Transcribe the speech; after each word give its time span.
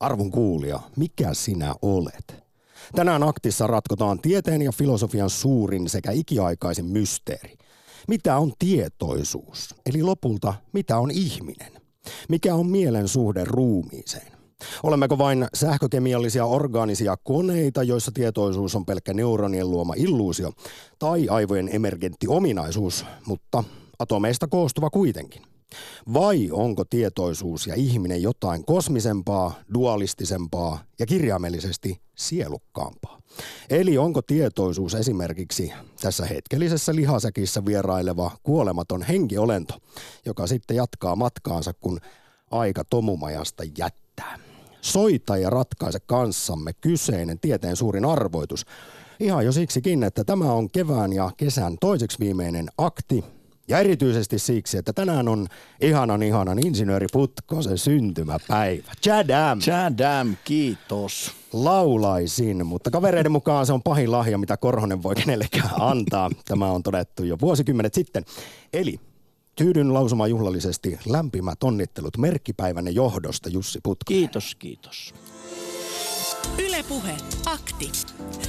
Arvon 0.00 0.30
kuulija, 0.30 0.80
mikä 0.96 1.34
sinä 1.34 1.74
olet? 1.82 2.44
Tänään 2.94 3.22
aktissa 3.22 3.66
ratkotaan 3.66 4.20
tieteen 4.20 4.62
ja 4.62 4.72
filosofian 4.72 5.30
suurin 5.30 5.88
sekä 5.88 6.10
ikiaikaisin 6.10 6.84
mysteeri. 6.84 7.56
Mitä 8.08 8.36
on 8.36 8.52
tietoisuus? 8.58 9.74
Eli 9.86 10.02
lopulta, 10.02 10.54
mitä 10.72 10.98
on 10.98 11.10
ihminen? 11.10 11.72
Mikä 12.28 12.54
on 12.54 12.66
mielen 12.66 13.08
suhde 13.08 13.44
ruumiiseen? 13.44 14.32
Olemmeko 14.82 15.18
vain 15.18 15.46
sähkökemiallisia 15.54 16.44
orgaanisia 16.44 17.16
koneita, 17.16 17.82
joissa 17.82 18.12
tietoisuus 18.14 18.74
on 18.74 18.86
pelkkä 18.86 19.14
neuronien 19.14 19.70
luoma 19.70 19.94
illuusio, 19.96 20.52
tai 20.98 21.28
aivojen 21.28 21.70
emergentti 21.72 22.28
ominaisuus, 22.28 23.04
mutta 23.26 23.64
atomeista 23.98 24.46
koostuva 24.48 24.90
kuitenkin? 24.90 25.49
Vai 26.14 26.48
onko 26.52 26.84
tietoisuus 26.84 27.66
ja 27.66 27.74
ihminen 27.74 28.22
jotain 28.22 28.64
kosmisempaa, 28.64 29.54
dualistisempaa 29.74 30.78
ja 30.98 31.06
kirjaimellisesti 31.06 32.00
sielukkaampaa? 32.14 33.18
Eli 33.70 33.98
onko 33.98 34.22
tietoisuus 34.22 34.94
esimerkiksi 34.94 35.72
tässä 36.00 36.26
hetkellisessä 36.26 36.94
lihasäkissä 36.94 37.64
vieraileva 37.64 38.30
kuolematon 38.42 39.02
henkiolento, 39.02 39.74
joka 40.26 40.46
sitten 40.46 40.76
jatkaa 40.76 41.16
matkaansa, 41.16 41.72
kun 41.80 41.98
aika 42.50 42.84
tomumajasta 42.84 43.64
jättää? 43.78 44.38
Soita 44.80 45.36
ja 45.36 45.50
ratkaise 45.50 45.98
kanssamme 46.00 46.72
kyseinen 46.72 47.40
tieteen 47.40 47.76
suurin 47.76 48.04
arvoitus. 48.04 48.66
Ihan 49.20 49.44
jo 49.44 49.52
siksikin, 49.52 50.02
että 50.02 50.24
tämä 50.24 50.52
on 50.52 50.70
kevään 50.70 51.12
ja 51.12 51.30
kesän 51.36 51.76
toiseksi 51.80 52.18
viimeinen 52.20 52.68
akti, 52.78 53.24
ja 53.70 53.78
erityisesti 53.78 54.38
siksi, 54.38 54.78
että 54.78 54.92
tänään 54.92 55.28
on 55.28 55.46
ihanan 55.80 56.22
ihanan 56.22 56.66
insinööri 56.66 57.06
Putkosen 57.12 57.78
syntymäpäivä. 57.78 58.92
Chadam! 59.02 59.58
Chadam, 59.58 60.36
kiitos. 60.44 61.32
Laulaisin, 61.52 62.66
mutta 62.66 62.90
kavereiden 62.90 63.32
mukaan 63.32 63.66
se 63.66 63.72
on 63.72 63.82
pahin 63.82 64.12
lahja, 64.12 64.38
mitä 64.38 64.56
Korhonen 64.56 65.02
voi 65.02 65.14
kenellekään 65.14 65.70
antaa. 65.78 66.30
Tämä 66.44 66.70
on 66.70 66.82
todettu 66.82 67.24
jo 67.24 67.36
vuosikymmenet 67.40 67.94
sitten. 67.94 68.24
Eli 68.72 69.00
tyydyn 69.56 69.94
lausumaan 69.94 70.30
juhlallisesti 70.30 70.98
lämpimät 71.06 71.62
onnittelut 71.62 72.18
merkkipäivänne 72.18 72.90
johdosta, 72.90 73.48
Jussi 73.48 73.78
Putkonen. 73.82 74.18
Kiitos, 74.18 74.54
kiitos. 74.54 75.14
Ylepuhe 76.58 77.16
akti. 77.46 77.92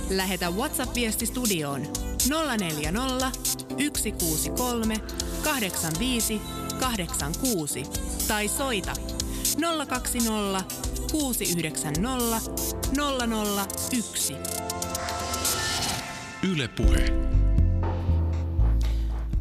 Lähetä 0.09 0.49
WhatsApp-viesti 0.49 1.25
studioon 1.25 1.81
040 2.59 3.31
163 3.77 4.95
85 5.43 6.41
86 6.79 7.83
tai 8.27 8.47
soita 8.47 8.93
020 9.87 10.63
690 11.11 12.41
001. 13.91 14.35
Ylepuhe. 16.51 17.05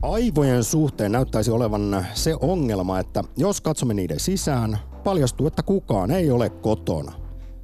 Aivojen 0.03 0.65
suhteen 0.65 1.13
näyttäisi 1.13 1.51
olevan 1.51 2.07
se 2.15 2.37
ongelma, 2.41 2.99
että 2.99 3.25
jos 3.37 3.61
katsomme 3.61 3.95
niiden 3.95 4.21
sisään, 4.21 4.79
paljastuu, 5.05 5.47
että 5.47 5.63
kukaan 5.63 6.11
ei 6.11 6.31
ole 6.31 6.51
kotona. 6.51 7.20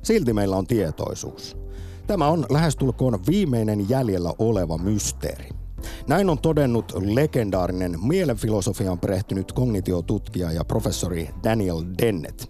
Silti 0.07 0.33
meillä 0.33 0.57
on 0.57 0.67
tietoisuus. 0.67 1.57
Tämä 2.07 2.29
on 2.29 2.47
lähestulkoon 2.51 3.19
viimeinen 3.27 3.89
jäljellä 3.89 4.33
oleva 4.39 4.79
mysteeri. 4.79 5.49
Näin 6.09 6.31
on 6.31 6.39
todennut 6.39 6.93
legendaarinen 7.15 7.99
mielenfilosofian 8.03 8.99
perehtynyt 8.99 9.53
kognitiotutkija 9.53 10.53
ja 10.53 10.65
professori 10.65 11.29
Daniel 11.45 11.85
Dennett. 12.03 12.45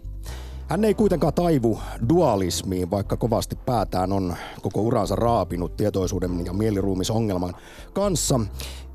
Hän 0.68 0.84
ei 0.84 0.94
kuitenkaan 0.94 1.34
taivu 1.34 1.78
dualismiin, 2.08 2.90
vaikka 2.90 3.16
kovasti 3.16 3.56
päätään 3.56 4.12
on 4.12 4.36
koko 4.62 4.80
uransa 4.80 5.16
raapinut 5.16 5.76
tietoisuuden 5.76 6.46
ja 6.46 6.52
mieliruumisongelman 6.52 7.54
kanssa. 7.92 8.40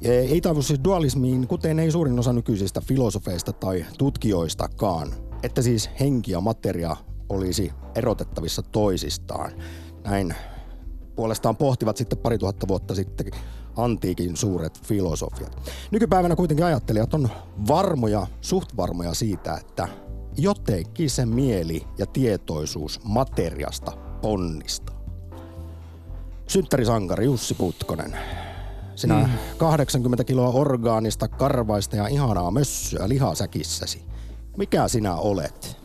Ei 0.02 0.42
taivu 0.42 0.62
siis 0.62 0.80
dualismiin, 0.84 1.48
kuten 1.48 1.80
ei 1.80 1.92
suurin 1.92 2.20
osa 2.20 2.34
nykyisistä 2.34 2.82
filosofeista 2.82 3.54
tai 3.54 3.86
tutkijoistakaan. 3.98 5.14
Että 5.44 5.62
siis 5.62 5.90
henki 6.00 6.32
ja 6.32 6.42
materia 6.42 6.98
olisi 7.32 7.72
erotettavissa 7.96 8.62
toisistaan. 8.62 9.52
Näin 10.04 10.36
puolestaan 11.16 11.58
pohtivat 11.58 11.98
sitten 11.98 12.18
pari 12.18 12.38
tuhatta 12.38 12.68
vuotta 12.68 12.96
sitten 12.96 13.32
antiikin 13.78 14.38
suuret 14.38 14.82
filosofiat. 14.84 15.72
Nykypäivänä 15.92 16.36
kuitenkin 16.36 16.66
ajattelijat 16.66 17.14
on 17.14 17.30
varmoja, 17.68 18.28
suht 18.42 18.78
varmoja 18.78 19.14
siitä, 19.14 19.58
että 19.58 19.88
jotenkin 20.38 21.10
se 21.10 21.26
mieli 21.26 21.88
ja 21.98 22.06
tietoisuus 22.06 23.00
materiasta 23.04 23.92
ponnistaa. 24.22 25.02
Synttärisankari 26.48 27.26
Jussi 27.26 27.54
Putkonen. 27.54 28.18
Sinä 28.96 29.16
mm. 29.16 29.30
80 29.58 30.24
kiloa 30.24 30.50
orgaanista, 30.50 31.28
karvaista 31.28 31.96
ja 31.96 32.08
ihanaa 32.08 32.52
mössöä 32.52 33.10
lihasäkissäsi. 33.10 34.06
Mikä 34.58 34.88
sinä 34.88 35.16
olet? 35.16 35.81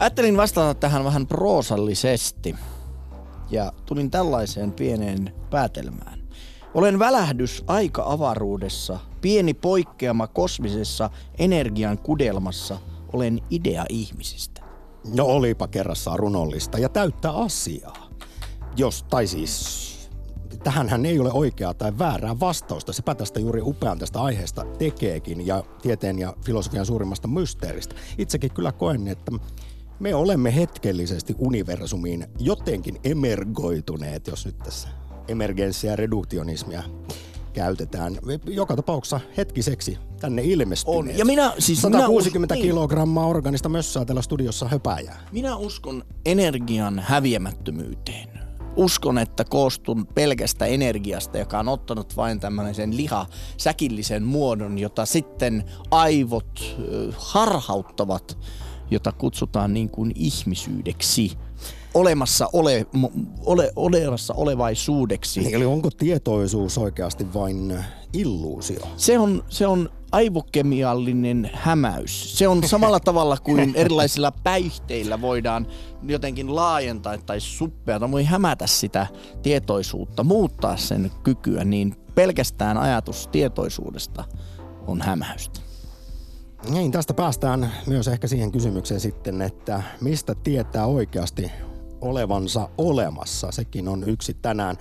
Ajattelin 0.00 0.36
vastata 0.36 0.74
tähän 0.74 1.04
vähän 1.04 1.26
proosallisesti 1.26 2.54
ja 3.50 3.72
tulin 3.86 4.10
tällaiseen 4.10 4.72
pieneen 4.72 5.34
päätelmään. 5.50 6.20
Olen 6.74 6.98
välähdys 6.98 7.64
aika-avaruudessa, 7.66 8.98
pieni 9.20 9.54
poikkeama 9.54 10.26
kosmisessa 10.26 11.10
energian 11.38 11.98
kudelmassa. 11.98 12.78
Olen 13.12 13.40
idea 13.50 13.84
ihmisistä. 13.88 14.62
No 15.16 15.24
olipa 15.24 15.68
kerrassaan 15.68 16.18
runollista 16.18 16.78
ja 16.78 16.88
täyttä 16.88 17.30
asiaa. 17.30 18.10
Jos, 18.76 19.02
tai 19.02 19.26
siis 19.26 19.90
tähänhän 20.62 21.06
ei 21.06 21.18
ole 21.18 21.32
oikeaa 21.32 21.74
tai 21.74 21.98
väärää 21.98 22.40
vastausta. 22.40 22.92
Sepä 22.92 23.14
tästä 23.14 23.40
juuri 23.40 23.60
upean 23.64 23.98
tästä 23.98 24.22
aiheesta 24.22 24.64
tekeekin 24.78 25.46
ja 25.46 25.64
tieteen 25.82 26.18
ja 26.18 26.34
filosofian 26.44 26.86
suurimmasta 26.86 27.28
mysteeristä. 27.28 27.94
Itsekin 28.18 28.50
kyllä 28.50 28.72
koen, 28.72 29.08
että 29.08 29.32
me 30.00 30.14
olemme 30.14 30.54
hetkellisesti 30.54 31.34
universumiin 31.38 32.26
jotenkin 32.38 33.00
emergoituneet, 33.04 34.26
jos 34.26 34.46
nyt 34.46 34.58
tässä 34.58 34.88
emergenssiä 35.28 35.90
ja 35.90 35.96
reduktionismia 35.96 36.82
käytetään. 37.52 38.18
Joka 38.46 38.76
tapauksessa 38.76 39.20
hetkiseksi 39.36 39.98
tänne 40.20 40.42
ilmestyneet. 40.42 41.14
On. 41.14 41.18
Ja 41.18 41.24
minä, 41.24 41.52
siis 41.58 41.82
160 41.82 42.54
minä 42.54 42.60
us- 42.60 42.66
kilogrammaa 42.66 43.26
organista 43.26 43.68
mössää 43.68 44.04
täällä 44.04 44.22
studiossa 44.22 44.68
höpäjää. 44.68 45.20
Minä 45.32 45.56
uskon 45.56 46.04
energian 46.26 46.98
häviämättömyyteen. 46.98 48.28
Uskon, 48.76 49.18
että 49.18 49.44
koostun 49.44 50.06
pelkästä 50.06 50.66
energiasta, 50.66 51.38
joka 51.38 51.58
on 51.58 51.68
ottanut 51.68 52.16
vain 52.16 52.40
tämmöisen 52.40 52.96
liha 52.96 53.26
säkillisen 53.56 54.22
muodon, 54.22 54.78
jota 54.78 55.06
sitten 55.06 55.64
aivot 55.90 56.76
harhauttavat 57.16 58.38
jota 58.90 59.12
kutsutaan 59.12 59.74
niin 59.74 59.90
kuin 59.90 60.12
ihmisyydeksi 60.14 61.32
olemassa, 61.94 62.48
ole, 62.52 62.86
ole, 63.44 63.72
olemassa 63.76 64.34
olevaisuudeksi. 64.34 65.40
Niin, 65.40 65.54
eli 65.54 65.64
onko 65.64 65.90
tietoisuus 65.90 66.78
oikeasti 66.78 67.34
vain 67.34 67.84
illuusio? 68.12 68.80
Se 68.96 69.18
on, 69.18 69.44
se 69.48 69.66
on 69.66 69.90
aivokemiallinen 70.12 71.50
hämäys. 71.54 72.38
Se 72.38 72.48
on 72.48 72.68
samalla 72.68 73.00
tavalla 73.10 73.36
kuin 73.36 73.72
erilaisilla 73.74 74.32
päihteillä 74.32 75.20
voidaan 75.20 75.66
jotenkin 76.02 76.54
laajentaa 76.54 77.18
tai 77.18 77.40
suppeata, 77.40 78.10
voi 78.10 78.24
hämätä 78.24 78.66
sitä 78.66 79.06
tietoisuutta, 79.42 80.24
muuttaa 80.24 80.76
sen 80.76 81.10
kykyä, 81.22 81.64
niin 81.64 81.96
pelkästään 82.14 82.78
ajatus 82.78 83.28
tietoisuudesta 83.32 84.24
on 84.86 85.02
hämäystä. 85.02 85.69
Niin, 86.68 86.92
tästä 86.92 87.14
päästään 87.14 87.72
myös 87.86 88.08
ehkä 88.08 88.26
siihen 88.26 88.52
kysymykseen 88.52 89.00
sitten, 89.00 89.42
että 89.42 89.82
mistä 90.00 90.34
tietää 90.34 90.86
oikeasti 90.86 91.50
olevansa 92.00 92.68
olemassa. 92.78 93.52
Sekin 93.52 93.88
on 93.88 94.08
yksi 94.08 94.34
tänään 94.42 94.76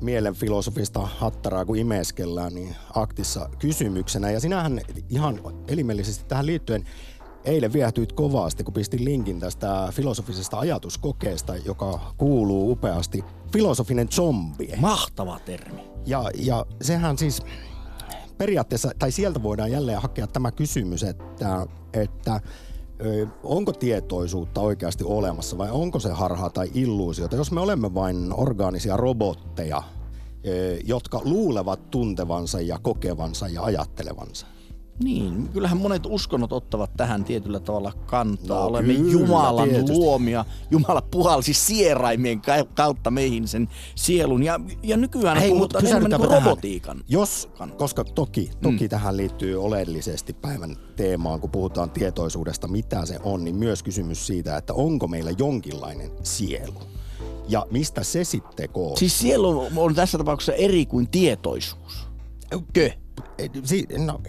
mielenfilosofista 0.00 1.00
hattaraa, 1.00 1.64
kun 1.64 1.76
imeskellään, 1.76 2.54
niin 2.54 2.76
aktissa 2.94 3.48
kysymyksenä. 3.58 4.30
Ja 4.30 4.40
sinähän 4.40 4.80
ihan 5.10 5.40
elimellisesti 5.68 6.24
tähän 6.28 6.46
liittyen 6.46 6.84
eilen 7.44 7.72
viehtyit 7.72 8.12
kovasti, 8.12 8.64
kun 8.64 8.74
pistin 8.74 9.04
linkin 9.04 9.40
tästä 9.40 9.88
filosofisesta 9.92 10.58
ajatuskokeesta, 10.58 11.56
joka 11.56 12.14
kuuluu 12.18 12.72
upeasti 12.72 13.24
filosofinen 13.52 14.08
zombi. 14.08 14.72
Mahtava 14.76 15.38
termi. 15.38 15.80
Ja, 16.06 16.30
ja 16.34 16.66
sehän 16.80 17.18
siis 17.18 17.42
periaatteessa, 18.42 18.90
tai 18.98 19.12
sieltä 19.12 19.42
voidaan 19.42 19.70
jälleen 19.70 20.02
hakea 20.02 20.26
tämä 20.26 20.52
kysymys, 20.52 21.02
että, 21.02 21.66
että 21.92 22.40
onko 23.42 23.72
tietoisuutta 23.72 24.60
oikeasti 24.60 25.04
olemassa 25.04 25.58
vai 25.58 25.70
onko 25.70 25.98
se 25.98 26.10
harhaa 26.10 26.50
tai 26.50 26.70
illuusiota, 26.74 27.36
jos 27.36 27.52
me 27.52 27.60
olemme 27.60 27.94
vain 27.94 28.32
orgaanisia 28.32 28.96
robotteja, 28.96 29.82
jotka 30.84 31.20
luulevat 31.24 31.90
tuntevansa 31.90 32.60
ja 32.60 32.78
kokevansa 32.78 33.48
ja 33.48 33.62
ajattelevansa? 33.62 34.46
Niin, 35.04 35.48
kyllähän 35.48 35.78
monet 35.78 36.06
uskonnot 36.06 36.52
ottavat 36.52 36.90
tähän 36.96 37.24
tietyllä 37.24 37.60
tavalla 37.60 37.92
kantaa. 38.06 38.58
No 38.60 38.66
Olemme 38.66 38.94
kyllä, 38.94 39.12
Jumalan 39.12 39.68
tietysti. 39.68 39.92
luomia. 39.92 40.44
Jumala 40.70 41.02
puhalsi 41.10 41.54
sieraimien 41.54 42.40
ka- 42.40 42.64
kautta 42.74 43.10
meihin 43.10 43.48
sen 43.48 43.68
sielun. 43.94 44.42
Ja, 44.42 44.60
ja 44.82 44.96
nykyään 44.96 45.36
Hei, 45.36 45.54
mutta 45.54 45.78
puhutaan 45.78 46.02
enemmän 46.02 46.20
niin 46.20 46.30
robotiikan. 46.30 47.04
Jos, 47.08 47.48
koska 47.76 48.04
toki, 48.04 48.50
toki 48.62 48.84
mm. 48.84 48.88
tähän 48.88 49.16
liittyy 49.16 49.64
oleellisesti 49.64 50.32
päivän 50.32 50.76
teemaan, 50.96 51.40
kun 51.40 51.50
puhutaan 51.50 51.90
tietoisuudesta, 51.90 52.68
mitä 52.68 53.06
se 53.06 53.18
on, 53.22 53.44
niin 53.44 53.56
myös 53.56 53.82
kysymys 53.82 54.26
siitä, 54.26 54.56
että 54.56 54.74
onko 54.74 55.08
meillä 55.08 55.30
jonkinlainen 55.38 56.10
sielu. 56.22 56.80
Ja 57.48 57.66
mistä 57.70 58.02
se 58.02 58.24
sitten 58.24 58.68
koostuu? 58.68 58.96
Siis 58.96 59.18
sielu 59.18 59.68
on 59.76 59.94
tässä 59.94 60.18
tapauksessa 60.18 60.52
eri 60.52 60.86
kuin 60.86 61.08
tietoisuus. 61.08 62.06
Kö? 62.72 62.90
Si- 63.64 63.86
no, 63.98 64.20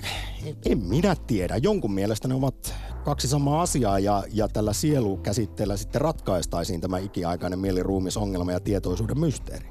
en 0.66 0.78
minä 0.78 1.16
tiedä. 1.28 1.58
Jonkun 1.58 1.94
mielestä 1.94 2.28
ne 2.28 2.36
ovat 2.36 2.74
kaksi 3.06 3.28
samaa 3.28 3.62
asiaa 3.62 4.00
ja, 4.00 4.24
ja 4.34 4.48
tällä 4.48 4.74
sielukäsitteellä 4.74 5.78
sitten 5.78 6.02
ratkaistaisiin 6.02 6.82
tämä 6.82 6.98
ikiaikainen 6.98 7.60
mieliruumisongelma 7.60 8.52
ja 8.52 8.60
tietoisuuden 8.60 9.20
mysteeri. 9.20 9.68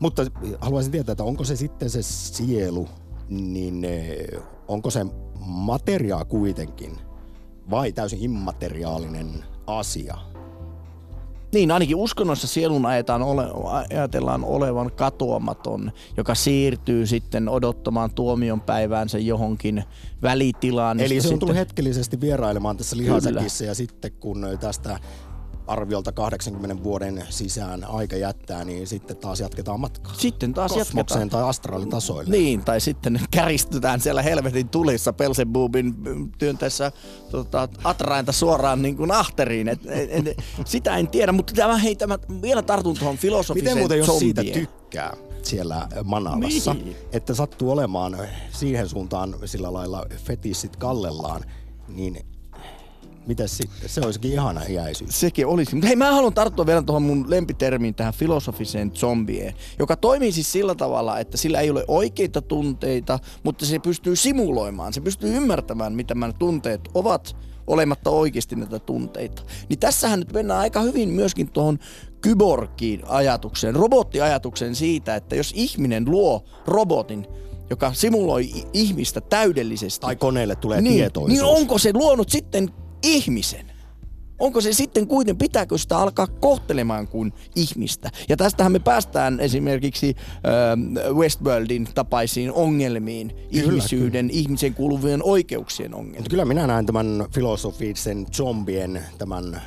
Mutta 0.00 0.26
haluaisin 0.60 0.92
tietää, 0.92 1.12
että 1.12 1.24
onko 1.24 1.44
se 1.44 1.56
sitten 1.56 1.90
se 1.90 2.02
sielu, 2.02 2.88
niin 3.28 3.84
eh, 3.84 4.42
onko 4.68 4.90
se 4.90 5.06
materia 5.46 6.24
kuitenkin 6.24 6.98
vai 7.70 7.92
täysin 7.92 8.22
immateriaalinen 8.22 9.44
asia? 9.66 10.18
Niin, 11.52 11.70
ainakin 11.70 11.96
uskonnossa 11.96 12.46
sielun 12.46 12.86
ajetaan 12.86 13.22
ole, 13.22 13.44
ajatellaan 13.90 14.44
olevan 14.44 14.92
katoamaton, 14.92 15.92
joka 16.16 16.34
siirtyy 16.34 17.06
sitten 17.06 17.48
odottamaan 17.48 18.10
tuomion 18.14 18.60
päiväänsä 18.60 19.18
johonkin 19.18 19.84
välitilaan. 20.22 21.00
Eli 21.00 21.20
se 21.20 21.28
on 21.28 21.38
tullut 21.38 21.40
sitten- 21.40 21.56
hetkellisesti 21.56 22.20
vierailemaan 22.20 22.76
tässä 22.76 22.96
lihasäkissä 22.96 23.64
ja 23.64 23.74
sitten 23.74 24.12
kun 24.12 24.46
tästä 24.60 24.98
arviolta 25.68 26.12
80 26.12 26.84
vuoden 26.84 27.24
sisään 27.30 27.84
aika 27.84 28.16
jättää, 28.16 28.64
niin 28.64 28.86
sitten 28.86 29.16
taas 29.16 29.40
jatketaan 29.40 29.80
matkaa. 29.80 30.14
Sitten 30.14 30.54
taas 30.54 30.72
Kosmokseen 30.72 31.20
jatketaan. 31.20 31.42
tai 31.42 31.50
astraalitasoille. 31.50 32.30
Niin, 32.36 32.64
tai 32.64 32.80
sitten 32.80 33.20
käristytään 33.30 34.00
siellä 34.00 34.22
helvetin 34.22 34.68
tulissa 34.68 35.12
Pelzebubin 35.12 35.94
työntäessä 36.38 36.92
tota, 37.30 37.68
atrainta 37.84 38.32
suoraan 38.32 38.82
niin 38.82 38.96
kuin 38.96 39.10
ahteriin. 39.10 39.68
Et, 39.68 39.80
et, 39.86 40.26
et, 40.26 40.36
sitä 40.64 40.96
en 40.96 41.08
tiedä, 41.08 41.32
mutta 41.32 41.52
tämä, 41.52 41.76
hei, 41.76 41.96
tämä, 41.96 42.18
vielä 42.42 42.62
tartun 42.62 42.98
tuohon 42.98 43.16
filosofiseen 43.18 43.64
Miten 43.64 43.78
muuten, 43.78 43.98
jos 43.98 44.18
siitä 44.18 44.42
zombien. 44.42 44.60
tykkää 44.66 45.16
siellä 45.42 45.88
Manalassa, 46.04 46.74
Niin. 46.74 46.96
että 47.12 47.34
sattuu 47.34 47.70
olemaan 47.70 48.18
siihen 48.52 48.88
suuntaan 48.88 49.34
sillä 49.44 49.72
lailla 49.72 50.06
fetissit 50.16 50.76
kallellaan, 50.76 51.44
niin 51.88 52.26
miten 53.28 53.48
sitten? 53.48 53.88
Se 53.88 54.00
olisikin 54.04 54.32
ihana 54.32 54.62
iäisyys. 54.68 55.20
Sekin 55.20 55.46
olisi. 55.46 55.74
Mutta 55.74 55.86
hei, 55.86 55.96
mä 55.96 56.12
haluan 56.12 56.34
tarttua 56.34 56.66
vielä 56.66 56.82
tuohon 56.82 57.02
mun 57.02 57.30
lempitermiin, 57.30 57.94
tähän 57.94 58.14
filosofiseen 58.14 58.90
zombieen, 58.94 59.54
joka 59.78 59.96
toimii 59.96 60.32
siis 60.32 60.52
sillä 60.52 60.74
tavalla, 60.74 61.18
että 61.18 61.36
sillä 61.36 61.60
ei 61.60 61.70
ole 61.70 61.84
oikeita 61.88 62.42
tunteita, 62.42 63.18
mutta 63.42 63.66
se 63.66 63.78
pystyy 63.78 64.16
simuloimaan, 64.16 64.92
se 64.92 65.00
pystyy 65.00 65.36
ymmärtämään, 65.36 65.92
mitä 65.92 66.14
nämä 66.14 66.32
tunteet 66.32 66.80
ovat, 66.94 67.36
olematta 67.66 68.10
oikeasti 68.10 68.56
näitä 68.56 68.78
tunteita. 68.78 69.42
Niin 69.68 69.78
tässähän 69.78 70.18
nyt 70.18 70.32
mennään 70.32 70.60
aika 70.60 70.80
hyvin 70.80 71.08
myöskin 71.08 71.50
tuohon 71.50 71.78
kyborgiin 72.20 73.02
ajatukseen, 73.08 73.74
robottiajatukseen 73.74 74.74
siitä, 74.74 75.16
että 75.16 75.36
jos 75.36 75.52
ihminen 75.56 76.04
luo 76.10 76.44
robotin, 76.66 77.26
joka 77.70 77.92
simuloi 77.92 78.50
ihmistä 78.72 79.20
täydellisesti, 79.20 80.00
Tai 80.00 80.16
koneelle 80.16 80.56
tulee 80.56 80.80
niin, 80.80 80.94
tietoisuus. 80.94 81.32
niin 81.32 81.44
onko 81.44 81.78
se 81.78 81.90
luonut 81.94 82.28
sitten 82.28 82.68
ihmisen? 83.08 83.66
Onko 84.38 84.60
se 84.60 84.72
sitten 84.72 85.06
kuiten, 85.06 85.36
pitääkö 85.36 85.78
sitä 85.78 85.98
alkaa 85.98 86.26
kohtelemaan 86.26 87.08
kuin 87.08 87.32
ihmistä? 87.56 88.10
Ja 88.28 88.36
tästähän 88.36 88.72
me 88.72 88.78
päästään 88.78 89.40
esimerkiksi 89.40 90.16
äh, 90.18 91.14
Westworldin 91.14 91.88
tapaisiin 91.94 92.52
ongelmiin, 92.52 93.32
ihmisyyden, 93.50 94.30
ihmisen 94.30 94.74
kuuluvien 94.74 95.22
oikeuksien 95.22 95.94
ongelmiin. 95.94 96.18
Mutta 96.18 96.30
kyllä 96.30 96.44
minä 96.44 96.66
näen 96.66 96.86
tämän 96.86 97.26
filosofisen 97.34 98.26
zombien, 98.32 99.02
tämän 99.18 99.62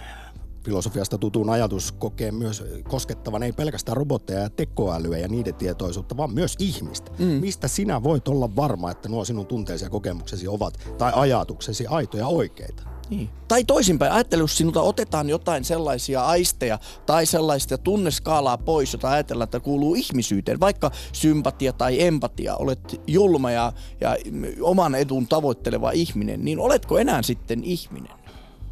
filosofiasta 0.63 1.17
tutun 1.17 1.49
ajatuskokeen 1.49 2.35
myös 2.35 2.63
koskettavan 2.83 3.43
ei 3.43 3.51
pelkästään 3.51 3.97
robotteja 3.97 4.39
ja 4.39 4.49
tekoälyä 4.49 5.17
ja 5.17 5.27
niiden 5.27 5.55
tietoisuutta, 5.55 6.17
vaan 6.17 6.33
myös 6.33 6.55
ihmistä. 6.59 7.11
Mm. 7.19 7.25
Mistä 7.25 7.67
sinä 7.67 8.03
voit 8.03 8.27
olla 8.27 8.55
varma, 8.55 8.91
että 8.91 9.09
nuo 9.09 9.25
sinun 9.25 9.45
tunteesi 9.45 9.85
ja 9.85 9.89
kokemuksesi 9.89 10.47
ovat, 10.47 10.79
tai 10.97 11.11
ajatuksesi 11.15 11.87
aitoja 11.87 12.27
oikeita? 12.27 12.83
Niin. 13.11 13.29
Tai 13.47 13.63
toisinpäin, 13.63 14.11
ajattele, 14.11 14.43
jos 14.43 14.57
sinulta 14.57 14.81
otetaan 14.81 15.29
jotain 15.29 15.65
sellaisia 15.65 16.25
aisteja 16.25 16.79
tai 17.05 17.25
sellaista 17.25 17.77
tunneskaalaa 17.77 18.57
pois, 18.57 18.93
jota 18.93 19.09
ajatellaan, 19.09 19.43
että 19.43 19.59
kuuluu 19.59 19.95
ihmisyyteen, 19.95 20.59
vaikka 20.59 20.91
sympatia 21.13 21.73
tai 21.73 22.01
empatia, 22.01 22.55
olet 22.55 23.01
julma 23.07 23.51
ja, 23.51 23.73
ja 24.01 24.17
oman 24.61 24.95
edun 24.95 25.27
tavoitteleva 25.27 25.91
ihminen, 25.91 26.45
niin 26.45 26.59
oletko 26.59 26.97
enää 26.97 27.21
sitten 27.21 27.63
ihminen? 27.63 28.11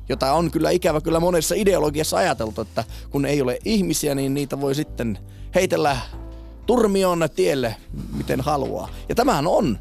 Jota 0.09 0.33
on 0.33 0.51
kyllä 0.51 0.69
ikävä 0.69 1.01
kyllä 1.01 1.19
monessa 1.19 1.55
ideologiassa 1.55 2.17
ajateltu, 2.17 2.61
että 2.61 2.83
kun 3.09 3.25
ei 3.25 3.41
ole 3.41 3.59
ihmisiä, 3.65 4.15
niin 4.15 4.33
niitä 4.33 4.61
voi 4.61 4.75
sitten 4.75 5.19
heitellä 5.55 5.97
turmioon 6.65 7.29
tielle, 7.35 7.75
miten 8.17 8.41
haluaa. 8.41 8.89
Ja 9.09 9.15
tämähän 9.15 9.47
on, 9.47 9.79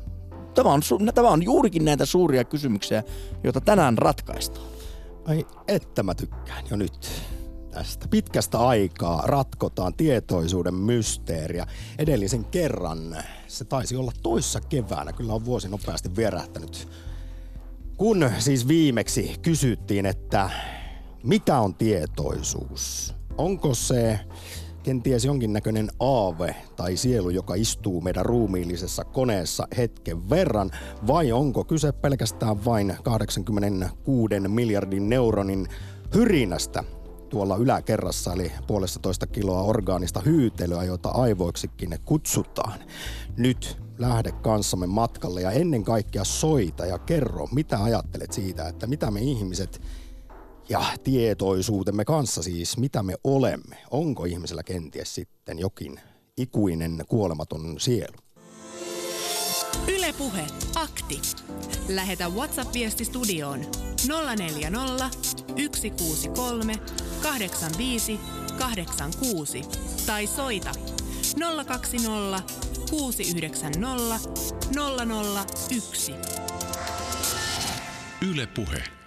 tämä 0.59 0.73
on, 0.73 0.83
tämä 1.15 1.29
on 1.29 1.43
juurikin 1.43 1.85
näitä 1.85 2.07
suuria 2.07 2.45
kysymyksiä, 2.45 3.03
joita 3.45 3.61
tänään 3.61 3.99
ratkaistaan. 3.99 4.67
Ai, 5.25 5.47
että 5.69 6.03
mä 6.03 6.15
tykkään 6.15 6.65
jo 6.71 6.77
nyt 6.77 7.09
tästä. 7.71 8.09
Pitkästä 8.09 8.59
aikaa 8.59 9.23
ratkotaan 9.27 9.95
tietoisuuden 9.95 10.75
mysteeriä. 10.75 11.67
Edellisen 11.99 12.45
kerran, 12.45 13.17
se 13.47 13.65
taisi 13.65 13.97
olla 13.97 14.13
toissa 14.23 14.61
keväänä, 14.61 15.13
kyllä 15.13 15.33
on 15.33 15.45
vuosi 15.45 15.69
nopeasti 15.69 16.17
vierähtänyt. 16.17 16.89
Kun 17.97 18.31
siis 18.39 18.69
viimeksi 18.69 19.37
kysyttiin, 19.43 20.07
että 20.07 20.51
mitä 21.23 21.59
on 21.59 21.75
tietoisuus? 21.75 23.15
Onko 23.37 23.75
se 23.75 24.21
kenties 24.89 25.25
jonkinnäköinen 25.25 25.91
aave 26.01 26.57
tai 26.77 26.97
sielu, 26.97 27.31
joka 27.31 27.55
istuu 27.55 28.01
meidän 28.01 28.27
ruumiillisessa 28.27 29.05
koneessa 29.05 29.69
hetken 29.77 30.31
verran, 30.31 30.71
vai 31.07 31.33
onko 31.33 31.65
kyse 31.65 31.93
pelkästään 31.93 32.65
vain 32.65 32.97
86 33.03 34.49
miljardin 34.49 35.09
neuronin 35.09 35.67
hyrinästä 36.15 36.85
tuolla 37.29 37.57
yläkerrassa, 37.57 38.33
eli 38.33 38.53
puolesta 38.67 38.99
toista 38.99 39.27
kiloa 39.27 39.63
orgaanista 39.63 40.21
hyytelyä, 40.21 40.85
jota 40.85 41.09
aivoiksikin 41.09 41.99
kutsutaan. 42.05 42.79
Nyt 43.37 43.79
lähde 43.99 44.33
kanssamme 44.33 44.87
matkalle 44.87 45.41
ja 45.41 45.51
ennen 45.51 45.85
kaikkea 45.85 46.25
soita 46.25 46.87
ja 46.87 46.99
kerro, 46.99 47.49
mitä 47.55 47.83
ajattelet 47.83 48.33
siitä, 48.33 48.69
että 48.69 48.87
mitä 48.87 49.11
me 49.11 49.21
ihmiset 49.21 49.81
ja 50.69 50.85
tietoisuutemme 51.05 52.05
kanssa 52.05 52.43
siis, 52.43 52.77
mitä 52.77 53.03
me 53.03 53.15
olemme. 53.25 53.77
Onko 53.91 54.25
ihmisellä 54.25 54.63
kenties 54.63 55.15
sitten 55.15 55.59
jokin 55.59 56.01
ikuinen 56.37 57.05
kuolematon 57.09 57.81
sielu? 57.81 58.17
Ylepuhe 59.89 60.47
akti. 60.75 61.21
Lähetä 61.89 62.29
WhatsApp-viesti 62.29 63.05
studioon 63.05 63.61
040 64.37 65.11
163 65.77 66.75
85 67.23 68.21
86 68.59 69.63
tai 70.07 70.27
soita 70.27 70.73
020 71.67 72.43
690 72.91 74.21
001. 75.71 76.15
Yle 78.31 78.47
Puhe. 78.47 78.98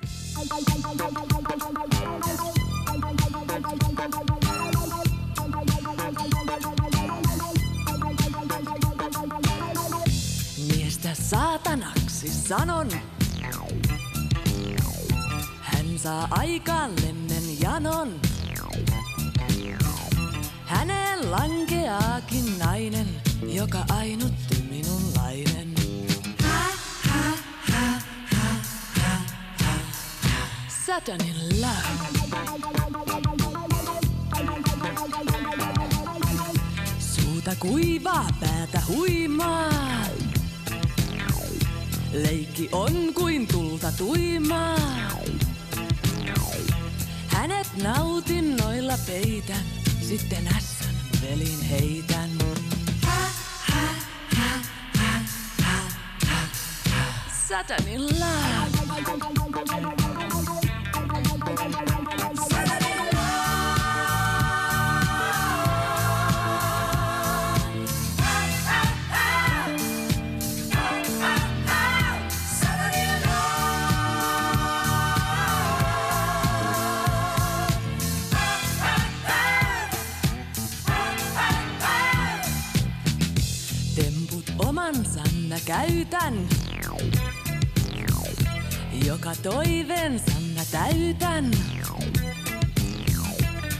Miestä 10.76 11.14
saatanaksi 11.14 12.28
sanon. 12.28 12.88
Hän 15.62 16.00
saa 16.00 16.28
aikaan 16.32 16.92
lemmen 17.06 17.62
janon. 17.62 18.22
Häneen 20.66 21.32
lankeaakin 21.32 22.60
nainen, 22.60 23.08
joka 23.42 23.86
ainutti 23.90 24.56
minunlainen. 24.70 25.71
Satanin 30.92 31.62
love. 31.62 31.92
Suuta 37.00 37.56
kuivaa, 37.60 38.28
päätä 38.40 38.82
huimaa. 38.88 39.70
Leikki 42.12 42.70
on 42.72 43.14
kuin 43.14 43.48
tulta 43.48 43.92
tuimaa. 43.92 44.78
Hänet 47.28 47.68
nautinnoilla 47.84 48.98
peitän, 49.08 49.66
sitten 50.02 50.48
ässän 50.48 50.96
velin 51.22 51.62
heitän. 51.62 52.30
Satanilla. 57.48 58.26
Temput 58.72 58.81
käytän. 86.12 86.48
Joka 89.06 89.32
toiveensa 89.44 90.32
mä 90.56 90.62
täytän. 90.72 91.52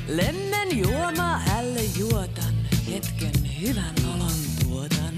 Lemmen 0.08 0.78
juoma 0.78 1.38
hälle 1.38 1.82
juotan, 1.84 2.54
hetken 2.92 3.62
hyvän 3.62 3.96
olon 4.16 4.32
tuotan. 4.64 5.14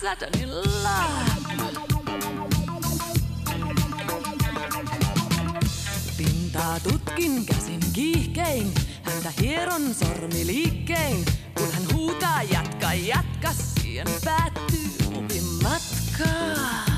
Satanilla. 0.00 1.04
Pintaa 6.16 6.80
tutkin 6.80 7.46
käsin 7.46 7.80
kiihkein, 7.92 8.74
häntä 9.02 9.32
hieron 9.40 9.94
sormi 9.94 10.46
liikkein. 10.46 11.35
Kun 11.58 11.72
hän 11.72 11.82
huutaa 11.94 12.42
jatka, 12.42 12.94
jatka, 12.94 13.48
siihen 13.52 14.06
päättyy 14.24 14.90
opin 15.14 15.44
matkaa. 15.62 16.95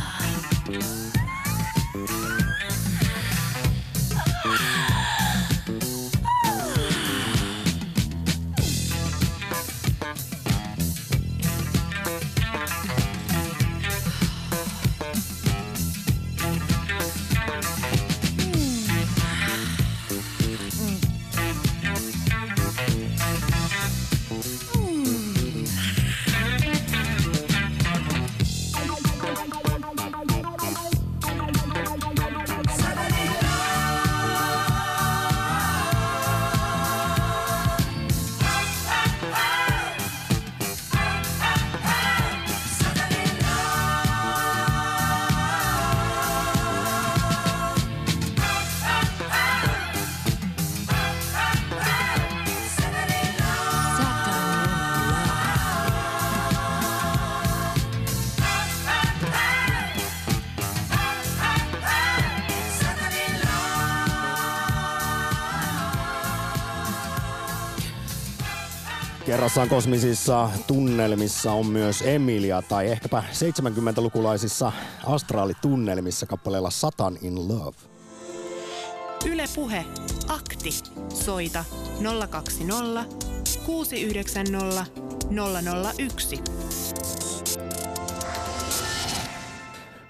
Kerrassaan 69.59 69.77
kosmisissa 69.77 70.51
tunnelmissa 70.67 71.53
on 71.53 71.67
myös 71.67 72.03
Emilia, 72.03 72.63
tai 72.63 72.87
ehkäpä 72.87 73.25
70-lukulaisissa 73.33 74.73
astraalitunnelmissa 75.07 76.27
kappaleella 76.27 76.71
Satan 76.71 77.19
in 77.23 77.49
Love. 77.49 77.77
Yle 79.27 79.45
Puhe. 79.55 79.85
Akti. 80.29 80.71
Soita 81.09 81.65
020 82.31 83.05
690 83.67 84.87
001. 85.99 86.39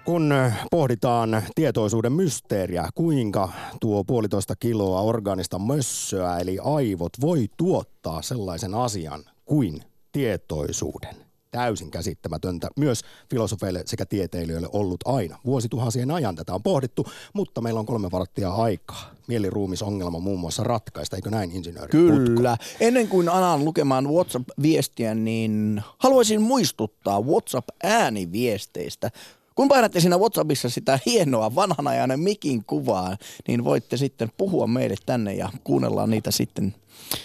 Kun 0.05 0.35
pohditaan 0.71 1.43
tietoisuuden 1.55 2.13
mysteeriä, 2.13 2.89
kuinka 2.95 3.49
tuo 3.81 4.05
puolitoista 4.05 4.57
kiloa 4.57 5.01
organista 5.01 5.59
mössöä 5.59 6.39
eli 6.39 6.59
aivot 6.65 7.13
voi 7.21 7.47
tuottaa 7.57 8.23
sellaisen 8.23 8.75
asian 8.75 9.25
kuin 9.49 9.83
tietoisuuden. 10.13 11.17
Täysin 11.51 11.91
käsittämätöntä 11.91 12.69
myös 12.77 13.01
filosofeille 13.31 13.83
sekä 13.87 14.07
tieteilijöille 14.07 14.69
ollut 14.73 15.01
aina. 15.05 15.39
Vuosituhansien 15.45 16.11
ajan 16.11 16.37
tätä 16.37 16.55
on 16.55 16.63
pohdittu, 16.63 17.07
mutta 17.35 17.61
meillä 17.61 17.81
on 17.81 17.87
kolme 17.87 18.11
varttia 18.13 18.51
aikaa. 18.51 19.11
Mieliruumisongelma 19.27 20.19
muun 20.19 20.41
muassa 20.41 20.65
ratkaista, 20.65 21.17
eikö 21.17 21.31
näin 21.31 21.51
insinööri? 21.51 21.91
Kyllä. 21.91 22.57
Ennen 22.81 23.09
kuin 23.09 23.29
alan 23.29 23.65
lukemaan 23.65 24.09
WhatsApp-viestiä, 24.09 25.15
niin 25.15 25.83
haluaisin 25.99 26.43
muistuttaa 26.43 27.21
WhatsApp-ääniviesteistä. 27.21 29.11
Kun 29.59 29.69
painatte 29.69 30.01
siinä 30.01 30.19
WhatsAppissa 30.19 30.71
sitä 30.71 30.99
hienoa 31.07 31.55
vanhanajainen 31.55 32.21
mikin 32.21 32.65
kuvaa, 32.65 33.17
niin 33.49 33.65
voitte 33.65 33.97
sitten 33.97 34.33
puhua 34.37 34.67
meille 34.67 34.95
tänne 35.07 35.35
ja 35.35 35.51
kuunnellaan 35.65 36.11
niitä 36.11 36.31
sitten, 36.31 36.75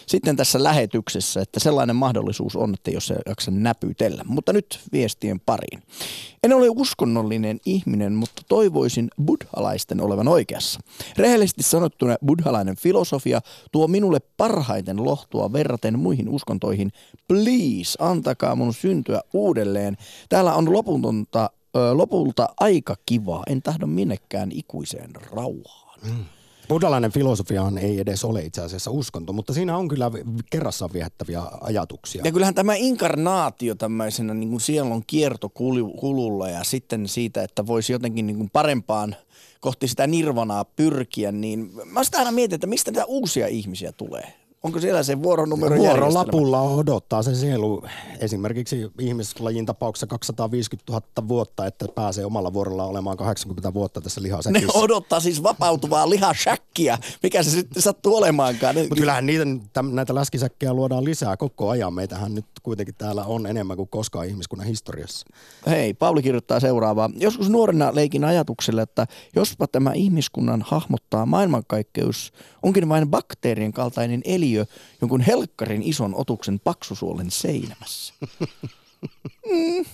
sitten 0.07 0.35
tässä 0.35 0.63
lähetyksessä, 0.63 1.41
että 1.41 1.59
sellainen 1.59 1.95
mahdollisuus 1.95 2.55
on, 2.55 2.73
että 2.73 2.91
jos 2.91 3.07
se 3.07 3.15
jaksa 3.25 3.51
näpytellä. 3.51 4.23
Mutta 4.27 4.53
nyt 4.53 4.79
viestien 4.91 5.39
pariin. 5.39 5.83
En 6.43 6.53
ole 6.53 6.69
uskonnollinen 6.69 7.59
ihminen, 7.65 8.13
mutta 8.13 8.41
toivoisin 8.47 9.09
buddhalaisten 9.25 10.01
olevan 10.01 10.27
oikeassa. 10.27 10.79
Rehellisesti 11.17 11.63
sanottuna 11.63 12.15
buddhalainen 12.25 12.75
filosofia 12.77 13.41
tuo 13.71 13.87
minulle 13.87 14.19
parhaiten 14.37 15.05
lohtua 15.05 15.53
verraten 15.53 15.99
muihin 15.99 16.29
uskontoihin. 16.29 16.91
Please, 17.27 17.97
antakaa 17.99 18.55
mun 18.55 18.73
syntyä 18.73 19.21
uudelleen. 19.33 19.97
Täällä 20.29 20.53
on 20.53 20.73
loputonta 20.73 21.49
lopulta 21.93 22.49
aika 22.59 22.95
kivaa. 23.05 23.43
En 23.47 23.61
tahdo 23.61 23.87
minnekään 23.87 24.51
ikuiseen 24.51 25.11
rauhaan. 25.31 25.99
Mm. 26.03 26.25
Buddhalainen 26.69 27.11
filosofiahan 27.11 27.77
ei 27.77 27.99
edes 27.99 28.25
ole 28.25 28.41
itse 28.41 28.61
asiassa 28.61 28.91
uskonto, 28.91 29.33
mutta 29.33 29.53
siinä 29.53 29.77
on 29.77 29.87
kyllä 29.87 30.11
kerrassaan 30.49 30.93
viehättäviä 30.93 31.41
ajatuksia. 31.61 32.21
Ja 32.25 32.31
kyllähän 32.31 32.55
tämä 32.55 32.75
inkarnaatio 32.75 33.75
tämmöisenä 33.75 34.33
niin 34.33 34.49
kuin 34.49 34.61
sielun 34.61 35.03
kiertokululla 35.07 36.49
ja 36.49 36.63
sitten 36.63 37.07
siitä, 37.07 37.43
että 37.43 37.67
voisi 37.67 37.93
jotenkin 37.93 38.27
niin 38.27 38.37
kuin 38.37 38.49
parempaan 38.53 39.15
kohti 39.59 39.87
sitä 39.87 40.07
nirvanaa 40.07 40.65
pyrkiä, 40.65 41.31
niin 41.31 41.71
mä 41.85 42.03
sitä 42.03 42.17
aina 42.17 42.31
mietin, 42.31 42.55
että 42.55 42.67
mistä 42.67 42.91
niitä 42.91 43.05
uusia 43.05 43.47
ihmisiä 43.47 43.91
tulee. 43.91 44.33
Onko 44.63 44.79
siellä 44.79 45.03
se 45.03 45.21
vuoronumero 45.23 45.77
Vuorolapulla 45.77 46.61
odottaa 46.61 47.23
se 47.23 47.35
sielu 47.35 47.83
esimerkiksi 48.19 48.91
ihmislajin 48.99 49.65
tapauksessa 49.65 50.07
250 50.07 50.91
000 50.91 51.27
vuotta, 51.27 51.65
että 51.65 51.85
pääsee 51.95 52.25
omalla 52.25 52.53
vuorolla 52.53 52.83
olemaan 52.83 53.17
80 53.17 53.73
vuotta 53.73 54.01
tässä 54.01 54.21
lihasäkissä. 54.21 54.67
Ne 54.67 54.73
odottaa 54.83 55.19
siis 55.19 55.43
vapautuvaa 55.43 56.09
lihasäkkiä, 56.09 56.97
mikä 57.23 57.43
se 57.43 57.49
sitten 57.49 57.81
sattuu 57.81 58.15
olemaankaan. 58.15 58.75
Mutta 58.75 58.95
kyllähän 58.95 59.25
niitä, 59.25 59.45
täm, 59.73 59.89
näitä 59.93 60.15
läskisäkkejä 60.15 60.73
luodaan 60.73 61.03
lisää 61.03 61.37
koko 61.37 61.69
ajan. 61.69 61.93
Meitähän 61.93 62.35
nyt 62.35 62.45
kuitenkin 62.63 62.95
täällä 62.95 63.25
on 63.25 63.47
enemmän 63.47 63.77
kuin 63.77 63.89
koskaan 63.89 64.27
ihmiskunnan 64.27 64.67
historiassa. 64.67 65.27
Hei, 65.67 65.93
Pauli 65.93 66.21
kirjoittaa 66.21 66.59
seuraavaa. 66.59 67.09
Joskus 67.15 67.49
nuorena 67.49 67.95
leikin 67.95 68.23
ajatuksella, 68.23 68.81
että 68.81 69.07
jospa 69.35 69.67
tämä 69.67 69.93
ihmiskunnan 69.93 70.63
hahmottaa 70.67 71.25
maailmankaikkeus 71.25 72.33
onkin 72.63 72.89
vain 72.89 73.09
bakteerien 73.09 73.73
kaltainen 73.73 74.21
eliö 74.53 74.65
jonkun 75.01 75.21
helkkarin 75.21 75.83
ison 75.83 76.15
otuksen 76.15 76.59
paksusuolen 76.59 77.31
seinämässä. 77.31 78.13
Mm. 79.51 79.85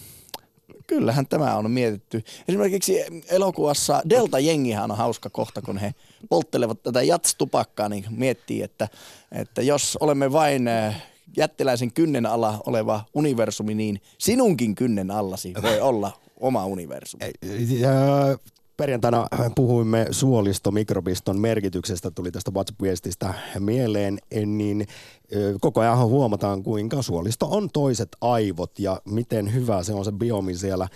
Kyllähän 0.88 1.28
tämä 1.28 1.56
on 1.56 1.72
mietitty. 1.72 2.24
Esimerkiksi 2.48 2.96
elokuvassa 3.30 4.02
Delta-jengihän 4.10 4.92
on 4.92 4.98
hauska 4.98 5.30
kohta, 5.30 5.62
kun 5.62 5.78
he 5.78 5.94
polttelevat 6.30 6.84
tätä 6.84 7.04
jatstupakkaa, 7.04 7.90
niin 7.90 8.06
miettii, 8.10 8.62
että, 8.62 8.88
että 9.32 9.62
jos 9.62 9.98
olemme 10.02 10.32
vain 10.32 10.70
jättiläisen 11.38 11.94
kynnen 11.94 12.26
alla 12.26 12.62
oleva 12.66 13.06
universumi, 13.14 13.76
niin 13.76 14.02
sinunkin 14.18 14.76
kynnen 14.76 15.12
allasi 15.12 15.54
voi 15.62 15.80
olla 15.80 16.12
oma 16.40 16.66
universumi. 16.66 17.24
Ja 18.80 18.84
perjantaina 18.84 19.28
puhuimme 19.56 20.08
suolistomikrobiston 20.12 21.40
merkityksestä, 21.40 22.12
tuli 22.12 22.32
tästä 22.32 22.52
WhatsApp-viestistä 22.52 23.34
mieleen, 23.60 24.20
niin 24.46 24.88
koko 25.62 25.82
ajan 25.82 25.98
huomataan, 25.98 26.64
kuinka 26.64 27.02
suolisto 27.02 27.48
on 27.52 27.70
toiset 27.74 28.10
aivot 28.22 28.80
ja 28.80 29.02
miten 29.06 29.54
hyvä 29.54 29.84
se 29.84 29.94
on 29.94 30.06
se 30.06 30.12
biomi 30.12 30.56
siellä 30.56 30.88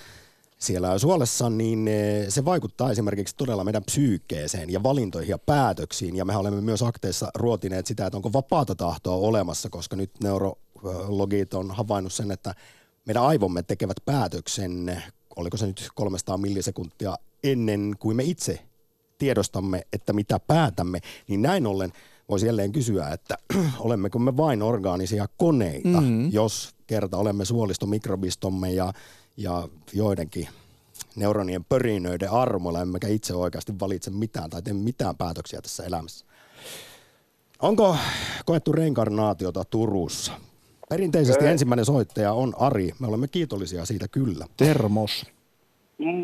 siellä 0.58 0.98
suolessa, 0.98 1.50
niin 1.50 1.90
se 2.30 2.46
vaikuttaa 2.46 2.92
esimerkiksi 2.92 3.36
todella 3.36 3.64
meidän 3.64 3.84
psyykkeeseen 3.84 4.70
ja 4.70 4.84
valintoihin 4.84 5.30
ja 5.30 5.38
päätöksiin. 5.38 6.16
Ja 6.16 6.26
me 6.26 6.36
olemme 6.36 6.62
myös 6.62 6.82
akteissa 6.82 7.32
ruotineet 7.36 7.88
sitä, 7.88 8.06
että 8.06 8.18
onko 8.18 8.34
vapaata 8.34 8.76
tahtoa 8.76 9.16
olemassa, 9.16 9.70
koska 9.70 9.96
nyt 9.96 10.12
neurologit 10.24 11.54
on 11.54 11.72
havainnut 11.72 12.14
sen, 12.14 12.32
että 12.32 12.56
meidän 13.06 13.24
aivomme 13.24 13.64
tekevät 13.64 13.98
päätöksen, 14.06 15.04
oliko 15.36 15.58
se 15.58 15.68
nyt 15.68 15.90
300 15.96 16.38
millisekuntia 16.38 17.16
ennen 17.44 17.96
kuin 18.00 18.16
me 18.16 18.24
itse 18.24 18.60
tiedostamme, 19.18 19.82
että 19.94 20.14
mitä 20.14 20.40
päätämme, 20.40 21.00
niin 21.28 21.42
näin 21.42 21.68
ollen 21.68 21.94
voisi 22.30 22.46
jälleen 22.46 22.72
kysyä, 22.72 23.10
että 23.10 23.38
olemmeko 23.80 24.20
me 24.20 24.38
vain 24.38 24.62
orgaanisia 24.62 25.28
koneita, 25.38 26.02
mm-hmm. 26.02 26.32
jos 26.32 26.76
kerta 26.88 27.18
olemme 27.18 27.46
suolistomikrobistomme 27.46 28.72
ja, 28.72 28.94
ja 29.38 29.68
joidenkin 29.94 30.48
neuronien 31.16 31.66
pörinöiden 31.66 32.32
armoilla, 32.32 32.82
emmekä 32.82 33.08
itse 33.08 33.36
oikeasti 33.36 33.80
valitse 33.80 34.12
mitään 34.12 34.50
tai 34.50 34.62
tee 34.62 34.74
mitään 34.74 35.18
päätöksiä 35.18 35.62
tässä 35.62 35.84
elämässä. 35.84 36.26
Onko 37.60 37.98
koettu 38.46 38.72
reinkarnaatiota 38.72 39.64
Turussa? 39.66 40.32
Perinteisesti 40.94 41.46
Ei. 41.46 41.52
ensimmäinen 41.52 41.86
soittaja 41.86 42.34
on 42.34 42.54
Ari. 42.60 42.90
Me 43.00 43.08
olemme 43.08 43.28
kiitollisia 43.28 43.86
siitä 43.86 44.06
kyllä. 44.12 44.46
Termos. 44.58 45.32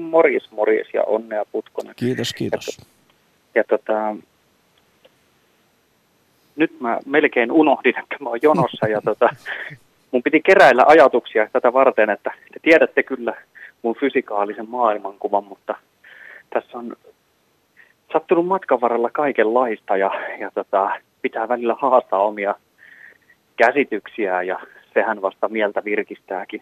Morjes, 0.10 0.52
morjes 0.52 0.88
ja 0.94 1.04
onnea 1.04 1.46
Putkonen. 1.52 1.94
Kiitos, 1.96 2.34
kiitos. 2.34 2.78
Ja, 2.78 2.86
ja 3.56 3.64
tota, 3.64 4.16
nyt 6.56 6.80
mä 6.80 7.00
melkein 7.06 7.52
unohdin, 7.52 8.00
että 8.00 8.16
mä 8.20 8.30
oon 8.30 8.40
jonossa 8.42 8.88
ja 8.88 9.02
tota, 9.02 9.30
mun 10.12 10.24
piti 10.24 10.42
keräillä 10.42 10.84
ajatuksia 10.88 11.50
tätä 11.54 11.74
varten, 11.74 12.10
että 12.10 12.32
te 12.54 12.60
tiedätte 12.62 13.04
kyllä 13.04 13.34
mun 13.82 13.96
fysikaalisen 13.96 14.70
maailmankuvan, 14.70 15.44
mutta 15.44 15.76
tässä 16.50 16.78
on 16.78 16.96
sattunut 18.14 18.48
matkan 18.48 18.82
varrella 18.82 19.10
kaikenlaista 19.10 19.98
ja, 19.98 20.12
ja 20.40 20.52
tota, 20.54 20.90
pitää 21.22 21.48
välillä 21.48 21.76
haastaa 21.80 22.20
omia 22.24 22.56
käsityksiä 23.60 24.42
ja 24.42 24.60
sehän 24.94 25.22
vasta 25.22 25.50
mieltä 25.50 25.84
virkistääkin. 25.84 26.62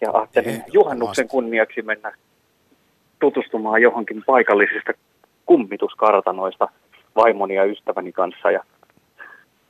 Ja 0.00 0.10
ajattelin 0.12 0.62
juhannuksen 0.72 1.28
kunniaksi 1.28 1.82
mennä 1.82 2.12
tutustumaan 3.18 3.82
johonkin 3.82 4.22
paikallisista 4.26 4.92
kummituskartanoista 5.46 6.68
vaimoni 7.16 7.54
ja 7.54 7.64
ystäväni 7.64 8.12
kanssa 8.12 8.50
ja, 8.50 8.64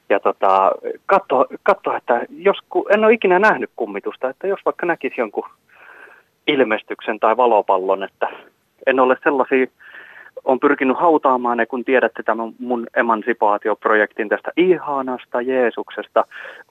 ja 0.09 0.21
tota, 0.21 0.73
katso, 1.07 1.47
katso, 1.63 1.97
että 1.97 2.27
jos, 2.29 2.57
en 2.91 3.05
ole 3.05 3.13
ikinä 3.13 3.39
nähnyt 3.39 3.71
kummitusta, 3.77 4.29
että 4.31 4.47
jos 4.47 4.61
vaikka 4.65 4.87
näkisi 4.87 5.15
jonkun 5.19 5.49
ilmestyksen 6.47 7.21
tai 7.21 7.37
valopallon, 7.37 8.03
että 8.03 8.29
en 8.87 9.01
ole 9.01 9.17
sellaisia, 9.25 9.67
on 10.47 10.61
pyrkinyt 10.61 10.99
hautaamaan 10.99 11.57
ne, 11.57 11.67
kun 11.67 11.85
tiedätte 11.85 12.23
tämän 12.23 12.53
mun 12.59 12.87
emansipaatioprojektin 12.97 14.29
tästä 14.29 14.53
ihanasta 14.57 15.41
Jeesuksesta, 15.41 16.25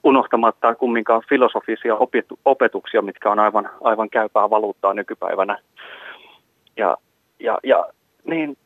unohtamatta 0.04 0.74
kumminkaan 0.74 1.22
filosofisia 1.28 1.96
opetuksia, 2.44 3.02
mitkä 3.02 3.30
on 3.30 3.38
aivan, 3.38 3.70
aivan 3.80 4.10
käypää 4.10 4.50
valuuttaa 4.50 4.94
nykypäivänä. 4.94 5.58
Ja, 6.76 6.96
ja, 7.40 7.58
ja 7.64 7.86
niin 8.24 8.56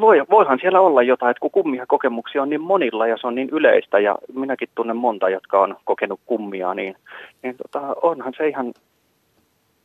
voi, 0.00 0.22
voihan 0.30 0.58
siellä 0.60 0.80
olla 0.80 1.02
jotain, 1.02 1.30
että 1.30 1.40
kun 1.40 1.50
kummia 1.50 1.86
kokemuksia 1.88 2.42
on 2.42 2.50
niin 2.50 2.60
monilla 2.60 3.06
ja 3.06 3.16
se 3.20 3.26
on 3.26 3.34
niin 3.34 3.48
yleistä 3.52 3.98
ja 3.98 4.18
minäkin 4.34 4.68
tunnen 4.74 4.96
monta, 4.96 5.28
jotka 5.28 5.60
on 5.60 5.76
kokenut 5.84 6.20
kummia, 6.26 6.74
niin, 6.74 6.96
niin 7.42 7.56
tota, 7.56 7.96
onhan 8.02 8.32
se 8.36 8.48
ihan 8.48 8.72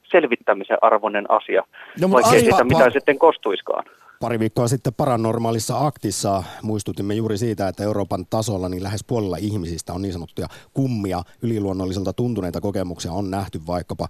selvittämisen 0.03 0.77
arvoinen 0.81 1.31
asia, 1.31 1.63
no, 2.01 2.11
vaikka 2.11 2.35
ei 2.35 2.39
sitä 2.39 2.63
mitä 2.63 2.89
sitten 2.89 3.19
kostuiskaan. 3.19 3.83
Pari 4.21 4.39
viikkoa 4.39 4.67
sitten 4.67 4.93
paranormaalissa 4.93 5.85
aktissa 5.85 6.43
muistutimme 6.61 7.13
juuri 7.13 7.37
siitä, 7.37 7.67
että 7.67 7.83
Euroopan 7.83 8.25
tasolla 8.29 8.69
niin 8.69 8.83
lähes 8.83 9.03
puolella 9.03 9.37
ihmisistä 9.37 9.93
on 9.93 10.01
niin 10.01 10.13
sanottuja 10.13 10.47
kummia, 10.73 11.23
yliluonnolliselta 11.41 12.13
tuntuneita 12.13 12.61
kokemuksia 12.61 13.11
on 13.11 13.31
nähty 13.31 13.61
vaikkapa 13.67 14.07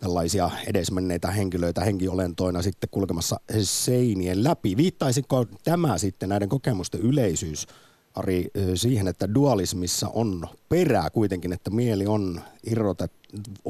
tällaisia 0.00 0.50
edesmenneitä 0.66 1.30
henkilöitä 1.30 1.80
henkiolentoina 1.80 2.62
sitten 2.62 2.88
kulkemassa 2.90 3.40
seinien 3.62 4.44
läpi. 4.44 4.76
Viittaisiko 4.76 5.46
tämä 5.64 5.98
sitten 5.98 6.28
näiden 6.28 6.48
kokemusten 6.48 7.00
yleisyys, 7.00 7.66
Ari, 8.14 8.50
siihen, 8.74 9.08
että 9.08 9.34
dualismissa 9.34 10.08
on 10.08 10.46
perää 10.68 11.10
kuitenkin, 11.10 11.52
että 11.52 11.70
mieli 11.70 12.06
on 12.06 12.40
irrotet, 12.66 13.12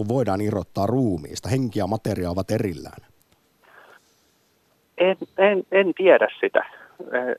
voidaan 0.08 0.40
irrottaa 0.40 0.86
ruumiista, 0.86 1.48
henki 1.48 1.78
ja 1.78 1.86
materia 1.86 2.30
ovat 2.30 2.50
erillään? 2.50 3.08
En, 4.98 5.16
en, 5.38 5.62
en 5.72 5.94
tiedä 5.94 6.28
sitä. 6.40 6.64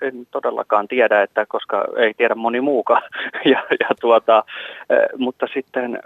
En 0.01 0.27
todellakaan 0.31 0.87
tiedä, 0.87 1.21
että 1.21 1.45
koska 1.45 1.85
ei 1.97 2.13
tiedä 2.13 2.35
moni 2.35 2.61
muukaan. 2.61 3.01
Ja, 3.45 3.63
ja 3.79 3.89
tuota, 4.01 4.43
mutta 5.17 5.47
sitten 5.53 5.99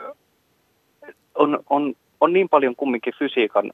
on, 1.36 1.60
on 1.70 1.94
on 2.24 2.34
niin 2.34 2.50
paljon 2.50 2.76
kumminkin 2.76 3.14
fysiikan, 3.20 3.72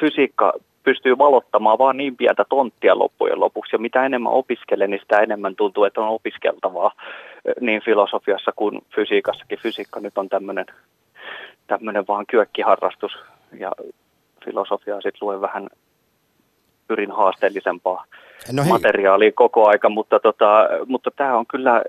fysiikka 0.00 0.52
pystyy 0.82 1.18
valottamaan 1.18 1.78
vaan 1.78 1.96
niin 1.96 2.16
pientä 2.16 2.44
tonttia 2.48 2.98
loppujen 2.98 3.40
lopuksi. 3.40 3.76
Ja 3.76 3.78
mitä 3.78 4.06
enemmän 4.06 4.32
opiskelee, 4.32 4.86
niin 4.86 5.00
sitä 5.00 5.18
enemmän 5.18 5.56
tuntuu, 5.56 5.84
että 5.84 6.00
on 6.00 6.08
opiskeltavaa 6.08 6.92
niin 7.60 7.82
filosofiassa 7.84 8.52
kuin 8.56 8.82
fysiikassakin. 8.94 9.58
Fysiikka 9.58 10.00
nyt 10.00 10.18
on 10.18 10.28
tämmöinen 10.28 10.66
tämmöinen 11.66 12.04
vaan 12.08 12.26
kyökkiharrastus 12.26 13.12
ja 13.58 13.72
filosofiaa 14.44 15.00
sitten 15.00 15.28
luen 15.28 15.40
vähän 15.40 15.68
pyrin 16.88 17.10
haasteellisempaa 17.10 18.04
no 18.52 18.64
materiaalia 18.64 19.32
koko 19.34 19.68
aika, 19.68 19.88
mutta, 19.88 20.20
tota, 20.20 20.68
mutta 20.86 21.10
tämä 21.16 21.36
on 21.38 21.46
kyllä, 21.46 21.82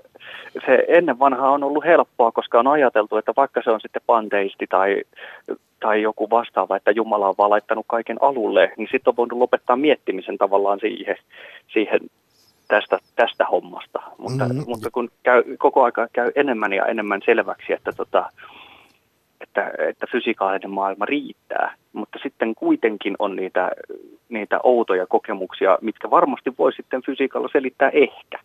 se 0.66 0.84
ennen 0.88 1.18
vanhaa 1.18 1.50
on 1.50 1.64
ollut 1.64 1.84
helppoa, 1.84 2.32
koska 2.32 2.58
on 2.58 2.66
ajateltu, 2.66 3.16
että 3.16 3.32
vaikka 3.36 3.60
se 3.64 3.70
on 3.70 3.80
sitten 3.80 4.02
panteisti 4.06 4.66
tai, 4.66 5.02
tai 5.80 6.02
joku 6.02 6.30
vastaava, 6.30 6.76
että 6.76 6.90
Jumala 6.90 7.28
on 7.28 7.34
vaan 7.38 7.50
laittanut 7.50 7.84
kaiken 7.88 8.16
alulle, 8.20 8.72
niin 8.76 8.88
sitten 8.90 9.10
on 9.10 9.16
voinut 9.16 9.38
lopettaa 9.38 9.76
miettimisen 9.76 10.38
tavallaan 10.38 10.80
siihen, 10.80 11.16
siihen 11.72 12.00
tästä, 12.68 12.98
tästä 13.16 13.44
hommasta. 13.44 14.02
Mutta, 14.18 14.44
mm-hmm. 14.44 14.64
mutta 14.66 14.90
kun 14.90 15.10
käy, 15.22 15.42
koko 15.58 15.84
aika 15.84 16.08
käy 16.12 16.32
enemmän 16.34 16.72
ja 16.72 16.86
enemmän 16.86 17.20
selväksi, 17.24 17.72
että 17.72 17.92
tota, 17.92 18.30
että, 19.40 19.72
että 19.88 20.06
fysikaalinen 20.12 20.70
maailma 20.70 21.04
riittää, 21.04 21.74
mutta 21.96 22.18
sitten 22.22 22.54
kuitenkin 22.54 23.16
on 23.18 23.36
niitä, 23.36 23.70
niitä 24.28 24.60
outoja 24.62 25.06
kokemuksia, 25.06 25.78
mitkä 25.80 26.10
varmasti 26.10 26.52
voi 26.58 26.72
sitten 26.72 27.02
fysiikalla 27.06 27.48
selittää 27.52 27.90
ehkä. 27.90 28.38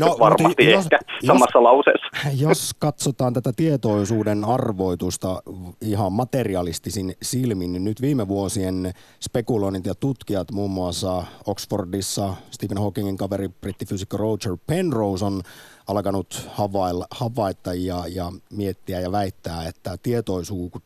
No, 0.00 0.16
varmasti 0.26 0.70
jos, 0.70 0.84
ehkä 0.84 0.98
jos, 1.08 1.26
samassa 1.26 1.62
lauseessa. 1.62 2.06
Jos 2.48 2.74
katsotaan 2.78 3.32
tätä 3.32 3.52
tietoisuuden 3.56 4.44
arvoitusta 4.44 5.42
ihan 5.80 6.12
materialistisin 6.12 7.14
silmin, 7.22 7.72
niin 7.72 7.84
nyt 7.84 8.02
viime 8.02 8.28
vuosien 8.28 8.92
spekuloinnit 9.20 9.86
ja 9.86 9.94
tutkijat, 9.94 10.50
muun 10.52 10.70
muassa 10.70 11.24
Oxfordissa 11.46 12.34
Stephen 12.50 12.78
Hawkingin 12.78 13.16
kaveri 13.16 13.48
brittifysikko 13.48 14.16
Roger 14.16 14.56
Penrose 14.66 15.24
on 15.24 15.42
alkanut 15.86 16.48
havailla, 16.52 17.06
havaita 17.10 17.74
ja, 17.74 18.04
ja 18.14 18.32
miettiä 18.50 19.00
ja 19.00 19.12
väittää, 19.12 19.68
että 19.68 19.96
tietoisuuden, 20.02 20.80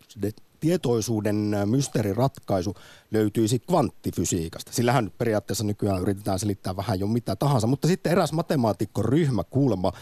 tietoisuuden 0.60 1.56
mysteeriratkaisu 1.66 2.74
löytyisi 3.10 3.58
kvanttifysiikasta. 3.58 4.72
Sillähän 4.72 5.12
periaatteessa 5.18 5.64
nykyään 5.64 6.02
yritetään 6.02 6.38
selittää 6.38 6.76
vähän 6.76 7.00
jo 7.00 7.06
mitä 7.06 7.36
tahansa, 7.36 7.66
mutta 7.66 7.88
sitten 7.88 8.12
eräs 8.12 8.32
matemaatikkoryhmä 8.32 9.44
kuulemma 9.44 9.92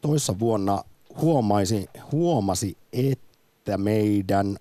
toissa 0.00 0.38
vuonna 0.38 0.84
huomaisi, 1.20 1.88
huomasi, 2.12 2.76
että 2.92 3.78
meidän 3.78 4.58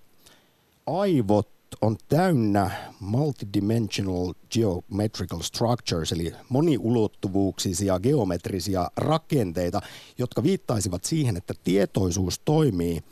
aivot 0.88 1.50
on 1.82 1.98
täynnä 2.10 2.72
multidimensional 3.00 4.34
geometrical 4.52 5.42
structures, 5.42 6.12
eli 6.12 6.34
moniulottuvuuksisia 6.50 8.00
geometrisia 8.00 8.92
rakenteita, 8.96 9.82
jotka 10.18 10.44
viittaisivat 10.44 11.04
siihen, 11.04 11.38
että 11.38 11.54
tietoisuus 11.64 12.42
toimii 12.46 13.04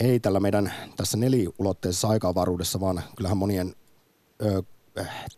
ei 0.00 0.20
tällä 0.20 0.40
meidän 0.40 0.72
tässä 0.96 1.18
neliulotteisessa 1.18 2.08
aikaavaruudessa, 2.08 2.80
vaan 2.80 3.02
kyllähän 3.16 3.36
monien 3.36 3.74
ö, 4.42 4.62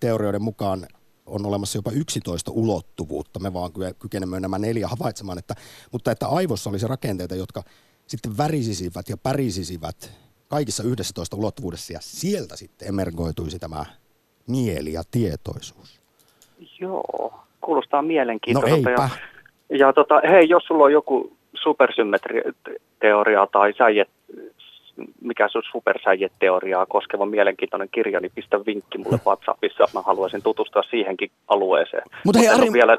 teorioiden 0.01 0.42
mukaan 0.42 0.87
on 1.27 1.47
olemassa 1.47 1.79
jopa 1.79 1.90
11 1.90 2.51
ulottuvuutta. 2.51 3.40
Me 3.40 3.53
vaan 3.53 3.71
kykenemme 3.99 4.40
nämä 4.40 4.59
neljä 4.59 4.88
havaitsemaan, 4.88 5.38
että, 5.38 5.55
mutta 5.92 6.11
että 6.11 6.29
aivossa 6.29 6.71
olisi 6.71 6.87
rakenteita, 6.87 7.35
jotka 7.35 7.62
sitten 8.07 8.38
värisisivät 8.38 9.09
ja 9.09 9.16
pärisisivät 9.16 10.12
kaikissa 10.49 10.83
11 10.83 11.37
ulottuvuudessa 11.37 11.92
ja 11.92 11.99
sieltä 12.03 12.57
sitten 12.57 12.88
emergoituisi 12.88 13.59
tämä 13.59 13.85
mieli 14.49 14.92
ja 14.92 15.03
tietoisuus. 15.11 16.01
Joo, 16.81 17.40
kuulostaa 17.61 18.03
mielenkiintoiselta. 18.03 18.90
No 18.90 18.90
eipä. 18.90 19.11
Ja, 19.71 19.77
ja 19.77 19.92
tota, 19.92 20.21
hei, 20.31 20.49
jos 20.49 20.62
sulla 20.66 20.85
on 20.85 20.92
joku 20.92 21.36
supersymmetriteoria 21.66 23.46
tai 23.52 23.72
säijet, 23.79 24.09
mikä 25.20 25.48
se 25.48 25.59
on 25.59 25.64
supersäijeteoriaa 25.72 26.87
koskeva 26.87 27.26
mielenkiintoinen 27.26 27.88
kirja, 27.92 28.20
niin 28.20 28.33
pistä 28.35 28.66
vinkki 28.66 28.98
mulle 28.98 29.20
WhatsAppissa. 29.26 29.88
Mä 29.94 30.02
haluaisin 30.02 30.42
tutustua 30.42 30.83
siihenkin 30.90 31.31
alueeseen. 31.48 32.02
Mutta 32.24 32.38
hei, 32.38 32.48
Ari- 32.48 32.72
vielä 32.72 32.96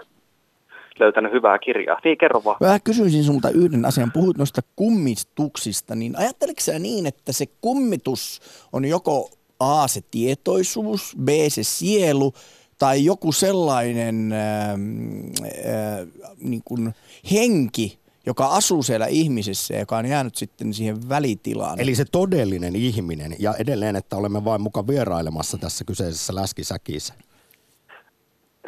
löytänyt 0.99 1.31
hyvää 1.31 1.59
kirjaa. 1.59 1.99
Niin, 2.03 2.17
kerro 2.17 2.41
vaan. 2.45 2.57
Mä 2.59 2.79
kysyisin 2.79 3.23
sulta 3.23 3.49
yhden 3.49 3.85
asian. 3.85 4.11
Puhuit 4.11 4.37
noista 4.37 4.61
kummituksista, 4.75 5.95
niin 5.95 6.17
ajatteliko 6.17 6.61
sä 6.61 6.79
niin, 6.79 7.05
että 7.05 7.31
se 7.31 7.45
kummitus 7.61 8.41
on 8.73 8.85
joko 8.85 9.29
A, 9.59 9.87
se 9.87 10.01
tietoisuus, 10.11 11.15
B, 11.23 11.29
se 11.47 11.63
sielu, 11.63 12.33
tai 12.79 13.05
joku 13.05 13.31
sellainen 13.31 14.31
äh, 14.31 14.69
äh, 14.69 16.07
niin 16.39 16.61
kuin 16.65 16.93
henki, 17.31 17.99
joka 18.27 18.47
asuu 18.47 18.83
siellä 18.83 19.05
ihmisessä 19.09 19.73
ja 19.73 19.79
joka 19.79 19.97
on 19.97 20.05
jäänyt 20.05 20.35
sitten 20.35 20.73
siihen 20.73 21.09
välitilaan. 21.09 21.79
Eli 21.81 21.95
se 21.95 22.05
todellinen 22.11 22.75
ihminen 22.75 23.31
ja 23.39 23.53
edelleen, 23.59 23.95
että 23.95 24.15
olemme 24.15 24.45
vain 24.45 24.61
mukaan 24.61 24.87
vierailemassa 24.87 25.57
tässä 25.57 25.85
kyseisessä 25.85 26.35
läskisäkissä. 26.35 27.13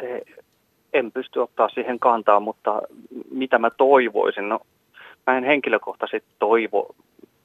Eh, 0.02 0.20
En 0.92 1.12
pysty 1.12 1.38
ottaa 1.38 1.68
siihen 1.68 1.98
kantaa, 1.98 2.40
mutta 2.40 2.82
mitä 3.30 3.58
mä 3.58 3.70
toivoisin? 3.70 4.48
No, 4.48 4.60
mä 5.26 5.38
en 5.38 5.44
henkilökohtaisesti 5.44 6.28
toivo 6.38 6.94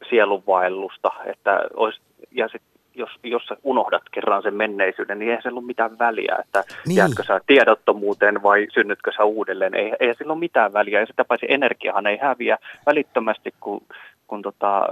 sielunvaellusta, 0.09 1.11
että 1.25 1.59
olisi, 1.75 2.01
ja 2.31 2.47
sit, 2.47 2.61
jos, 2.95 3.09
jos 3.23 3.45
sä 3.45 3.57
unohdat 3.63 4.03
kerran 4.11 4.43
sen 4.43 4.53
menneisyyden, 4.53 5.19
niin 5.19 5.29
eihän 5.29 5.43
sillä 5.43 5.57
ole 5.59 5.65
mitään 5.65 5.99
väliä, 5.99 6.35
että 6.39 6.63
Niin. 6.87 6.97
jäätkö 6.97 7.23
sä 7.23 7.41
tiedottomuuteen 7.47 8.43
vai 8.43 8.67
synnytkö 8.73 9.11
sä 9.17 9.23
uudelleen. 9.23 9.75
Ei, 9.75 9.93
ei 9.99 10.15
sillä 10.15 10.33
ole 10.33 10.39
mitään 10.39 10.73
väliä, 10.73 10.99
ja 10.99 11.05
sitä 11.05 11.25
paitsi 11.25 11.45
energiahan 11.49 12.07
ei 12.07 12.17
häviä 12.17 12.57
välittömästi, 12.85 13.53
kun, 13.59 13.81
kun 14.27 14.41
tota, 14.41 14.87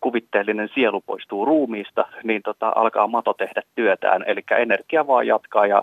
kuvitteellinen 0.00 0.68
sielu 0.74 1.00
poistuu 1.00 1.44
ruumiista, 1.44 2.06
niin 2.22 2.42
tota, 2.42 2.72
alkaa 2.74 3.06
mato 3.06 3.34
tehdä 3.34 3.62
työtään. 3.74 4.24
Eli 4.26 4.40
energia 4.58 5.06
vaan 5.06 5.26
jatkaa 5.26 5.66
ja 5.66 5.82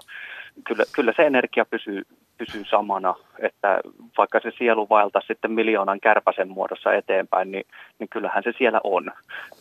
kyllä, 0.64 0.84
kyllä 0.96 1.14
se 1.16 1.26
energia 1.26 1.66
pysyy, 1.66 2.02
pysyy 2.38 2.66
samana, 2.66 3.16
että 3.40 3.80
vaikka 4.18 4.40
se 4.40 4.52
sielu 4.58 4.88
vaeltaa 4.90 5.22
sitten 5.28 5.52
miljoonan 5.52 6.00
kärpäsen 6.00 6.50
muodossa 6.50 6.94
eteenpäin, 6.94 7.52
niin, 7.52 7.66
niin 8.00 8.10
kyllähän 8.10 8.44
se 8.44 8.54
siellä 8.58 8.82
on, 8.84 9.12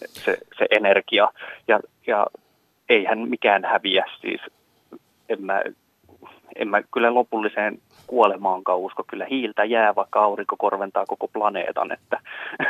se, 0.07 0.39
se 0.59 0.67
energia. 0.71 1.29
Ja, 1.69 1.81
ja 2.07 2.27
eihän 2.89 3.19
mikään 3.19 3.65
häviä 3.65 4.05
siis. 4.21 4.41
En 5.29 5.43
mä, 5.45 5.63
en 6.57 6.69
mä 6.69 6.83
kyllä 6.83 7.15
lopulliseen 7.15 7.79
kuolemaankaan 8.07 8.79
usko. 8.79 9.05
Kyllä 9.07 9.27
hiiltä 9.31 9.65
jää, 9.65 9.95
vaikka 9.95 10.21
aurinko 10.21 10.57
korventaa 10.59 11.07
koko 11.07 11.29
planeetan, 11.29 11.93
että 11.93 12.21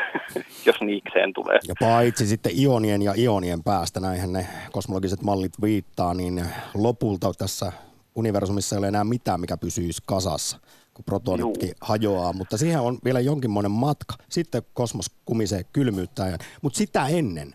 jos 0.66 0.80
niikseen 0.80 1.32
tulee. 1.32 1.58
Ja 1.68 1.74
paitsi 1.80 2.26
sitten 2.26 2.52
ionien 2.60 3.02
ja 3.02 3.14
ionien 3.16 3.62
päästä, 3.62 4.00
näinhän 4.00 4.32
ne 4.32 4.46
kosmologiset 4.72 5.22
mallit 5.22 5.52
viittaa, 5.62 6.14
niin 6.14 6.44
lopulta 6.74 7.32
tässä 7.38 7.72
universumissa 8.14 8.76
ei 8.76 8.78
ole 8.78 8.88
enää 8.88 9.04
mitään, 9.04 9.40
mikä 9.40 9.56
pysyisi 9.56 10.02
kasassa, 10.06 10.60
kun 10.94 11.04
protonitkin 11.04 11.68
Juu. 11.68 11.74
hajoaa. 11.80 12.32
Mutta 12.32 12.56
siihen 12.56 12.80
on 12.80 12.98
vielä 13.04 13.20
jonkinmoinen 13.20 13.70
matka. 13.70 14.14
Sitten 14.28 14.62
kosmos 14.74 15.10
kumisee 15.24 15.64
kylmyyttä. 15.72 16.38
Mutta 16.62 16.76
sitä 16.76 17.06
ennen, 17.06 17.54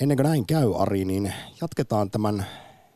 ennen 0.00 0.16
kuin 0.16 0.24
näin 0.26 0.46
käy 0.46 0.74
Ari, 0.78 1.04
niin 1.04 1.32
jatketaan 1.60 2.10
tämän 2.10 2.46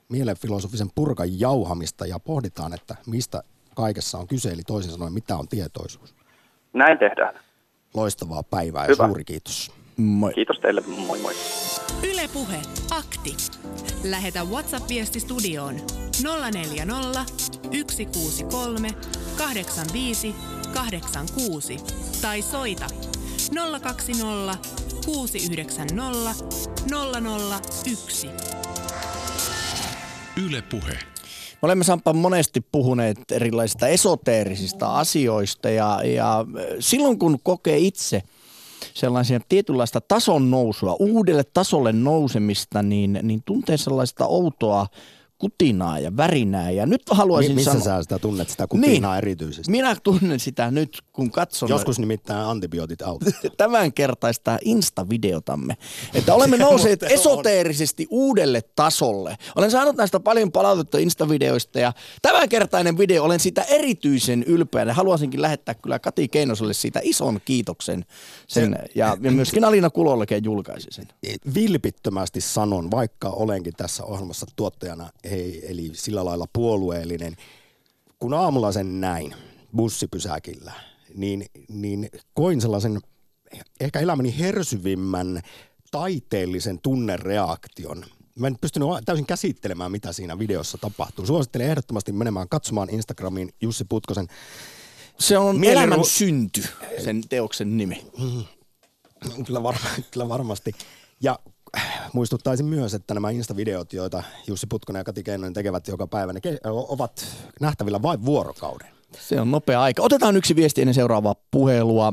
mielenfilosofisen 0.08 0.90
purkan 0.94 1.40
jauhamista 1.40 2.06
ja 2.06 2.18
pohditaan, 2.18 2.74
että 2.74 2.96
mistä 3.06 3.42
kaikessa 3.76 4.18
on 4.18 4.26
kyse, 4.28 4.50
eli 4.50 4.62
toisin 4.62 4.92
sanoen, 4.92 5.12
mitä 5.12 5.36
on 5.36 5.48
tietoisuus. 5.48 6.14
Näin 6.72 6.98
tehdään. 6.98 7.34
Loistavaa 7.94 8.42
päivää 8.42 8.84
ja 8.84 8.88
Hyvä. 8.88 9.06
suuri 9.06 9.24
kiitos. 9.24 9.72
Moi. 9.96 10.32
Kiitos 10.34 10.58
teille, 10.58 10.82
moi 10.86 11.18
moi. 11.18 11.34
Yle 12.02 12.28
Puhe, 12.32 12.62
akti. 12.90 13.36
Lähetä 14.04 14.44
WhatsApp-viesti 14.44 15.20
studioon 15.20 15.74
040 16.22 17.24
163 17.30 18.90
85 19.38 20.34
86 20.74 21.76
tai 22.22 22.42
soita 22.42 22.86
020 23.80 24.58
690 25.06 26.34
001. 27.84 28.30
Yle 30.46 30.62
Puhe. 30.62 30.92
Me 30.92 31.66
olemme 31.66 31.84
Sampa 31.84 32.12
monesti 32.12 32.60
puhuneet 32.72 33.18
erilaisista 33.32 33.88
esoteerisista 33.88 34.98
asioista 34.98 35.70
ja, 35.70 36.00
ja 36.04 36.44
silloin 36.80 37.18
kun 37.18 37.38
kokee 37.42 37.78
itse 37.78 38.22
sellaisia 38.94 39.40
tietynlaista 39.48 40.00
tason 40.00 40.50
nousua, 40.50 40.96
uudelle 40.98 41.44
tasolle 41.44 41.92
nousemista, 41.92 42.82
niin, 42.82 43.18
niin 43.22 43.42
tuntee 43.44 43.76
sellaista 43.76 44.26
outoa 44.26 44.86
kutinaa 45.38 45.98
ja 45.98 46.16
värinää. 46.16 46.70
Ja 46.70 46.86
nyt 46.86 47.02
haluaisin 47.10 47.52
Mi- 47.52 47.54
missä 47.54 47.70
sanoa... 47.70 47.84
sä 47.84 48.02
sitä 48.02 48.18
tunnet, 48.18 48.50
sitä 48.50 48.66
kutinaa 48.66 49.18
erityisesti? 49.18 49.70
Minä 49.70 49.96
tunnen 50.02 50.40
sitä 50.40 50.70
nyt, 50.70 51.02
kun 51.12 51.30
katson 51.30 51.68
Joskus 51.68 51.98
nimittäin 51.98 52.46
antibiootit 52.46 53.02
auttaa. 53.02 53.32
tämänkertaista 53.56 54.58
Insta-videotamme, 54.64 55.76
että 56.14 56.34
olemme 56.34 56.56
nousseet 56.66 57.02
esoteerisesti 57.02 58.06
uudelle 58.10 58.60
tasolle. 58.76 59.36
Olen 59.56 59.70
saanut 59.70 59.96
näistä 59.96 60.20
paljon 60.20 60.52
palautetta 60.52 60.98
Insta-videoista 60.98 61.80
ja 61.80 61.92
tämänkertainen 62.22 62.98
video, 62.98 63.24
olen 63.24 63.40
siitä 63.40 63.62
erityisen 63.62 64.42
ylpeä. 64.42 64.82
Ja 64.82 64.94
haluaisinkin 64.94 65.42
lähettää 65.42 65.74
kyllä 65.74 65.98
Kati 65.98 66.28
Keinoselle 66.28 66.74
siitä 66.74 67.00
ison 67.02 67.40
kiitoksen 67.44 68.04
sen, 68.48 68.78
ja, 68.94 69.16
ja 69.20 69.30
myöskin 69.30 69.64
Alina 69.64 69.90
Kulollekin 69.90 70.44
julkaisi 70.44 70.88
sen. 70.90 71.08
Vilpittömästi 71.54 72.40
sanon, 72.40 72.90
vaikka 72.90 73.28
olenkin 73.28 73.72
tässä 73.76 74.04
ohjelmassa 74.04 74.46
tuottajana, 74.56 75.10
ei, 75.24 75.70
eli 75.70 75.90
sillä 75.92 76.24
lailla 76.24 76.46
puolueellinen, 76.52 77.36
kun 78.18 78.34
aamulla 78.34 78.72
sen 78.72 79.00
näin 79.00 79.34
bussipysäkillä, 79.76 80.72
niin, 81.14 81.46
niin 81.68 82.10
koin 82.34 82.60
sellaisen 82.60 83.00
ehkä 83.80 84.00
elämäni 84.00 84.38
hersyvimmän 84.38 85.42
taiteellisen 85.90 86.78
tunnereaktion. 86.78 88.04
Mä 88.38 88.46
en 88.46 88.58
pystynyt 88.60 88.88
täysin 89.04 89.26
käsittelemään, 89.26 89.92
mitä 89.92 90.12
siinä 90.12 90.38
videossa 90.38 90.78
tapahtuu. 90.78 91.26
Suosittelen 91.26 91.66
ehdottomasti 91.66 92.12
menemään 92.12 92.48
katsomaan 92.48 92.90
Instagramiin 92.90 93.50
Jussi 93.60 93.84
Putkosen 93.84 94.28
Se 95.18 95.38
on 95.38 95.64
Elämän 95.64 96.04
synty, 96.04 96.64
sen 97.04 97.28
teoksen 97.28 97.76
nimi. 97.76 98.06
Kyllä, 99.46 99.62
varma, 99.62 99.88
kyllä 100.10 100.28
varmasti. 100.28 100.72
Ja 101.20 101.38
muistuttaisin 102.14 102.66
myös, 102.66 102.94
että 102.94 103.14
nämä 103.14 103.30
Insta-videot, 103.30 103.92
joita 103.92 104.22
Jussi 104.46 104.66
Putkonen 104.66 105.00
ja 105.00 105.04
Kati 105.04 105.22
Keinonen 105.22 105.52
tekevät 105.52 105.88
joka 105.88 106.06
päivä, 106.06 106.32
ne 106.32 106.40
ke- 106.46 106.58
ovat 106.64 107.26
nähtävillä 107.60 108.02
vain 108.02 108.24
vuorokauden. 108.24 108.88
Se 109.20 109.40
on 109.40 109.50
nopea 109.50 109.82
aika. 109.82 110.02
Otetaan 110.02 110.36
yksi 110.36 110.56
viesti 110.56 110.82
ennen 110.82 110.94
seuraavaa 110.94 111.34
puhelua. 111.50 112.12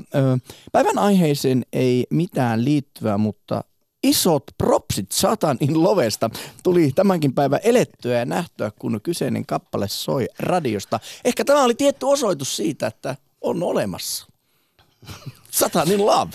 Päivän 0.72 1.00
aiheeseen 1.00 1.66
ei 1.74 2.08
mitään 2.10 2.66
liittyvää, 2.66 3.18
mutta 3.18 3.64
isot 4.04 4.44
propsit 4.58 5.12
Satanin 5.12 5.84
lovesta 5.84 6.30
tuli 6.64 6.92
tämänkin 6.96 7.34
päivän 7.34 7.60
elettyä 7.64 8.18
ja 8.20 8.26
nähtyä, 8.26 8.72
kun 8.80 9.00
kyseinen 9.04 9.46
kappale 9.46 9.88
soi 9.88 10.28
radiosta. 10.40 11.00
Ehkä 11.26 11.46
tämä 11.46 11.64
oli 11.64 11.76
tietty 11.76 12.06
osoitus 12.06 12.56
siitä, 12.56 12.88
että 12.88 13.16
on 13.42 13.64
olemassa. 13.64 14.28
Satanin 15.52 16.06
love. 16.06 16.32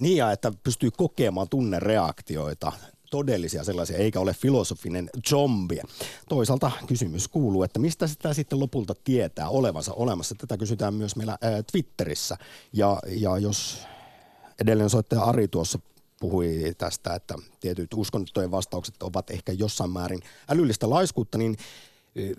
Niin 0.00 0.16
ja 0.16 0.32
että 0.32 0.52
pystyy 0.64 0.90
kokemaan 0.90 1.48
tunnereaktioita, 1.48 2.72
todellisia 3.10 3.64
sellaisia, 3.64 3.96
eikä 3.96 4.20
ole 4.20 4.34
filosofinen 4.34 5.10
zombie. 5.28 5.82
Toisaalta 6.28 6.70
kysymys 6.86 7.28
kuuluu, 7.28 7.62
että 7.62 7.78
mistä 7.78 8.06
sitä 8.06 8.34
sitten 8.34 8.60
lopulta 8.60 8.94
tietää 9.04 9.48
olevansa 9.48 9.92
olemassa. 9.92 10.34
Tätä 10.34 10.56
kysytään 10.56 10.94
myös 10.94 11.16
meillä 11.16 11.38
ää, 11.40 11.62
Twitterissä. 11.72 12.36
Ja, 12.72 12.98
ja 13.06 13.38
jos 13.38 13.82
edellinen 14.60 14.90
soittaja 14.90 15.22
Ari 15.22 15.48
tuossa 15.48 15.78
puhui 16.20 16.74
tästä, 16.78 17.14
että 17.14 17.34
tietyt 17.60 17.94
uskonnottojen 17.94 18.50
vastaukset 18.50 19.02
ovat 19.02 19.30
ehkä 19.30 19.52
jossain 19.52 19.90
määrin 19.90 20.20
älyllistä 20.48 20.90
laiskuutta, 20.90 21.38
niin 21.38 21.56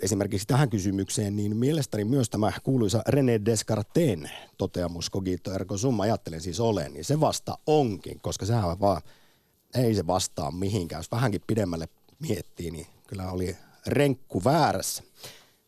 esimerkiksi 0.01 0.47
tähän 0.47 0.69
kysymykseen, 0.69 1.35
niin 1.35 1.57
mielestäni 1.57 2.03
myös 2.03 2.29
tämä 2.29 2.51
kuuluisa 2.63 3.03
René 3.09 3.45
Descartesin 3.45 4.29
toteamus 4.57 5.11
cogito 5.11 5.53
ergo 5.53 5.77
sum, 5.77 5.99
ajattelen 5.99 6.41
siis 6.41 6.59
olen, 6.59 6.93
niin 6.93 7.05
se 7.05 7.19
vasta 7.19 7.57
onkin, 7.67 8.19
koska 8.21 8.45
sehän 8.45 8.79
vaan, 8.79 9.01
ei 9.75 9.95
se 9.95 10.07
vastaa 10.07 10.51
mihinkään. 10.51 10.99
Jos 10.99 11.11
vähänkin 11.11 11.41
pidemmälle 11.47 11.87
miettii, 12.19 12.71
niin 12.71 12.87
kyllä 13.07 13.31
oli 13.31 13.57
renkku 13.87 14.43
väärässä, 14.43 15.03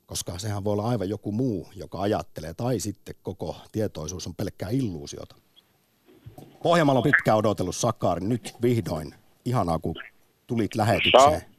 koska 0.06 0.40
sehän 0.40 0.64
voi 0.64 0.74
olla 0.74 0.90
aivan 0.90 1.10
joku 1.10 1.32
muu, 1.32 1.68
joka 1.76 2.02
ajattelee, 2.02 2.54
tai 2.54 2.80
sitten 2.80 3.16
koko 3.24 3.56
tietoisuus 3.72 4.28
on 4.28 4.36
pelkkää 4.36 4.70
illuusiota. 4.70 5.36
Pohjanmaalla 6.64 7.00
on 7.00 7.04
pitkään 7.04 7.38
odotellut 7.38 7.76
Sakari. 7.76 8.28
Nyt 8.28 8.56
vihdoin. 8.62 9.16
Ihanaa, 9.46 9.80
kun 9.80 9.96
tulit 10.48 10.76
lähetykseen. 10.76 11.51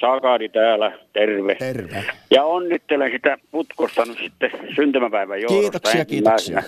Sa- 0.00 0.12
Sakari 0.12 0.48
täällä, 0.48 0.92
terve. 1.12 1.54
Terve. 1.54 2.04
Ja 2.30 2.44
onnittelen 2.44 3.12
sitä 3.12 3.36
putkosta 3.50 4.04
nyt 4.04 4.18
sitten 4.18 4.50
syntymäpäivän 4.76 5.40
johdosta. 5.40 5.60
Kiitoksia, 5.62 6.04
kiitoksia. 6.04 6.62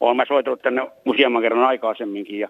Olen 0.00 0.16
mä 0.16 0.24
soitellut 0.28 0.62
tänne 0.62 0.82
useamman 1.06 1.42
kerran 1.42 1.64
aikaisemminkin. 1.64 2.38
Ja 2.38 2.48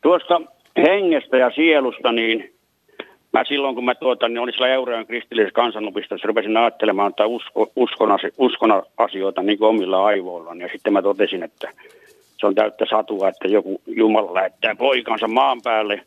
tuosta 0.00 0.40
hengestä 0.76 1.36
ja 1.36 1.50
sielusta, 1.54 2.12
niin 2.12 2.52
mä 3.32 3.44
silloin 3.44 3.74
kun 3.74 3.84
mä 3.84 3.94
tuota, 3.94 4.28
niin 4.28 4.38
olin 4.38 4.54
siellä 4.54 4.74
Eurojen 4.74 5.06
kristillisessä 5.06 5.54
kansanopistossa, 5.54 6.28
rupesin 6.28 6.56
ajattelemaan 6.56 7.14
tai 7.14 7.26
usko, 7.26 7.72
uskon, 7.76 8.18
uskon 8.38 8.82
asioita 8.96 9.42
niin 9.42 9.58
kuin 9.58 9.68
omilla 9.68 10.04
aivoillani. 10.04 10.62
Ja 10.62 10.68
sitten 10.72 10.92
mä 10.92 11.02
totesin, 11.02 11.42
että 11.42 11.72
se 12.40 12.46
on 12.46 12.54
täyttä 12.54 12.86
satua, 12.90 13.28
että 13.28 13.48
joku 13.48 13.80
Jumala 13.86 14.34
lähettää 14.34 14.74
poikansa 14.74 15.28
maan 15.28 15.60
päälle 15.64 16.00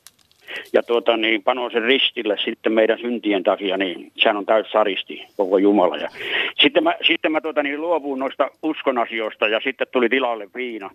ja 0.74 0.84
tuota, 0.84 1.18
niin 1.18 1.44
panoo 1.44 1.70
sen 1.70 1.84
ristille 1.84 2.38
sitten 2.46 2.74
meidän 2.74 3.00
syntien 3.00 3.44
takia, 3.44 3.78
niin 3.78 4.12
sehän 4.16 4.38
on 4.38 4.46
täys 4.46 4.72
saristi 4.72 5.26
koko 5.38 5.58
Jumala. 5.58 5.98
Ja 5.98 6.10
sitten 6.62 6.84
mä, 6.84 6.96
sitten 7.08 7.32
mä 7.32 7.42
tuota, 7.42 7.64
niin 7.64 7.82
luovuin 7.82 8.20
noista 8.20 8.50
uskon 8.64 8.98
asioista 8.98 9.48
ja 9.48 9.60
sitten 9.64 9.88
tuli 9.92 10.10
tilalle 10.10 10.48
viina. 10.56 10.90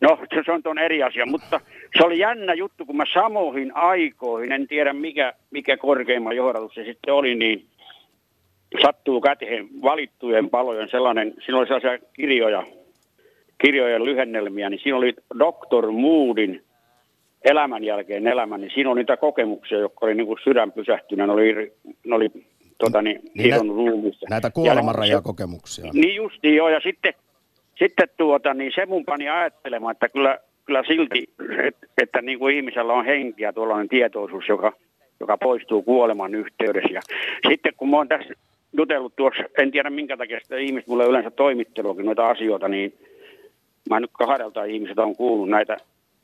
No 0.00 0.18
se, 0.34 0.42
se 0.46 0.52
on 0.52 0.62
tuon 0.62 0.78
eri 0.78 1.02
asia, 1.02 1.26
mutta 1.26 1.60
se 1.98 2.04
oli 2.04 2.18
jännä 2.18 2.54
juttu, 2.54 2.86
kun 2.86 2.96
mä 2.96 3.04
samoihin 3.14 3.76
aikoihin, 3.76 4.52
en 4.52 4.68
tiedä 4.68 4.92
mikä, 4.92 5.32
mikä 5.50 5.76
korkeimman 5.76 6.36
johdatus 6.36 6.74
se 6.74 6.84
sitten 6.84 7.14
oli, 7.14 7.34
niin 7.34 7.64
sattuu 8.82 9.20
käteen 9.20 9.68
valittujen 9.82 10.50
palojen 10.50 10.88
sellainen, 10.88 11.34
siinä 11.44 11.58
oli 11.58 11.66
sellaisia 11.66 12.06
kirjoja, 12.12 12.62
kirjojen 13.58 14.04
lyhennelmiä, 14.04 14.70
niin 14.70 14.80
siinä 14.82 14.98
oli 14.98 15.14
Dr. 15.38 15.90
Moodin 15.90 16.62
elämän 17.44 17.84
jälkeen 17.84 18.26
elämän, 18.26 18.60
niin 18.60 18.70
siinä 18.74 18.90
oli 18.90 19.00
niitä 19.00 19.16
kokemuksia, 19.16 19.78
jotka 19.78 20.06
oli 20.06 20.14
niin 20.14 20.26
kuin 20.26 20.38
sydän 20.44 20.72
pysähtyneen, 20.72 21.28
ne 21.28 21.32
oli, 21.32 21.72
ne 22.06 22.14
oli 22.14 22.30
tota 22.78 23.02
niin, 23.02 23.20
Niin 23.34 23.50
nä- 23.50 23.56
hidon 23.56 23.76
ruumista. 23.76 24.26
Näitä 24.30 24.46
Ja 24.46 24.50
kuolemanrajakokemuksia. 24.50 25.90
Niin 25.92 26.14
justiin 26.14 26.56
joo, 26.56 26.68
ja 26.68 26.80
sitten, 26.80 27.14
sitten 27.78 28.08
tuota, 28.16 28.54
niin 28.54 28.72
se 28.74 28.86
mun 28.86 29.04
pani 29.04 29.28
ajattelemaan, 29.28 29.92
että 29.92 30.08
kyllä, 30.08 30.38
kyllä 30.64 30.82
silti, 30.86 31.28
että, 31.68 31.86
että 32.02 32.22
niin 32.22 32.38
kuin 32.38 32.56
ihmisellä 32.56 32.92
on 32.92 33.04
henki 33.04 33.42
ja 33.42 33.52
tuollainen 33.52 33.88
tietoisuus, 33.88 34.48
joka, 34.48 34.72
joka 35.20 35.38
poistuu 35.38 35.82
kuoleman 35.82 36.34
yhteydessä. 36.34 36.94
Ja 36.94 37.00
sitten 37.48 37.72
kun 37.76 37.90
mä 37.90 37.96
oon 37.96 38.08
tässä 38.08 38.34
jutellut 38.72 39.16
tuossa, 39.16 39.42
en 39.58 39.70
tiedä 39.70 39.90
minkä 39.90 40.16
takia 40.16 40.40
sitä 40.42 40.56
ihmiset 40.56 40.88
mulle 40.88 41.06
yleensä 41.06 41.30
toimitteluakin 41.30 42.06
noita 42.06 42.28
asioita, 42.28 42.68
niin 42.68 42.94
mä 43.90 44.00
nyt 44.00 44.10
kahdelta 44.12 44.64
ihmiseltä 44.64 45.02
on 45.02 45.16
kuullut 45.16 45.48
näitä, 45.48 45.76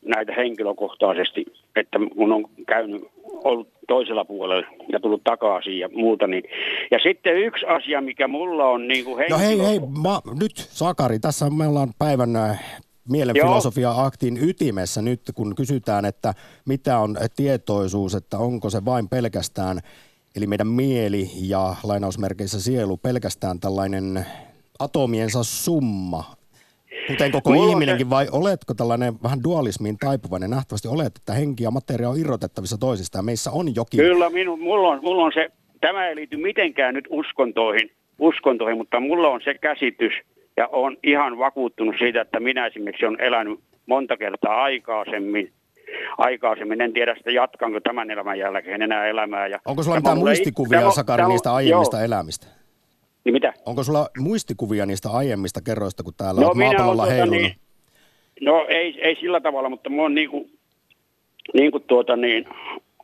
näitä 0.07 0.33
henkilökohtaisesti, 0.33 1.45
että 1.77 1.99
mun 1.99 2.33
on 2.33 2.45
käynyt, 2.69 3.03
ollut 3.45 3.69
toisella 3.88 4.25
puolella 4.25 4.66
ja 4.92 5.01
tullut 5.01 5.25
takaisin 5.25 5.79
ja 5.79 5.88
muuta. 5.88 6.27
Niin. 6.27 6.42
Ja 6.90 6.99
sitten 7.03 7.37
yksi 7.37 7.66
asia, 7.66 8.01
mikä 8.01 8.29
mulla 8.29 8.64
on 8.64 8.88
niin 8.88 9.05
kuin 9.05 9.25
No 9.31 9.38
hei, 9.38 9.49
henkilö- 9.49 9.66
hei, 9.66 9.81
ma, 9.88 10.23
nyt 10.40 10.57
Sakari, 10.57 11.19
tässä 11.19 11.51
me 11.51 11.66
ollaan 11.66 11.88
päivän 11.99 12.37
äh, 12.37 12.83
mielenfilosofia-aktin 13.09 14.38
ytimessä 14.42 15.03
nyt, 15.03 15.21
kun 15.35 15.55
kysytään, 15.55 16.05
että 16.05 16.35
mitä 16.64 16.99
on 16.99 17.16
tietoisuus, 17.37 18.14
että 18.14 18.38
onko 18.38 18.71
se 18.71 18.85
vain 18.85 19.09
pelkästään, 19.09 19.81
eli 20.37 20.47
meidän 20.47 20.66
mieli 20.66 21.31
ja 21.40 21.75
lainausmerkeissä 21.83 22.61
sielu, 22.61 22.97
pelkästään 22.97 23.61
tällainen 23.61 24.27
atomiensa 24.79 25.45
summa, 25.45 26.25
kuten 27.07 27.33
koko 27.33 27.51
Mulla 27.51 27.71
ihminenkin, 27.71 28.11
vai 28.11 28.27
oletko 28.33 28.75
tällainen 28.75 29.14
vähän 29.23 29.42
dualismiin 29.45 29.99
taipuvainen? 29.99 30.51
Nähtävästi 30.51 30.88
olet, 30.88 31.16
että 31.16 31.33
henki 31.33 31.64
ja 31.64 31.71
materia 31.71 32.09
on 32.09 32.19
irrotettavissa 32.19 32.79
toisistaan. 32.79 33.25
Meissä 33.25 33.51
on 33.51 33.75
jokin. 33.75 34.01
Kyllä, 34.01 34.31
minu, 34.31 34.57
mulla, 34.57 34.88
on, 34.88 35.01
mulla 35.03 35.25
on 35.25 35.33
se, 35.35 35.49
tämä 35.81 36.09
ei 36.09 36.16
liity 36.16 36.37
mitenkään 36.37 36.95
nyt 36.95 37.05
uskontoihin, 37.11 37.90
uskontoihin, 38.19 38.79
mutta 38.79 39.01
mulla 39.01 39.29
on 39.29 39.40
se 39.45 39.55
käsitys 39.55 40.12
ja 40.57 40.69
on 40.73 40.97
ihan 41.03 41.38
vakuuttunut 41.38 41.95
siitä, 41.99 42.21
että 42.21 42.40
minä 42.40 42.66
esimerkiksi 42.66 43.07
olen 43.07 43.21
elänyt 43.21 43.61
monta 43.87 44.16
kertaa 44.16 44.62
aikaisemmin. 44.62 45.53
Aikaisemmin, 46.19 46.81
en 46.81 46.92
tiedä 46.92 47.14
sitä 47.19 47.31
jatkanko 47.31 47.81
tämän 47.81 48.11
elämän 48.11 48.38
jälkeen 48.38 48.83
enää 48.83 49.07
elämää. 49.07 49.47
Ja 49.47 49.59
Onko 49.64 49.83
sulla 49.83 49.97
mitään 49.97 50.19
muistikuvia, 50.19 50.79
tämä- 50.81 50.90
Sakari, 50.90 51.21
tämä- 51.21 51.29
niistä 51.29 51.55
aiemmista 51.55 51.97
joo, 51.97 52.05
elämistä? 52.05 52.47
Niin 53.26 53.32
mitä? 53.32 53.52
Onko 53.64 53.82
sulla 53.82 54.08
muistikuvia 54.18 54.86
niistä 54.86 55.08
aiemmista 55.10 55.60
kerroista, 55.66 56.02
kun 56.02 56.12
täällä 56.16 56.40
No 56.40 56.46
olet 56.46 56.56
minä 56.56 56.66
maapallolla 56.66 57.02
olen 57.02 57.16
tuota 57.16 57.30
heilunut? 57.30 57.42
niin, 57.42 57.56
no 58.40 58.66
ei, 58.68 59.00
ei 59.00 59.16
sillä 59.20 59.40
tavalla, 59.40 59.68
mutta 59.68 59.90
mä 59.90 60.02
oon 60.02 60.14
niin 60.14 60.30
kuin, 60.30 60.50
niin 61.54 61.70
kuin 61.72 61.84
tuota 61.86 62.16
niin, 62.16 62.48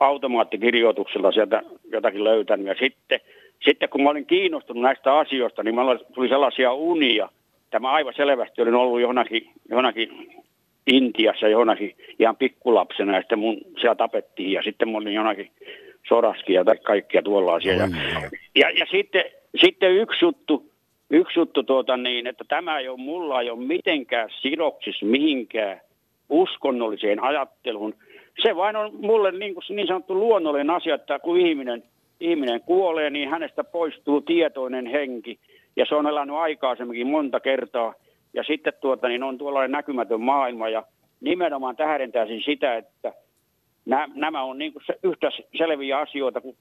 automaattikirjoituksella 0.00 1.32
sieltä 1.32 1.62
jotakin 1.92 2.24
löytänyt. 2.24 2.66
Ja 2.66 2.74
sitten, 2.80 3.20
sitten 3.64 3.88
kun 3.88 4.02
mä 4.02 4.10
olin 4.10 4.26
kiinnostunut 4.26 4.82
näistä 4.82 5.18
asioista, 5.18 5.62
niin 5.62 5.74
mulla 5.74 5.98
tuli 6.14 6.28
sellaisia 6.28 6.72
unia. 6.72 7.28
Tämä 7.70 7.90
aivan 7.90 8.14
selvästi 8.16 8.62
olin 8.62 8.74
ollut 8.74 9.00
johonkin, 9.00 9.50
johonkin 9.70 10.28
Intiassa 10.86 11.48
johonkin 11.48 11.96
ihan 12.18 12.36
pikkulapsena 12.36 13.14
ja 13.14 13.20
sitten 13.20 13.38
mun 13.38 13.58
siellä 13.80 13.94
tapettiin 13.94 14.52
ja 14.52 14.62
sitten 14.62 14.88
mä 14.88 14.98
olin 14.98 15.14
jonakin 15.14 15.50
sodaskia 16.08 16.64
tai 16.64 16.76
kaikkia 16.76 17.22
tuollaisia. 17.22 17.72
Ja, 17.74 17.88
ja, 18.54 18.70
ja 18.70 18.86
sitten, 18.90 19.24
sitten 19.60 19.92
yksi 19.92 20.24
juttu, 20.24 20.70
yksi 21.10 21.38
juttu 21.38 21.62
tuota 21.62 21.96
niin, 21.96 22.26
että 22.26 22.44
tämä 22.48 22.78
ei 22.78 22.88
ole, 22.88 22.98
mulla 22.98 23.40
ei 23.40 23.50
ole 23.50 23.64
mitenkään 23.66 24.28
sidoksissa 24.40 25.06
mihinkään 25.06 25.80
uskonnolliseen 26.28 27.22
ajatteluun. 27.22 27.94
Se 28.42 28.56
vain 28.56 28.76
on 28.76 28.94
mulle 28.94 29.32
niin, 29.32 29.54
kuin 29.54 29.64
niin 29.68 29.86
sanottu 29.86 30.14
luonnollinen 30.14 30.70
asia, 30.70 30.94
että 30.94 31.18
kun 31.18 31.40
ihminen, 31.40 31.82
ihminen 32.20 32.60
kuolee, 32.60 33.10
niin 33.10 33.28
hänestä 33.28 33.64
poistuu 33.64 34.20
tietoinen 34.20 34.86
henki. 34.86 35.38
Ja 35.76 35.86
se 35.88 35.94
on 35.94 36.06
elänyt 36.06 36.36
aikaisemminkin 36.36 37.06
monta 37.06 37.40
kertaa. 37.40 37.94
Ja 38.34 38.42
sitten 38.44 38.72
tuota, 38.80 39.08
niin 39.08 39.22
on 39.22 39.38
tuollainen 39.38 39.70
näkymätön 39.70 40.20
maailma 40.20 40.68
ja 40.68 40.82
nimenomaan 41.20 41.76
tähdentäisin 41.76 42.42
sitä, 42.44 42.76
että 42.76 43.12
nämä, 44.14 44.42
on 44.42 44.58
niin 44.58 44.72
kuin 44.72 44.82
se, 44.86 44.98
yhtä 45.02 45.30
selviä 45.58 45.98
asioita 45.98 46.40
kuin 46.40 46.56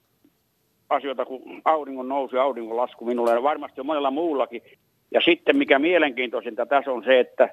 asioita 0.92 1.24
kuin 1.24 1.62
auringon 1.64 2.08
nousu 2.08 2.36
ja 2.36 2.42
auringon 2.42 2.76
lasku 2.76 3.04
minulle 3.04 3.30
ja 3.30 3.42
varmasti 3.42 3.80
on 3.80 3.86
monella 3.86 4.10
muullakin. 4.10 4.62
Ja 5.10 5.20
sitten 5.20 5.56
mikä 5.56 5.78
mielenkiintoisinta 5.78 6.66
tässä 6.66 6.92
on 6.92 7.04
se, 7.04 7.20
että 7.20 7.48